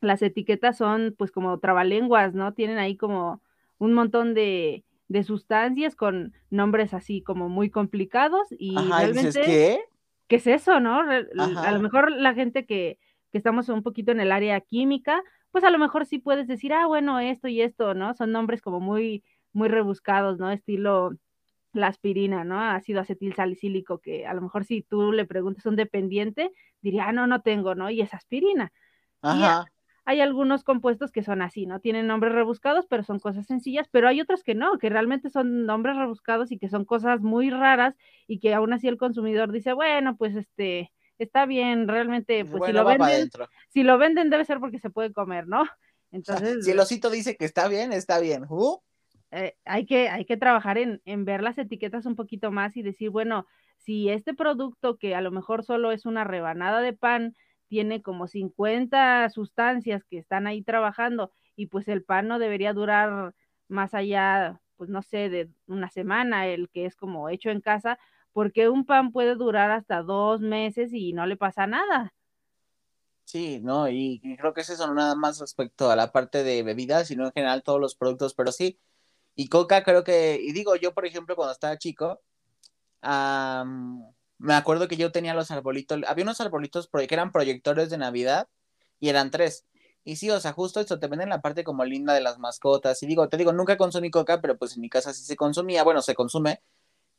[0.00, 2.52] las etiquetas son pues como trabalenguas, ¿no?
[2.52, 3.42] Tienen ahí como
[3.78, 9.40] un montón de, de sustancias con nombres así como muy complicados y realmente...
[9.40, 9.80] ¿qué?
[10.28, 11.00] ¿Qué es eso, no?
[11.00, 12.98] A lo mejor la gente que,
[13.30, 16.72] que estamos un poquito en el área química, pues a lo mejor sí puedes decir,
[16.72, 18.14] ah, bueno, esto y esto, ¿no?
[18.14, 19.22] Son nombres como muy,
[19.52, 20.50] muy rebuscados, ¿no?
[20.50, 21.12] Estilo
[21.72, 22.60] la aspirina, ¿no?
[22.60, 27.08] Ácido acetil salicílico, que a lo mejor si tú le preguntas a un dependiente, diría,
[27.08, 27.90] ah, no, no tengo, ¿no?
[27.90, 28.72] Y es aspirina.
[29.24, 29.66] Ajá.
[30.04, 31.78] hay algunos compuestos que son así, ¿no?
[31.78, 35.64] Tienen nombres rebuscados, pero son cosas sencillas, pero hay otros que no, que realmente son
[35.64, 37.94] nombres rebuscados y que son cosas muy raras
[38.26, 42.72] y que aún así el consumidor dice, bueno, pues este, está bien, realmente, pues si
[42.72, 43.30] lo venden,
[43.68, 45.64] si lo venden debe ser porque se puede comer, ¿no?
[46.10, 46.64] Entonces.
[46.64, 48.44] si el osito dice que está bien, está bien.
[48.48, 48.80] Uh,
[49.32, 52.82] eh, hay, que, hay que trabajar en, en, ver las etiquetas un poquito más y
[52.82, 53.46] decir, bueno,
[53.78, 57.34] si este producto que a lo mejor solo es una rebanada de pan,
[57.68, 63.34] tiene como 50 sustancias que están ahí trabajando y pues el pan no debería durar
[63.68, 67.98] más allá, pues no sé, de una semana, el que es como hecho en casa,
[68.32, 72.12] porque un pan puede durar hasta dos meses y no le pasa nada.
[73.24, 77.08] Sí, no, y, creo que eso no nada más respecto a la parte de bebidas,
[77.08, 78.78] sino en general todos los productos, pero sí,
[79.34, 82.20] y Coca creo que, y digo, yo por ejemplo cuando estaba chico,
[83.02, 88.48] me acuerdo que yo tenía los arbolitos, había unos arbolitos que eran proyectores de Navidad
[89.00, 89.66] y eran tres.
[90.04, 93.02] Y sí, o sea, justo eso te venden la parte como linda de las mascotas.
[93.02, 95.84] Y digo, te digo, nunca consumí coca, pero pues en mi casa sí se consumía,
[95.84, 96.60] bueno, se consume.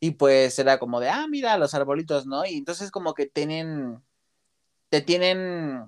[0.00, 2.44] Y pues era como de, ah, mira, los arbolitos, ¿no?
[2.46, 4.02] Y entonces como que tienen,
[4.90, 5.86] te tienen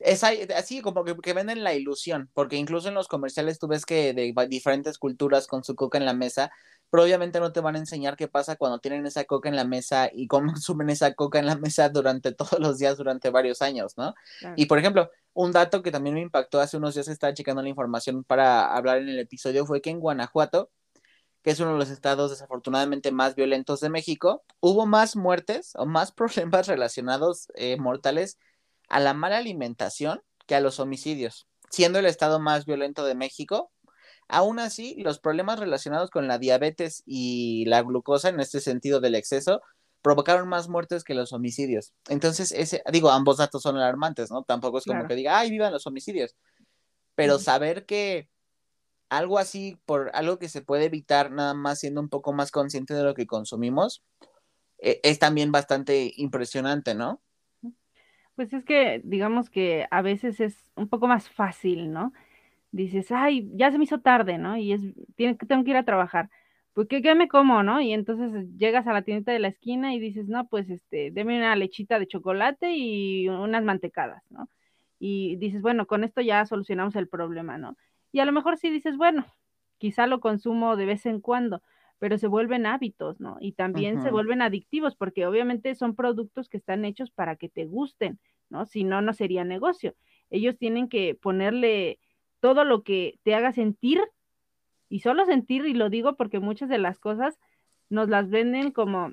[0.00, 4.12] es así como que, venden la ilusión, porque incluso en los comerciales tú ves que
[4.14, 6.50] de diferentes culturas con su coca en la mesa,
[6.90, 9.64] pero obviamente no te van a enseñar qué pasa cuando tienen esa coca en la
[9.64, 13.62] mesa y cómo consumen esa coca en la mesa durante todos los días, durante varios
[13.62, 14.14] años, ¿no?
[14.56, 17.68] Y por ejemplo, un dato que también me impactó hace unos días, estaba checando la
[17.68, 20.70] información para hablar en el episodio, fue que en Guanajuato,
[21.42, 25.86] que es uno de los estados desafortunadamente más violentos de México, hubo más muertes o
[25.86, 28.38] más problemas relacionados eh, mortales
[28.90, 33.70] a la mala alimentación que a los homicidios, siendo el estado más violento de México.
[34.28, 39.14] Aún así, los problemas relacionados con la diabetes y la glucosa, en este sentido del
[39.14, 39.62] exceso,
[40.02, 41.92] provocaron más muertes que los homicidios.
[42.08, 44.42] Entonces, ese, digo, ambos datos son alarmantes, ¿no?
[44.44, 46.36] Tampoco es como que diga, ay, vivan los homicidios.
[47.14, 48.28] Pero saber que
[49.08, 52.94] algo así, por algo que se puede evitar nada más siendo un poco más consciente
[52.94, 54.02] de lo que consumimos,
[54.78, 57.20] e, es también bastante impresionante, ¿no?
[58.40, 62.14] Pues es que digamos que a veces es un poco más fácil, ¿no?
[62.72, 64.56] Dices, ay, ya se me hizo tarde, ¿no?
[64.56, 64.80] Y es,
[65.14, 66.30] tiene, tengo que ir a trabajar.
[66.72, 67.82] Pues, ¿qué, ¿qué, me como, no?
[67.82, 71.36] Y entonces llegas a la tiendita de la esquina y dices, no, pues, este, deme
[71.36, 74.48] una lechita de chocolate y unas mantecadas, ¿no?
[74.98, 77.76] Y dices, bueno, con esto ya solucionamos el problema, ¿no?
[78.10, 79.26] Y a lo mejor sí dices, bueno,
[79.76, 81.62] quizá lo consumo de vez en cuando,
[82.00, 83.36] pero se vuelven hábitos, ¿no?
[83.40, 87.66] Y también se vuelven adictivos porque obviamente son productos que están hechos para que te
[87.66, 88.18] gusten,
[88.48, 88.64] ¿no?
[88.64, 89.94] Si no, no sería negocio.
[90.30, 91.98] Ellos tienen que ponerle
[92.40, 94.00] todo lo que te haga sentir
[94.88, 97.38] y solo sentir, y lo digo porque muchas de las cosas
[97.90, 99.12] nos las venden como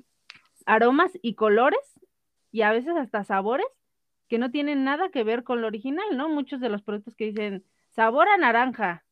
[0.66, 2.00] aromas y colores
[2.54, 3.68] y a veces hasta sabores
[4.30, 6.30] que no tienen nada que ver con lo original, ¿no?
[6.30, 9.04] Muchos de los productos que dicen sabor a naranja,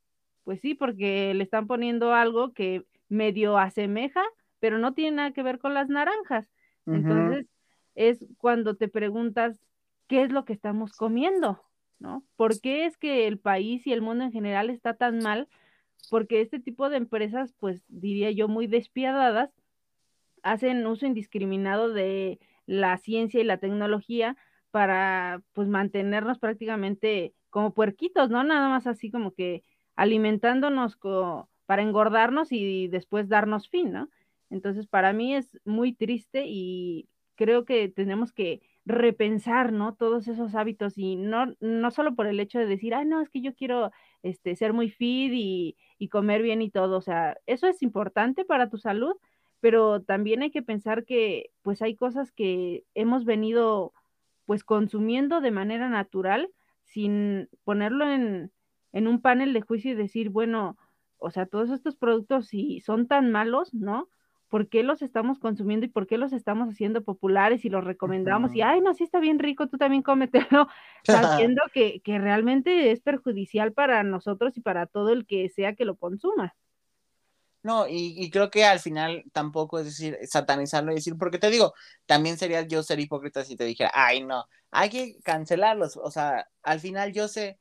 [0.45, 4.23] pues sí, porque le están poniendo algo que medio asemeja,
[4.59, 6.49] pero no tiene nada que ver con las naranjas.
[6.85, 7.47] Entonces,
[7.95, 9.59] es cuando te preguntas,
[10.07, 11.61] ¿qué es lo que estamos comiendo?
[11.97, 12.23] ¿No?
[12.35, 15.47] ¿Por qué es que el país y el mundo en general está tan mal?
[16.09, 19.49] Porque este tipo de empresas, pues diría yo, muy despiadadas,
[20.43, 24.37] hacen uso indiscriminado de la ciencia y la tecnología
[24.71, 28.43] para pues mantenernos prácticamente como puerquitos, ¿no?
[28.43, 29.63] Nada más así como que
[29.95, 30.97] alimentándonos
[31.65, 34.09] para engordarnos y después darnos fin, ¿no?
[34.49, 39.95] Entonces, para mí es muy triste y creo que tenemos que repensar, ¿no?
[39.95, 43.29] Todos esos hábitos y no, no solo por el hecho de decir, ay, no, es
[43.29, 43.91] que yo quiero
[44.23, 48.45] este, ser muy fit y, y comer bien y todo, o sea, eso es importante
[48.45, 49.15] para tu salud,
[49.59, 53.93] pero también hay que pensar que pues hay cosas que hemos venido
[54.45, 56.49] pues consumiendo de manera natural
[56.83, 58.51] sin ponerlo en,
[58.93, 60.77] en un panel de juicio y decir, bueno,
[61.17, 64.09] o sea, todos estos productos si son tan malos, ¿no?
[64.49, 68.55] ¿Por qué los estamos consumiendo y por qué los estamos haciendo populares y los recomendamos?
[68.55, 70.67] Y, ay, no, sí está bien rico, tú también cómetelo,
[71.03, 75.85] sabiendo que, que realmente es perjudicial para nosotros y para todo el que sea que
[75.85, 76.55] lo consuma.
[77.65, 81.73] No, y, creo que al final tampoco es decir, satanizarlo y decir, porque te digo,
[82.05, 85.97] también sería yo ser hipócrita si te dijera, ay, no, hay que cancelarlos.
[85.97, 87.57] O sea, al final yo sé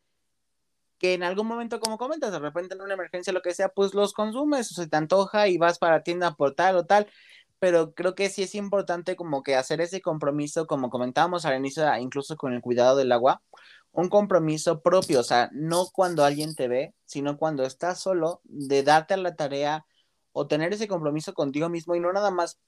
[1.05, 3.93] que en algún momento, como comentas, de repente en una emergencia, lo que sea, pues
[3.93, 7.09] los consumes, o se te antoja y vas para tienda por tal o tal.
[7.59, 11.85] Pero creo que sí es importante como que hacer ese compromiso, como comentábamos al inicio,
[11.99, 13.43] incluso con el cuidado del agua,
[13.93, 18.83] un compromiso propio, o sea, no cuando alguien te ve, sino cuando estás solo, de
[18.83, 19.85] darte a la tarea
[20.33, 22.61] o tener ese compromiso contigo mismo y no nada más,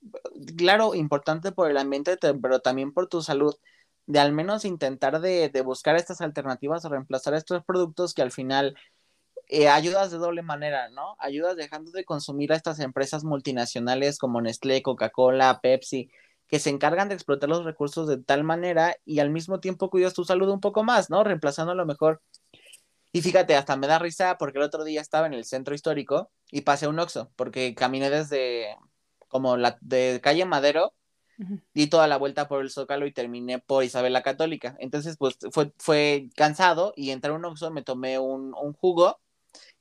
[0.59, 3.55] claro, importante por el ambiente, pero también por tu salud,
[4.07, 8.77] de al menos intentar de, buscar estas alternativas o reemplazar estos productos que al final
[9.49, 11.17] eh, ayudas de doble manera, ¿no?
[11.19, 16.11] Ayudas dejando de consumir a estas empresas multinacionales como Nestlé, Coca-Cola, Pepsi,
[16.49, 20.15] que se encargan de explotar los recursos de tal manera y al mismo tiempo cuidas
[20.15, 21.25] tu salud un poco más, ¿no?
[21.25, 22.23] Reemplazando a lo mejor
[23.17, 26.31] y fíjate, hasta me da risa porque el otro día estaba en el centro histórico
[26.51, 28.77] y pasé un Oxxo, porque caminé desde
[29.29, 30.93] como la de calle Madero,
[31.75, 34.77] di toda la vuelta por el Zócalo y terminé por Isabel la Católica.
[34.79, 39.21] Entonces, pues fue, fue cansado y entré a un Oxxo, me tomé un, jugo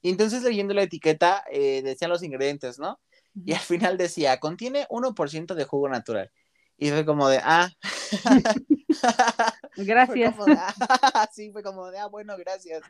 [0.02, 2.99] y entonces leyendo la etiqueta eh, decían los ingredientes, ¿no?
[3.34, 6.32] Y al final decía, contiene 1% de jugo natural.
[6.77, 7.69] Y fue como de, ah.
[9.77, 10.36] gracias.
[10.48, 12.82] Ah, sí, fue como de, ah, bueno, gracias.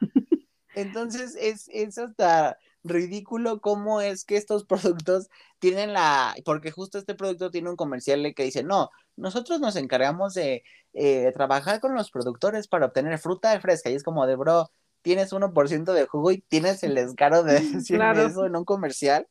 [0.76, 5.30] Entonces es, es hasta ridículo cómo es que estos productos
[5.60, 10.34] tienen la, porque justo este producto tiene un comercial que dice, no, nosotros nos encargamos
[10.34, 10.64] de
[10.94, 14.70] eh, trabajar con los productores para obtener fruta fresca y es como de, bro,
[15.02, 19.28] tienes 1% de jugo y tienes el descaro de decir eso en un comercial.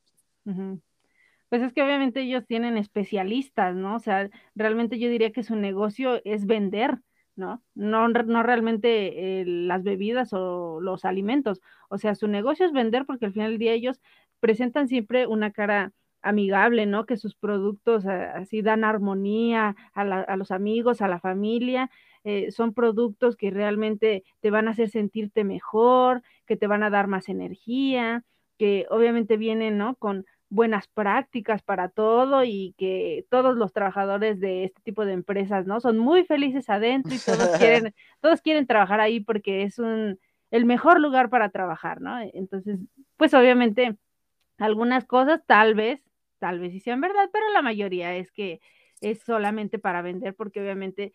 [1.49, 3.97] Pues es que obviamente ellos tienen especialistas, ¿no?
[3.97, 6.99] O sea, realmente yo diría que su negocio es vender
[7.37, 7.63] ¿no?
[7.75, 11.61] No, no realmente eh, las bebidas o los alimentos.
[11.89, 14.01] O sea, su negocio es vender porque al final del día ellos
[14.41, 15.93] presentan siempre una cara
[16.23, 17.07] amigable, ¿no?
[17.07, 21.91] Que sus productos eh, así dan armonía a, los amigos, a la familia.
[22.25, 26.91] Eh, son productos que realmente te van a hacer sentirte mejor, que te van a
[26.91, 28.25] dar más energía,
[28.59, 29.97] que obviamente vienen, ¿no?
[29.97, 30.25] Con
[30.55, 35.81] buenas prácticas para todo y que todos los trabajadores de este tipo de empresas, ¿no?
[35.81, 40.21] Son muy felices adentro y todos quieren, todos quieren trabajar ahí porque es un,
[40.53, 42.21] el mejor lugar para trabajar, ¿no?
[42.33, 42.79] Entonces,
[43.17, 43.97] pues obviamente
[44.59, 46.01] algunas cosas tal vez,
[46.39, 48.61] tal vez sí sean verdad, pero la mayoría es que
[49.01, 51.13] es solamente para vender porque obviamente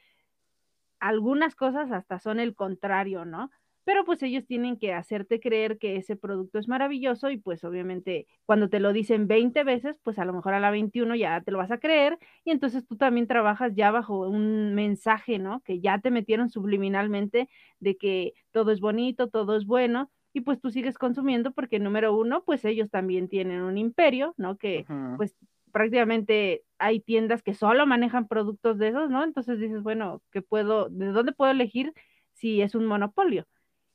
[0.99, 3.51] algunas cosas hasta son el contrario, ¿no?
[3.89, 8.27] Pero pues ellos tienen que hacerte creer que ese producto es maravilloso y pues obviamente
[8.45, 11.49] cuando te lo dicen 20 veces, pues a lo mejor a la 21 ya te
[11.49, 15.61] lo vas a creer y entonces tú también trabajas ya bajo un mensaje, ¿no?
[15.61, 17.49] Que ya te metieron subliminalmente
[17.79, 22.15] de que todo es bonito, todo es bueno y pues tú sigues consumiendo porque número
[22.15, 24.55] uno, pues ellos también tienen un imperio, ¿no?
[24.55, 24.85] Que
[25.17, 25.35] pues
[25.71, 29.23] prácticamente hay tiendas que solo manejan productos de esos, ¿no?
[29.23, 31.91] Entonces dices, bueno, ¿qué puedo, de dónde puedo elegir
[32.33, 33.47] si es un monopolio?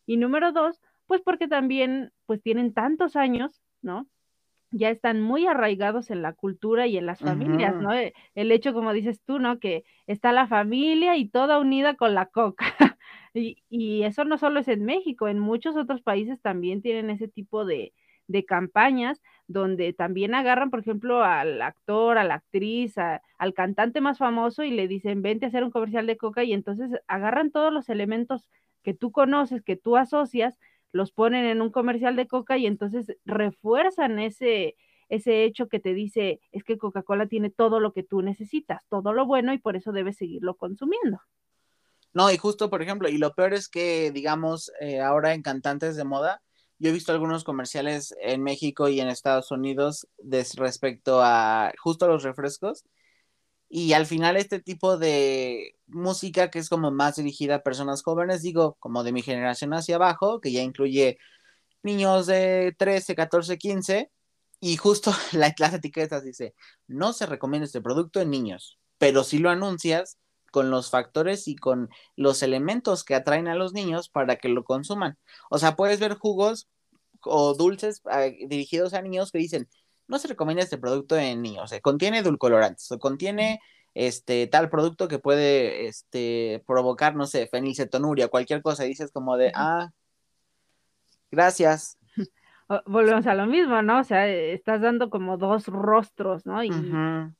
[0.06, 4.06] Y número dos, pues porque también pues tienen tantos años, ¿no?
[4.74, 7.93] ya están muy arraigados en la cultura y en las familias, ¿no?
[7.94, 9.60] Eh, el hecho, como dices tú, ¿no?
[9.60, 12.66] Que está la familia y toda unida con la coca.
[13.35, 17.28] y, y, eso no solo es en México, en muchos otros países también tienen ese
[17.28, 17.93] tipo de,
[18.26, 24.18] de campañas donde también agarran, por ejemplo, al actor, a la actriz, al cantante más
[24.18, 27.72] famoso y le dicen, vente a hacer un comercial de coca y entonces agarran todos
[27.72, 28.48] los elementos
[28.85, 30.59] que tú conoces, que tú asocias,
[30.93, 34.77] los ponen en un comercial de coca y entonces refuerzan ese,
[35.09, 39.12] ese hecho que te dice, es que Coca-Cola tiene todo lo que tú necesitas, todo
[39.12, 41.20] lo bueno y por eso debes seguirlo consumiendo.
[42.12, 45.97] No, y justo, por ejemplo, y lo peor es que, digamos, eh, ahora en cantantes
[45.97, 46.43] de moda,
[46.78, 50.06] yo he visto algunos comerciales en México y en Estados Unidos
[50.56, 52.85] respecto a justo los refrescos
[53.69, 58.43] y al final este tipo de música que es como más dirigida a personas jóvenes,
[58.43, 61.19] digo, como de mi generación hacia abajo, que ya incluye
[61.82, 64.11] niños de 13, 14, 15,
[64.61, 66.55] y justo la, las etiquetas dice,
[66.86, 70.19] no se recomienda este producto en niños, pero si lo anuncias
[70.55, 74.62] con los factores y con los elementos que atraen a los niños para que lo
[74.62, 75.19] consuman.
[75.51, 76.69] O sea, puedes ver jugos
[77.23, 79.69] o dulces eh, dirigidos a niños que dicen,
[80.06, 83.60] no se recomienda este producto en niños, o contiene edulcorantes, o contiene
[83.94, 89.36] este tal producto que puede este provocar, no sé, fenilcetonuria, cualquier cosa, y dices como
[89.36, 89.90] de, ah,
[91.31, 91.98] gracias.
[92.86, 94.01] Volvemos a lo mismo, ¿no?
[94.01, 96.64] O sea, estás dando como dos rostros, ¿no?
[96.64, 96.72] Y,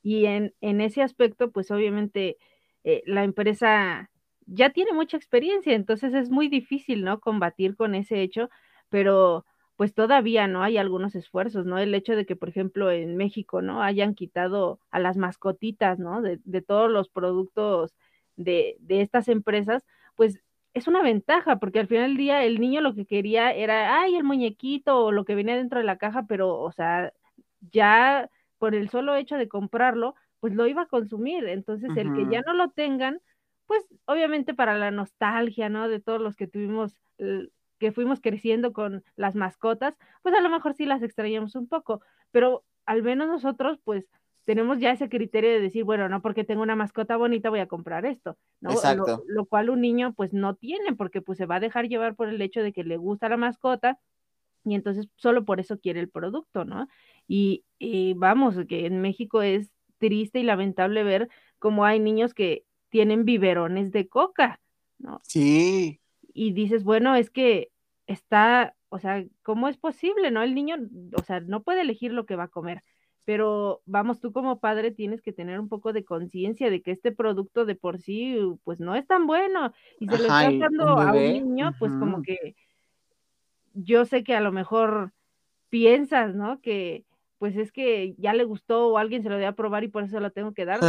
[0.01, 2.37] y en, en, ese aspecto, pues obviamente
[2.83, 4.09] eh, la empresa
[4.45, 7.19] ya tiene mucha experiencia, entonces es muy difícil, ¿no?
[7.19, 8.49] Combatir con ese hecho,
[8.89, 9.45] pero
[9.75, 11.77] pues todavía no hay algunos esfuerzos, ¿no?
[11.77, 13.81] El hecho de que, por ejemplo, en México, ¿no?
[13.81, 16.21] Hayan quitado a las mascotitas, ¿no?
[16.21, 17.93] De, de todos los productos
[18.37, 19.83] de, de, estas empresas,
[20.15, 20.39] pues
[20.73, 24.15] es una ventaja, porque al final del día el niño lo que quería era, ay,
[24.15, 27.13] el muñequito o lo que venía dentro de la caja, pero, o sea,
[27.71, 31.47] ya por el solo hecho de comprarlo, pues lo iba a consumir.
[31.47, 33.21] Entonces, el que ya no lo tengan,
[33.67, 35.89] pues obviamente para la nostalgia, ¿no?
[35.89, 36.93] De todos los que tuvimos
[37.79, 42.01] que fuimos creciendo con las mascotas, pues a lo mejor sí las extrañamos un poco,
[42.31, 44.05] pero al menos nosotros pues
[44.45, 47.67] tenemos ya ese criterio de decir, bueno, no porque tengo una mascota bonita voy a
[47.67, 48.71] comprar esto, ¿no?
[48.71, 49.23] Exacto.
[49.27, 52.29] Lo, cual un niño pues no tiene porque pues se va a dejar llevar por
[52.29, 53.99] el hecho de que le gusta la mascota
[54.63, 56.87] y entonces solo por eso quiere el producto, ¿no?
[57.27, 62.65] Y, y vamos, que en México es triste y lamentable ver cómo hay niños que
[62.89, 64.61] tienen biberones de coca,
[64.99, 65.21] ¿no?
[65.23, 65.99] Sí
[66.35, 67.71] y dices, bueno, es que
[68.07, 70.43] está, o sea, ¿cómo es posible, no?
[70.43, 70.75] El niño,
[71.17, 72.83] o sea, no puede elegir lo que va a comer,
[73.23, 77.13] pero vamos, tú como padre tienes que tener un poco de conciencia de que este
[77.13, 81.13] producto de por sí, pues no es tan bueno, y se lo estás dando a
[81.13, 82.55] un niño, pues como que
[83.73, 85.13] yo sé que a lo mejor
[85.69, 86.59] piensas, ¿no?
[86.59, 87.05] Que
[87.37, 90.03] pues es que ya le gustó o alguien se lo debe a probar y por
[90.03, 90.79] eso lo tengo que dar.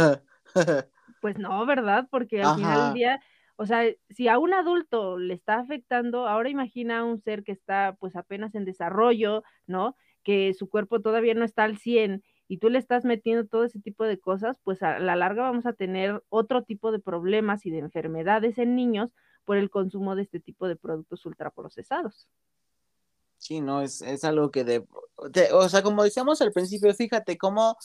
[1.21, 2.07] pues no, ¿verdad?
[2.11, 3.21] Porque al final del día
[3.57, 7.51] o sea, si a un adulto le está afectando, ahora imagina a un ser que
[7.51, 9.95] está pues apenas en desarrollo, ¿no?
[10.23, 13.79] Que su cuerpo todavía no está al 100 y tú le estás metiendo todo ese
[13.79, 17.71] tipo de cosas, pues a la larga vamos a tener otro tipo de problemas y
[17.71, 19.11] de enfermedades en niños
[19.43, 22.29] por el consumo de este tipo de productos ultraprocesados.
[23.37, 24.85] Sí, no, es, es algo que de,
[25.51, 27.75] o sea, como decíamos al principio, fíjate cómo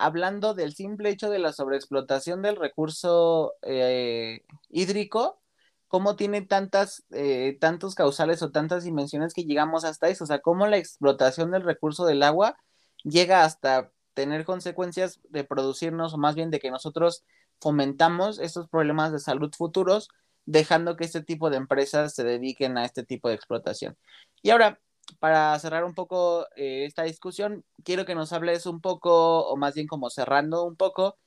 [0.00, 5.40] hablando del simple hecho de la sobreexplotación del recurso eh, hídrico,
[5.88, 10.40] cómo tiene tantas, eh, tantos causales o tantas dimensiones que llegamos hasta eso, o sea,
[10.40, 12.56] cómo la explotación del recurso del agua
[13.04, 17.24] llega hasta tener consecuencias de producirnos, o más bien de que nosotros
[17.60, 20.08] fomentamos estos problemas de salud futuros,
[20.46, 23.96] dejando que este tipo de empresas se dediquen a este tipo de explotación.
[24.42, 24.80] Y ahora,
[25.18, 29.74] para cerrar un poco eh, esta discusión, quiero que nos hables un poco, o más
[29.74, 31.18] bien como cerrando un poco,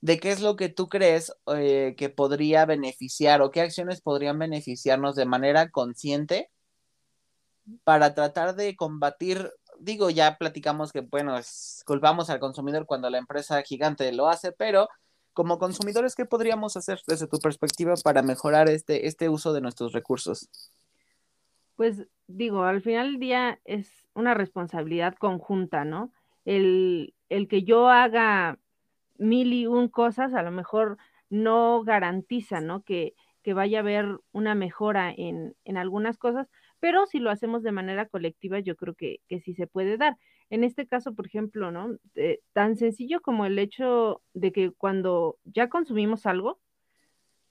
[0.00, 4.38] de qué es lo que tú crees eh, que podría beneficiar o qué acciones podrían
[4.38, 6.50] beneficiarnos de manera consciente
[7.84, 11.38] para tratar de combatir, digo, ya platicamos que, bueno,
[11.84, 14.88] culpamos al consumidor cuando la empresa gigante lo hace, pero
[15.32, 19.92] como consumidores, ¿qué podríamos hacer desde tu perspectiva para mejorar este, este uso de nuestros
[19.92, 20.48] recursos?
[21.76, 26.12] Pues digo, al final del día es una responsabilidad conjunta, ¿no?
[26.44, 28.58] El, el que yo haga
[29.18, 30.98] mil y un cosas a lo mejor
[31.30, 32.82] no garantiza, ¿no?
[32.82, 36.48] Que, que vaya a haber una mejora en, en, algunas cosas,
[36.80, 40.16] pero si lo hacemos de manera colectiva, yo creo que, que sí se puede dar.
[40.50, 41.96] En este caso, por ejemplo, ¿no?
[42.14, 46.60] Eh, tan sencillo como el hecho de que cuando ya consumimos algo,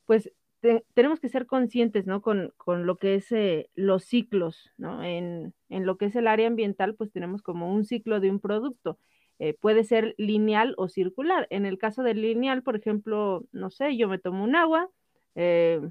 [0.06, 0.32] pues
[0.94, 2.22] tenemos que ser conscientes, ¿no?
[2.22, 5.04] Con, con lo que es eh, los ciclos, ¿no?
[5.04, 8.40] En, en, lo que es el área ambiental, pues tenemos como un ciclo de un
[8.40, 9.00] producto.
[9.40, 11.48] Eh, puede ser lineal o circular.
[11.50, 14.90] En el caso del lineal, por ejemplo, no sé, yo me tomo un agua,
[15.36, 15.82] eh,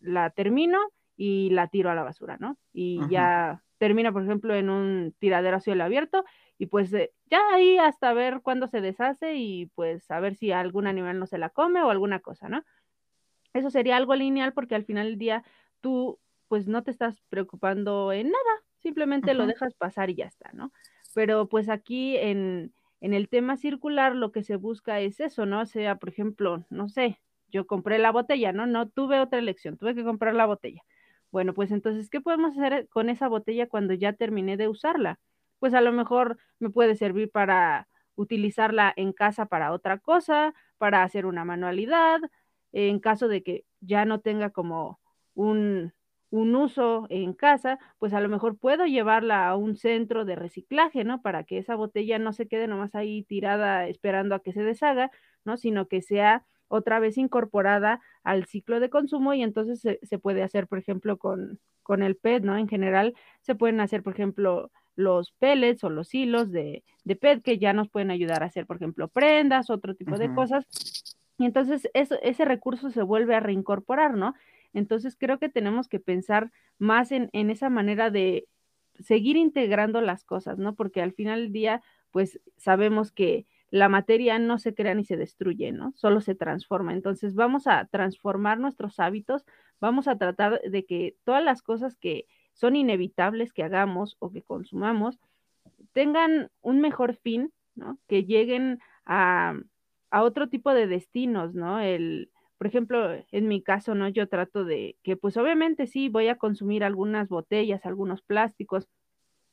[0.00, 0.78] la termino
[1.16, 2.56] y la tiro a la basura, ¿no?
[2.72, 6.24] Y ya termina, por ejemplo, en un tiradero a cielo abierto
[6.58, 10.86] y pues ya ahí hasta ver cuándo se deshace y pues a ver si algún
[10.86, 12.62] animal no se la come o alguna cosa, ¿no?
[13.52, 15.44] Eso sería algo lineal porque al final del día
[15.80, 16.18] tú
[16.48, 20.70] pues no te estás preocupando en nada, simplemente lo dejas pasar y ya está, ¿no?
[21.14, 25.60] Pero pues aquí en, en el tema circular lo que se busca es eso, ¿no?
[25.60, 28.66] O sea, por ejemplo, no sé, yo compré la botella, ¿no?
[28.66, 30.82] No tuve otra elección, tuve que comprar la botella.
[31.30, 35.18] Bueno, pues entonces, ¿qué podemos hacer con esa botella cuando ya terminé de usarla?
[35.58, 41.02] Pues a lo mejor me puede servir para utilizarla en casa para otra cosa, para
[41.02, 42.20] hacer una manualidad,
[42.72, 45.00] en caso de que ya no tenga como
[45.34, 45.92] un,
[46.32, 51.04] un uso en casa, pues a lo mejor puedo llevarla a un centro de reciclaje,
[51.04, 51.20] ¿no?
[51.20, 55.10] Para que esa botella no se quede nomás ahí tirada esperando a que se deshaga,
[55.44, 55.58] ¿no?
[55.58, 60.68] Sino que sea otra vez incorporada al ciclo de consumo y entonces se, puede hacer,
[60.68, 62.56] por ejemplo, con, con, el PET, ¿no?
[62.56, 67.42] En general se pueden hacer, por ejemplo, los pellets o los hilos de, de PET
[67.42, 70.66] que ya nos pueden ayudar a hacer, por ejemplo, prendas, otro tipo de cosas
[71.38, 74.34] y entonces ese recurso se vuelve a reincorporar, ¿no?
[74.72, 78.46] Entonces creo que tenemos que pensar más en, en esa manera de
[79.00, 80.74] seguir integrando las cosas, ¿no?
[80.74, 85.16] Porque al final del día, pues sabemos que la materia no se crea ni se
[85.16, 85.92] destruye, ¿no?
[85.96, 86.92] Solo se transforma.
[86.92, 89.46] Entonces vamos a transformar nuestros hábitos,
[89.80, 94.42] vamos a tratar de que todas las cosas que son inevitables que hagamos o que
[94.42, 95.18] consumamos
[95.92, 97.98] tengan un mejor fin, ¿no?
[98.08, 99.54] Que lleguen a,
[100.12, 101.80] a otro tipo de destinos, ¿no?
[101.80, 104.08] El, por ejemplo, en mi caso, ¿no?
[104.08, 108.88] Yo trato de que, pues obviamente sí, voy a consumir algunas botellas, algunos plásticos,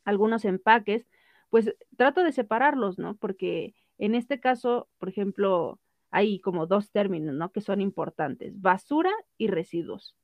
[0.03, 1.07] algunos empaques,
[1.49, 3.15] pues trato de separarlos, ¿no?
[3.15, 5.79] Porque en este caso, por ejemplo,
[6.11, 7.53] hay como dos términos, ¿no?
[7.53, 10.17] Que son importantes, basura y residuos.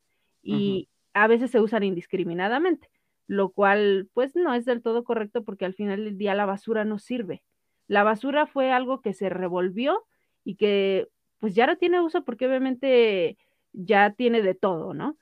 [0.43, 2.89] Y a veces se usan indiscriminadamente,
[3.25, 6.83] lo cual, pues no es del todo correcto porque al final del día la basura
[6.83, 7.41] no sirve.
[7.87, 10.03] La basura fue algo que se revolvió
[10.45, 11.09] y que
[11.39, 13.37] pues ya no tiene uso porque obviamente
[13.73, 15.17] ya tiene de todo, ¿no?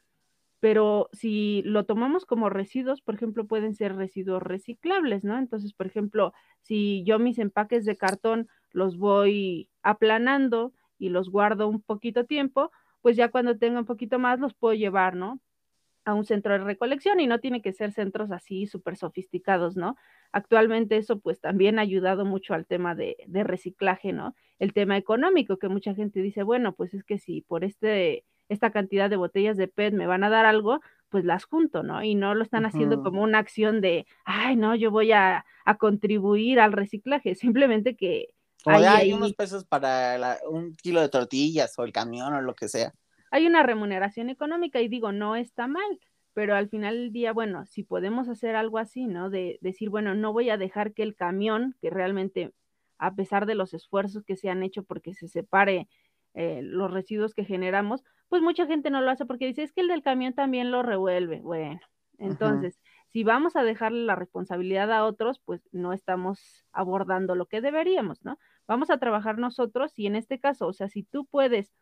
[0.60, 5.38] Pero si lo tomamos como residuos, por ejemplo, pueden ser residuos reciclables, ¿no?
[5.38, 11.68] Entonces, por ejemplo, si yo mis empaques de cartón los voy aplanando y los guardo
[11.68, 12.72] un poquito tiempo,
[13.02, 15.41] pues ya cuando tenga un poquito más los puedo llevar, ¿no?
[16.06, 19.98] A un centro de recolección y no tiene que ser centros así súper sofisticados, ¿no?
[20.34, 24.35] Actualmente eso pues también ha ayudado mucho al tema de, reciclaje, ¿no?
[24.57, 28.72] El tema económico, que mucha gente dice, bueno, pues es que si por este, esta
[28.72, 32.03] cantidad de botellas de PET me van a dar algo, pues las junto, ¿no?
[32.03, 35.45] Y no lo están haciendo como una acción de, ay, no, yo voy a,
[35.77, 38.34] contribuir al reciclaje, simplemente que...
[38.65, 42.68] hay, hay, unos pesos para un kilo de tortillas o el camión o lo que
[42.68, 42.91] sea.
[43.30, 45.99] Hay una remuneración económica y digo, no está mal,
[46.34, 49.30] pero al final del día, bueno, si podemos hacer algo así, ¿no?
[49.30, 52.53] De decir, bueno, no voy a dejar que el camión, que realmente,
[52.97, 55.88] a pesar de los esfuerzos que se han hecho porque se separe
[56.34, 59.81] eh, los residuos que generamos, pues mucha gente no lo hace porque dice, es que
[59.81, 61.41] el del camión también lo revuelve.
[61.41, 61.80] Bueno,
[62.18, 62.80] entonces,
[63.11, 68.23] si vamos a dejarle la responsabilidad a otros, pues no estamos abordando lo que deberíamos,
[68.23, 68.39] ¿no?
[68.68, 71.73] Vamos a trabajar nosotros y en este caso, o sea, si tú puedes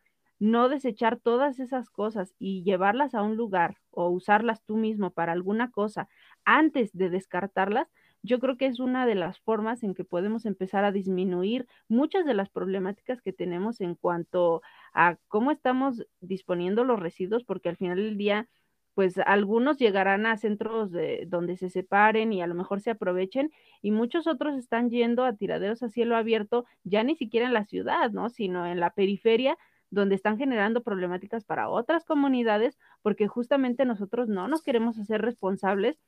[0.42, 5.30] no desechar todas esas cosas y llevarlas a un lugar o usarlas tú mismo para
[5.30, 6.08] alguna cosa
[6.44, 7.86] antes de descartarlas,
[8.24, 12.24] yo creo que es una de las formas en que podemos empezar a disminuir muchas
[12.24, 14.62] de las problemáticas que tenemos en cuanto
[14.92, 18.48] a cómo estamos disponiendo los residuos, porque al final del día,
[18.94, 23.52] pues algunos llegarán a centros de, donde se separen y a lo mejor se aprovechen
[23.80, 27.64] y muchos otros están yendo a tiraderos a cielo abierto, ya ni siquiera en la
[27.64, 28.28] ciudad, ¿no?
[28.28, 29.56] Sino en la periferia
[29.92, 36.00] donde están generando problemáticas para otras comunidades, porque justamente nosotros no nos queremos hacer responsables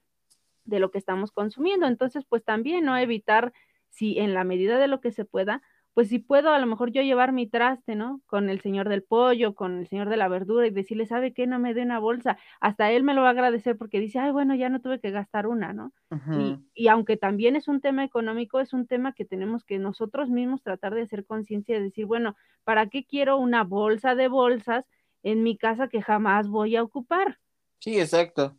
[0.64, 1.86] de lo que estamos consumiendo.
[1.86, 2.96] Entonces, pues también, ¿no?
[2.96, 3.52] Evitar,
[3.90, 5.60] si en la medida de lo que se pueda,
[5.94, 8.20] pues si puedo a lo mejor yo llevar mi traste, ¿no?
[8.26, 11.46] Con el señor del pollo, con el señor de la verdura y decirle, ¿sabe qué?
[11.46, 12.36] No me dé una bolsa.
[12.60, 15.12] Hasta él me lo va a agradecer porque dice, ay, bueno, ya no tuve que
[15.12, 15.92] gastar una, ¿no?
[16.38, 20.30] y, y, aunque también es un tema económico, es un tema que tenemos que nosotros
[20.30, 24.84] mismos tratar de hacer conciencia de decir, bueno, ¿para qué quiero una bolsa de bolsas
[25.22, 27.38] en mi casa que jamás voy a ocupar?
[27.78, 28.56] Sí, exacto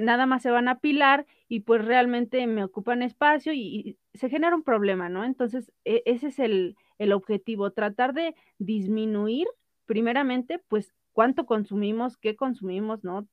[0.00, 4.56] nada más se van a pilar y pues realmente me ocupan espacio y, se genera
[4.56, 5.24] un problema, ¿no?
[5.24, 9.46] Entonces, e, ese es el, el, objetivo, tratar de disminuir
[9.84, 13.28] primeramente, pues, cuánto consumimos, qué consumimos, ¿no?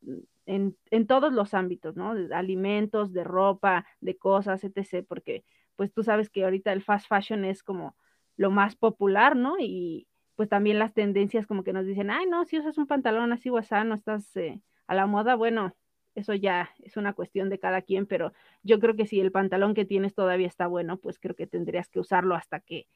[0.45, 2.15] En, en todos los ámbitos, ¿no?
[2.15, 5.05] De alimentos, de ropa, de cosas, etc.
[5.07, 5.45] Porque,
[5.75, 7.95] pues, tú sabes que ahorita el fast fashion es como
[8.37, 9.55] lo más popular, ¿no?
[9.59, 13.31] Y pues también las tendencias como que nos dicen, ay, no, si usas un pantalón
[13.33, 15.75] así guasá, no estás eh, a la moda, bueno,
[16.15, 18.33] eso ya es una cuestión de cada quien, pero
[18.63, 21.89] yo creo que si el pantalón que tienes todavía está bueno, pues creo que tendrías
[21.89, 22.87] que usarlo hasta que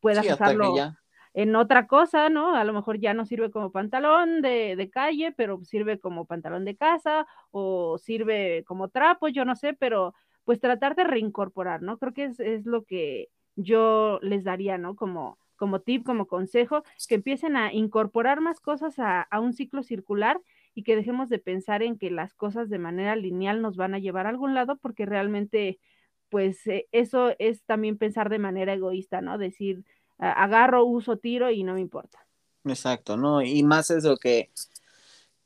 [0.00, 0.74] puedas usarlo
[1.34, 2.54] en otra cosa, ¿no?
[2.54, 6.64] A lo mejor ya no sirve como pantalón de, de, calle, pero sirve como pantalón
[6.64, 11.98] de casa o sirve como trapo, yo no sé, pero pues tratar de reincorporar, ¿no?
[11.98, 14.94] Creo que es, es lo que yo les daría, ¿no?
[14.94, 19.82] Como, como tip, como consejo, que empiecen a incorporar más cosas a, a un ciclo
[19.82, 20.38] circular
[20.74, 23.98] y que dejemos de pensar en que las cosas de manera lineal nos van a
[23.98, 25.78] llevar a algún lado, porque realmente,
[26.28, 29.38] pues eh, eso es también pensar de manera egoísta, ¿no?
[29.38, 29.84] Decir,
[30.18, 32.24] agarro, uso, tiro y no me importa.
[32.64, 33.42] Exacto, ¿no?
[33.42, 34.50] Y más es lo que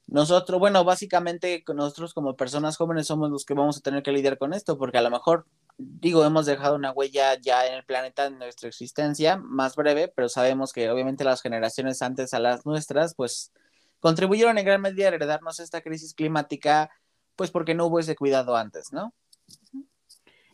[0.06, 4.38] nosotros, bueno, básicamente nosotros como personas jóvenes somos los que vamos a tener que lidiar
[4.38, 5.46] con esto, porque a lo mejor,
[5.78, 10.28] digo, hemos dejado una huella ya en el planeta, en nuestra existencia, más breve, pero
[10.28, 13.52] sabemos que obviamente las generaciones antes a las nuestras, pues
[14.00, 16.90] contribuyeron en gran medida a heredarnos esta crisis climática,
[17.34, 19.12] pues porque no hubo ese cuidado antes, ¿no?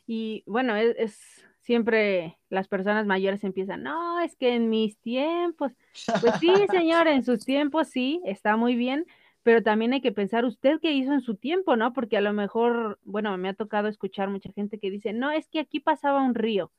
[0.06, 1.18] Y bueno, es,
[1.60, 5.72] siempre las personas mayores empiezan, no, es que en mis tiempos,
[6.20, 9.06] pues sí, señor, en sus tiempos sí, está muy bien,
[9.42, 11.92] pero también hay que pensar usted qué hizo en su tiempo, ¿no?
[11.92, 15.48] Porque a lo mejor, bueno, me ha tocado escuchar mucha gente que dice, no, es
[15.48, 16.70] que aquí pasaba un río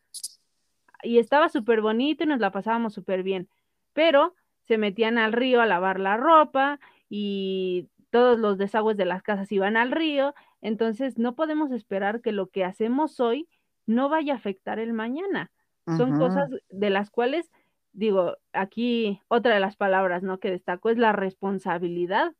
[1.02, 3.50] y estaba súper bonito y nos la pasábamos súper bien,
[3.94, 4.34] pero
[4.64, 6.80] se metían al río a lavar la ropa
[7.10, 12.32] y todos los desagües de las casas iban al río, entonces no podemos esperar que
[12.32, 13.50] lo que hacemos hoy
[13.86, 15.52] no vaya a afectar el mañana.
[15.98, 17.52] Son cosas de las cuales,
[17.92, 20.40] digo, aquí otra de las palabras, ¿no?
[20.40, 22.34] Que destaco es la responsabilidad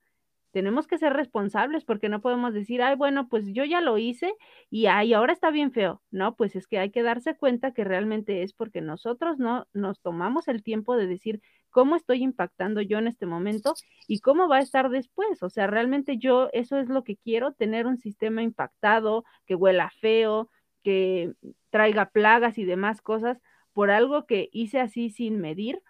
[0.54, 4.36] tenemos que ser responsables porque no podemos decir, ay, bueno, pues yo ya lo hice
[4.70, 6.04] y ay, ahora está bien feo.
[6.12, 10.00] No, pues es que hay que darse cuenta que realmente es porque nosotros no nos
[10.00, 11.42] tomamos el tiempo de decir
[11.74, 13.74] cómo estoy impactando yo en este momento
[14.08, 15.44] y cómo va a estar después.
[15.44, 19.92] O sea, realmente yo eso es lo que quiero, tener un sistema impactado, que huela
[20.00, 20.50] feo,
[20.84, 21.34] que
[21.72, 23.42] traiga plagas y demás cosas
[23.74, 25.82] por algo que hice así sin medir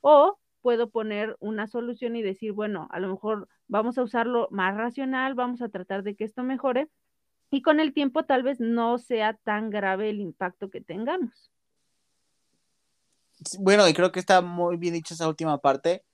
[0.00, 4.76] o puedo poner una solución y decir, bueno, a lo mejor vamos a usarlo más
[4.76, 6.88] racional, vamos a tratar de que esto mejore
[7.50, 11.50] y con el tiempo tal vez no sea tan grave el impacto que tengamos.
[13.58, 16.04] Bueno, y creo que está muy bien dicha esa última parte.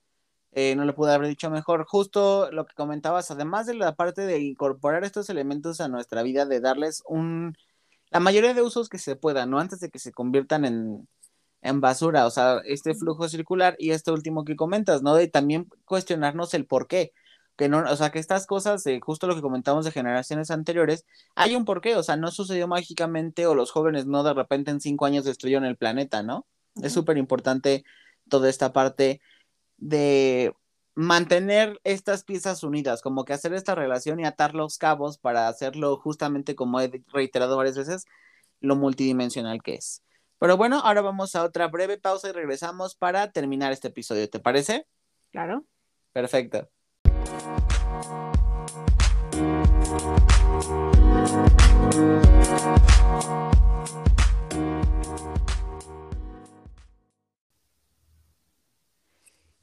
[0.52, 1.86] Eh, no le pude haber dicho mejor.
[1.86, 6.46] Justo lo que comentabas, además de la parte de incorporar estos elementos a nuestra vida,
[6.46, 7.56] de darles un,
[8.10, 9.60] la mayoría de usos que se puedan, ¿no?
[9.60, 11.08] Antes de que se conviertan en,
[11.62, 15.14] en basura, o sea, este flujo circular y este último que comentas, ¿no?
[15.14, 17.12] De también cuestionarnos el por qué,
[17.56, 21.06] que no, o sea, que estas cosas, de justo lo que comentamos de generaciones anteriores,
[21.36, 24.80] hay un porqué, o sea, no sucedió mágicamente o los jóvenes no de repente en
[24.80, 26.46] cinco años destruyeron el planeta, ¿no?
[26.82, 27.84] Es súper importante
[28.28, 29.20] toda esta parte
[29.76, 30.52] de
[30.94, 35.96] mantener estas piezas unidas, como que hacer esta relación y atar los cabos para hacerlo
[35.96, 38.04] justamente como he reiterado varias veces,
[38.60, 40.02] lo multidimensional que es.
[40.38, 44.28] Pero bueno, ahora vamos a otra breve pausa y regresamos para terminar este episodio.
[44.28, 44.86] ¿Te parece?
[45.30, 45.64] Claro.
[46.12, 46.68] Perfecto.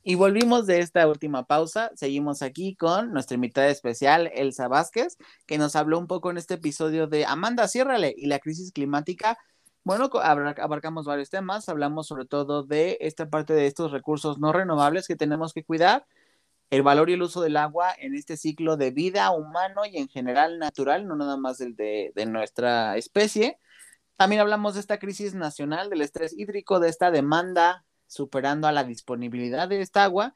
[0.07, 1.91] Y volvimos de esta última pausa.
[1.95, 5.17] Seguimos aquí con nuestra invitada especial, Elsa Vázquez,
[5.47, 9.37] que nos habló un poco en este episodio de Amanda, ciérrale y la crisis climática
[9.85, 15.07] bueno, abarcamos varios temas, hablamos sobre todo de esta parte de estos recursos no renovables
[15.07, 16.07] que tenemos que cuidar,
[16.71, 20.07] el valor y el uso del agua en este ciclo de vida humano y en
[20.07, 23.59] general natural, no nada más del de, de nuestra especie.
[24.17, 28.83] También hablamos de esta crisis nacional, del estrés hídrico, de esta demanda superando a la
[28.83, 30.33] disponibilidad de esta agua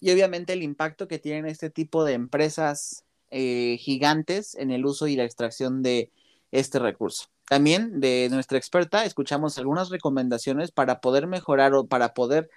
[0.00, 5.06] y obviamente el impacto que tienen este tipo de empresas eh, gigantes en el uso
[5.06, 6.10] y la extracción de
[6.50, 7.26] este recurso.
[7.48, 12.50] También de nuestra experta escuchamos algunas recomendaciones para poder mejorar o para poder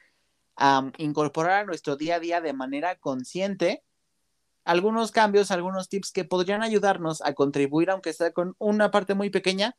[0.97, 3.83] incorporar a nuestro día a día de manera consciente
[4.63, 9.29] algunos cambios, algunos tips que podrían ayudarnos a contribuir, aunque sea con una parte muy
[9.29, 9.77] pequeña,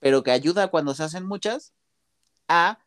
[0.00, 1.72] pero que ayuda cuando se hacen muchas,
[2.48, 2.80] a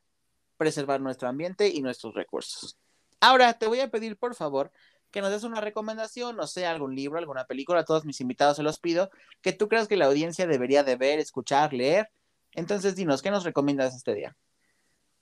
[0.60, 2.78] preservar nuestro ambiente y nuestros recursos.
[3.22, 4.72] Ahora te voy a pedir, por favor,
[5.10, 8.58] que nos des una recomendación, no sé, algún libro, alguna película, a todos mis invitados
[8.58, 9.10] se los pido,
[9.42, 12.10] que tú creas que la audiencia debería de ver, escuchar, leer.
[12.54, 14.36] Entonces, dinos, ¿qué nos recomiendas este día?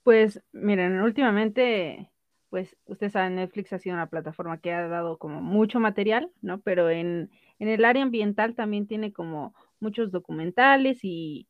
[0.02, 2.10] Pues, miren, últimamente,
[2.50, 6.60] pues ustedes saben, Netflix ha sido una plataforma que ha dado como mucho material, ¿no?
[6.60, 11.46] Pero en, en el área ambiental también tiene como muchos documentales y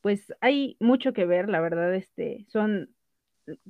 [0.00, 2.95] pues hay mucho que ver, la verdad, este, son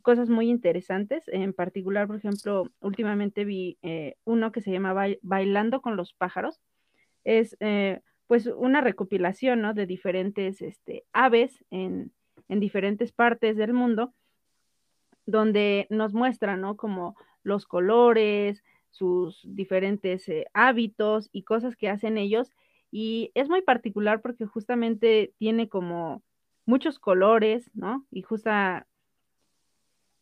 [0.02, 1.24] cosas muy interesantes.
[1.28, 6.60] En particular, por ejemplo, últimamente vi eh, uno que se llama Bailando con los pájaros.
[7.24, 9.74] Es eh, pues una recopilación, ¿no?
[9.74, 12.12] De diferentes este, aves en,
[12.48, 14.12] en diferentes partes del mundo
[15.26, 16.76] donde nos muestra, ¿no?
[16.76, 22.50] Como los colores, sus diferentes eh, hábitos y cosas que hacen ellos.
[22.90, 26.22] Y es muy particular porque justamente tiene como
[26.64, 28.06] muchos colores, ¿no?
[28.10, 28.86] Y justa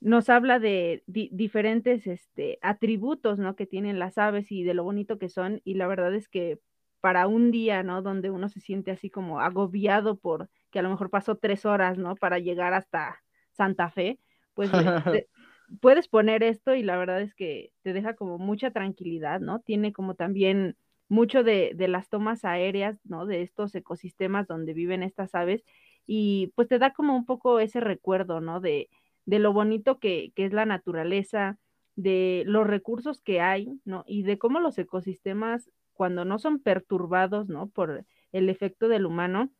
[0.05, 3.57] nos habla de diferentes este, atributos, ¿no?
[3.57, 5.63] Que tienen las aves y de lo bonito que son.
[5.65, 6.61] Y la verdad es que
[7.01, 8.03] para un día, ¿no?
[8.03, 11.97] Donde uno se siente así como agobiado por que a lo mejor pasó tres horas,
[11.97, 12.17] ¿no?
[12.17, 13.23] Para llegar hasta
[13.53, 14.21] Santa Fe,
[14.53, 14.71] pues
[15.81, 19.61] puedes poner esto y la verdad es que te deja como mucha tranquilidad, ¿no?
[19.61, 20.77] Tiene como también
[21.09, 23.25] mucho de, de, las tomas aéreas, ¿no?
[23.25, 25.65] De estos ecosistemas donde viven estas aves
[26.07, 28.61] y pues te da como un poco ese recuerdo, ¿no?
[28.61, 28.91] De,
[29.27, 31.59] de lo bonito que, que es la naturaleza,
[31.97, 34.05] de los recursos que hay, ¿no?
[34.07, 37.69] Y de cómo los ecosistemas, cuando no son perturbados, ¿no?
[37.69, 39.51] Por el efecto del humano,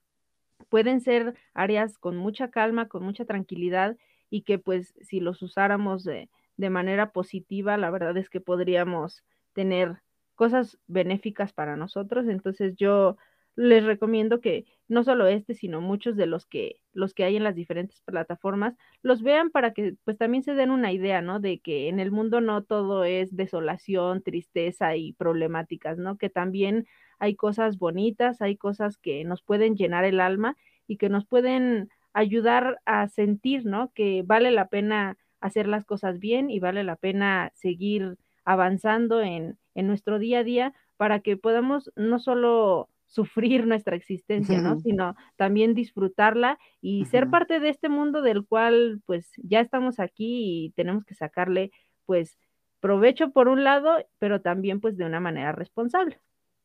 [0.69, 3.97] pueden ser áreas con mucha calma, con mucha tranquilidad
[4.31, 9.23] y que pues si los usáramos de, de manera positiva, la verdad es que podríamos
[9.53, 10.03] tener
[10.35, 12.27] cosas benéficas para nosotros.
[12.29, 13.17] Entonces yo
[13.57, 17.45] les recomiendo que no solo este, sino muchos de los que los que hay en
[17.45, 21.41] las diferentes plataformas los vean para que pues también se den una idea, ¿no?
[21.41, 26.19] De que en el mundo no todo es desolación, tristeza y problemáticas, ¿no?
[26.19, 26.87] Que también
[27.19, 30.57] hay cosas bonitas, hay cosas que nos pueden llenar el alma
[30.87, 33.93] y que nos pueden ayudar a sentir, ¿no?
[33.95, 39.59] Que vale la pena hacer las cosas bien y vale la pena seguir avanzando en,
[39.75, 44.81] en nuestro día a día para que podamos no solo sufrir nuestra existencia, ¿no?
[44.81, 50.67] Sino también disfrutarla y ser parte de este mundo del cual pues ya estamos aquí
[50.67, 51.71] y tenemos que sacarle
[52.07, 52.37] pues
[52.81, 56.21] provecho por un lado, pero también pues de una manera responsable.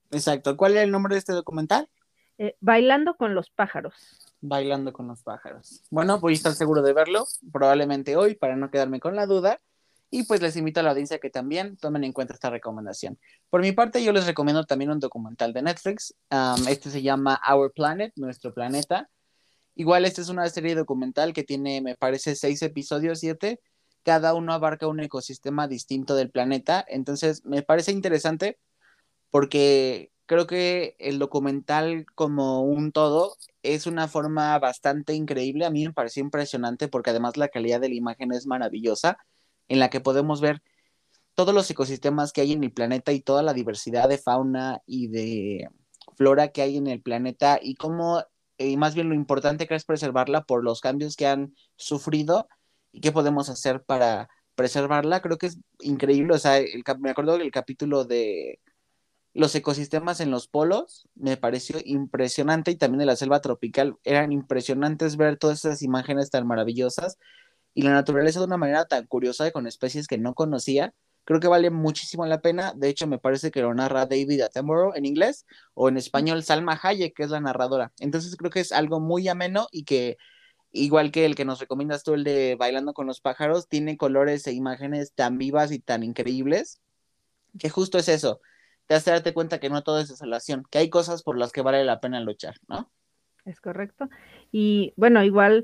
[0.09, 0.57] Exacto.
[0.57, 1.87] ¿Cuál es el nombre de este documental?
[2.39, 3.93] Eh, Bailando con los pájaros.
[4.41, 5.83] Bailando con los pájaros.
[5.91, 9.59] Bueno, voy a estar seguro de verlo, probablemente hoy, para no quedarme con la duda.
[10.11, 13.19] Y pues les invito a la audiencia que también tomen en cuenta esta recomendación.
[13.49, 16.15] Por mi parte, yo les recomiendo también un documental de Netflix.
[16.67, 19.09] este se llama Our Planet, Nuestro Planeta.
[19.75, 23.61] Igual, esta es una serie documental que tiene, me parece, seis episodios, siete.
[24.03, 26.83] Cada uno abarca un ecosistema distinto del planeta.
[26.87, 28.57] Entonces, me parece interesante
[29.29, 35.65] porque creo que el documental como un todo es una forma bastante increíble.
[35.65, 39.17] A mí me pareció impresionante porque además la calidad de la imagen es maravillosa,
[39.69, 40.61] en la que podemos ver
[41.35, 45.07] todos los ecosistemas que hay en el planeta y toda la diversidad de fauna y
[45.07, 45.69] de
[46.17, 48.21] flora que hay en el planeta y cómo,
[48.57, 52.49] y más bien lo importante que es preservarla por los cambios que han sufrido
[52.91, 55.21] y qué podemos hacer para preservarla.
[55.21, 56.33] Creo que es increíble.
[56.33, 56.59] O sea,
[56.99, 58.59] me acuerdo del capítulo de
[59.33, 63.95] los ecosistemas en los polos me pareció impresionante y también de la selva tropical.
[64.03, 67.17] Eran impresionantes ver todas esas imágenes tan maravillosas
[67.73, 70.93] y la naturaleza de una manera tan curiosa con especies que no conocía.
[71.25, 72.73] Creo que vale muchísimo la pena.
[72.75, 76.79] De hecho, me parece que lo narra David Attenborough en inglés o en español Salma
[76.81, 77.91] Hayek, que es la narradora.
[77.99, 80.17] Entonces creo que es algo muy ameno y que,
[80.71, 84.47] igual que el que nos recomiendas tú, el de Bailando con los pájaros, tiene colores
[84.47, 86.81] e imágenes tan vivas y tan increíbles
[87.57, 88.41] que justo es eso
[88.89, 91.61] te hace darte cuenta que no todo es desolación, que hay cosas por las que
[91.61, 92.89] vale la pena luchar, ¿no?
[93.45, 94.09] Es correcto.
[94.51, 95.63] Y bueno, igual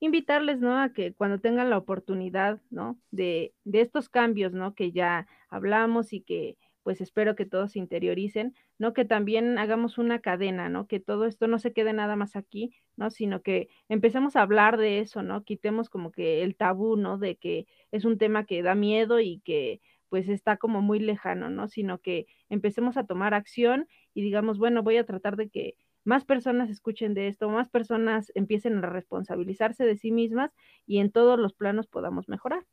[0.00, 0.78] invitarles, ¿no?
[0.80, 2.98] A que cuando tengan la oportunidad, ¿no?
[3.10, 4.74] De, de estos cambios, ¿no?
[4.74, 8.94] Que ya hablamos y que pues espero que todos se interioricen, ¿no?
[8.94, 10.86] Que también hagamos una cadena, ¿no?
[10.86, 13.10] Que todo esto no se quede nada más aquí, ¿no?
[13.10, 15.44] Sino que empecemos a hablar de eso, ¿no?
[15.44, 17.18] Quitemos como que el tabú, ¿no?
[17.18, 21.50] De que es un tema que da miedo y que pues está como muy lejano,
[21.50, 21.68] ¿no?
[21.68, 26.24] Sino que empecemos a tomar acción y digamos, bueno, voy a tratar de que más
[26.24, 30.52] personas escuchen de esto, más personas empiecen a responsabilizarse de sí mismas
[30.86, 32.64] y en todos los planos podamos mejorar.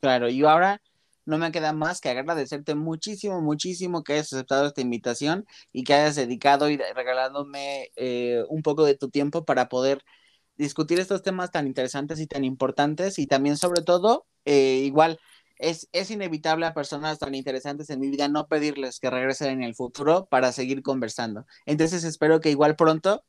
[0.00, 0.80] Claro, y ahora
[1.26, 5.94] no me queda más que agradecerte muchísimo, muchísimo que hayas aceptado esta invitación y que
[5.94, 10.02] hayas dedicado y regalándome eh, un poco de tu tiempo para poder
[10.56, 15.18] discutir estos temas tan interesantes y tan importantes y también sobre todo, eh, igual,
[15.60, 19.74] es, inevitable a personas tan interesantes en mi vida no pedirles que regresen en el
[19.74, 21.46] futuro para seguir conversando.
[21.66, 23.24] Entonces espero que igual pronto,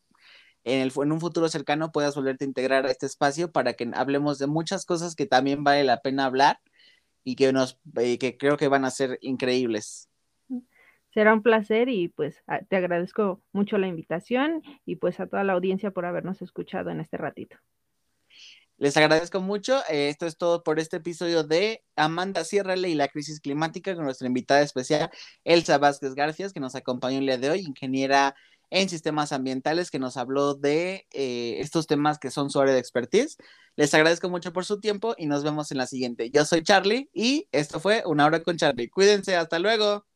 [0.63, 3.91] en, el, en un futuro cercano, puedas volverte a integrar a este espacio para que
[3.93, 6.59] hablemos de muchas cosas que también vale la pena hablar
[7.23, 10.09] y que, nos, que creo que van a ser increíbles.
[11.13, 15.53] Será un placer y pues te agradezco mucho la invitación y pues a toda la
[15.53, 17.57] audiencia por habernos escuchado en este ratito.
[18.81, 19.79] Les agradezco mucho.
[19.89, 24.05] Eh, esto es todo por este episodio de Amanda Ciérrale y la crisis climática con
[24.05, 25.11] nuestra invitada especial,
[25.43, 28.33] Elsa Vázquez García, que nos acompañó el día de hoy, ingeniera
[28.71, 32.79] en sistemas ambientales, que nos habló de eh, estos temas que son su área de
[32.79, 33.37] expertise.
[33.75, 36.31] Les agradezco mucho por su tiempo y nos vemos en la siguiente.
[36.31, 38.89] Yo soy Charlie y esto fue Una hora con Charlie.
[38.89, 40.07] Cuídense, hasta luego.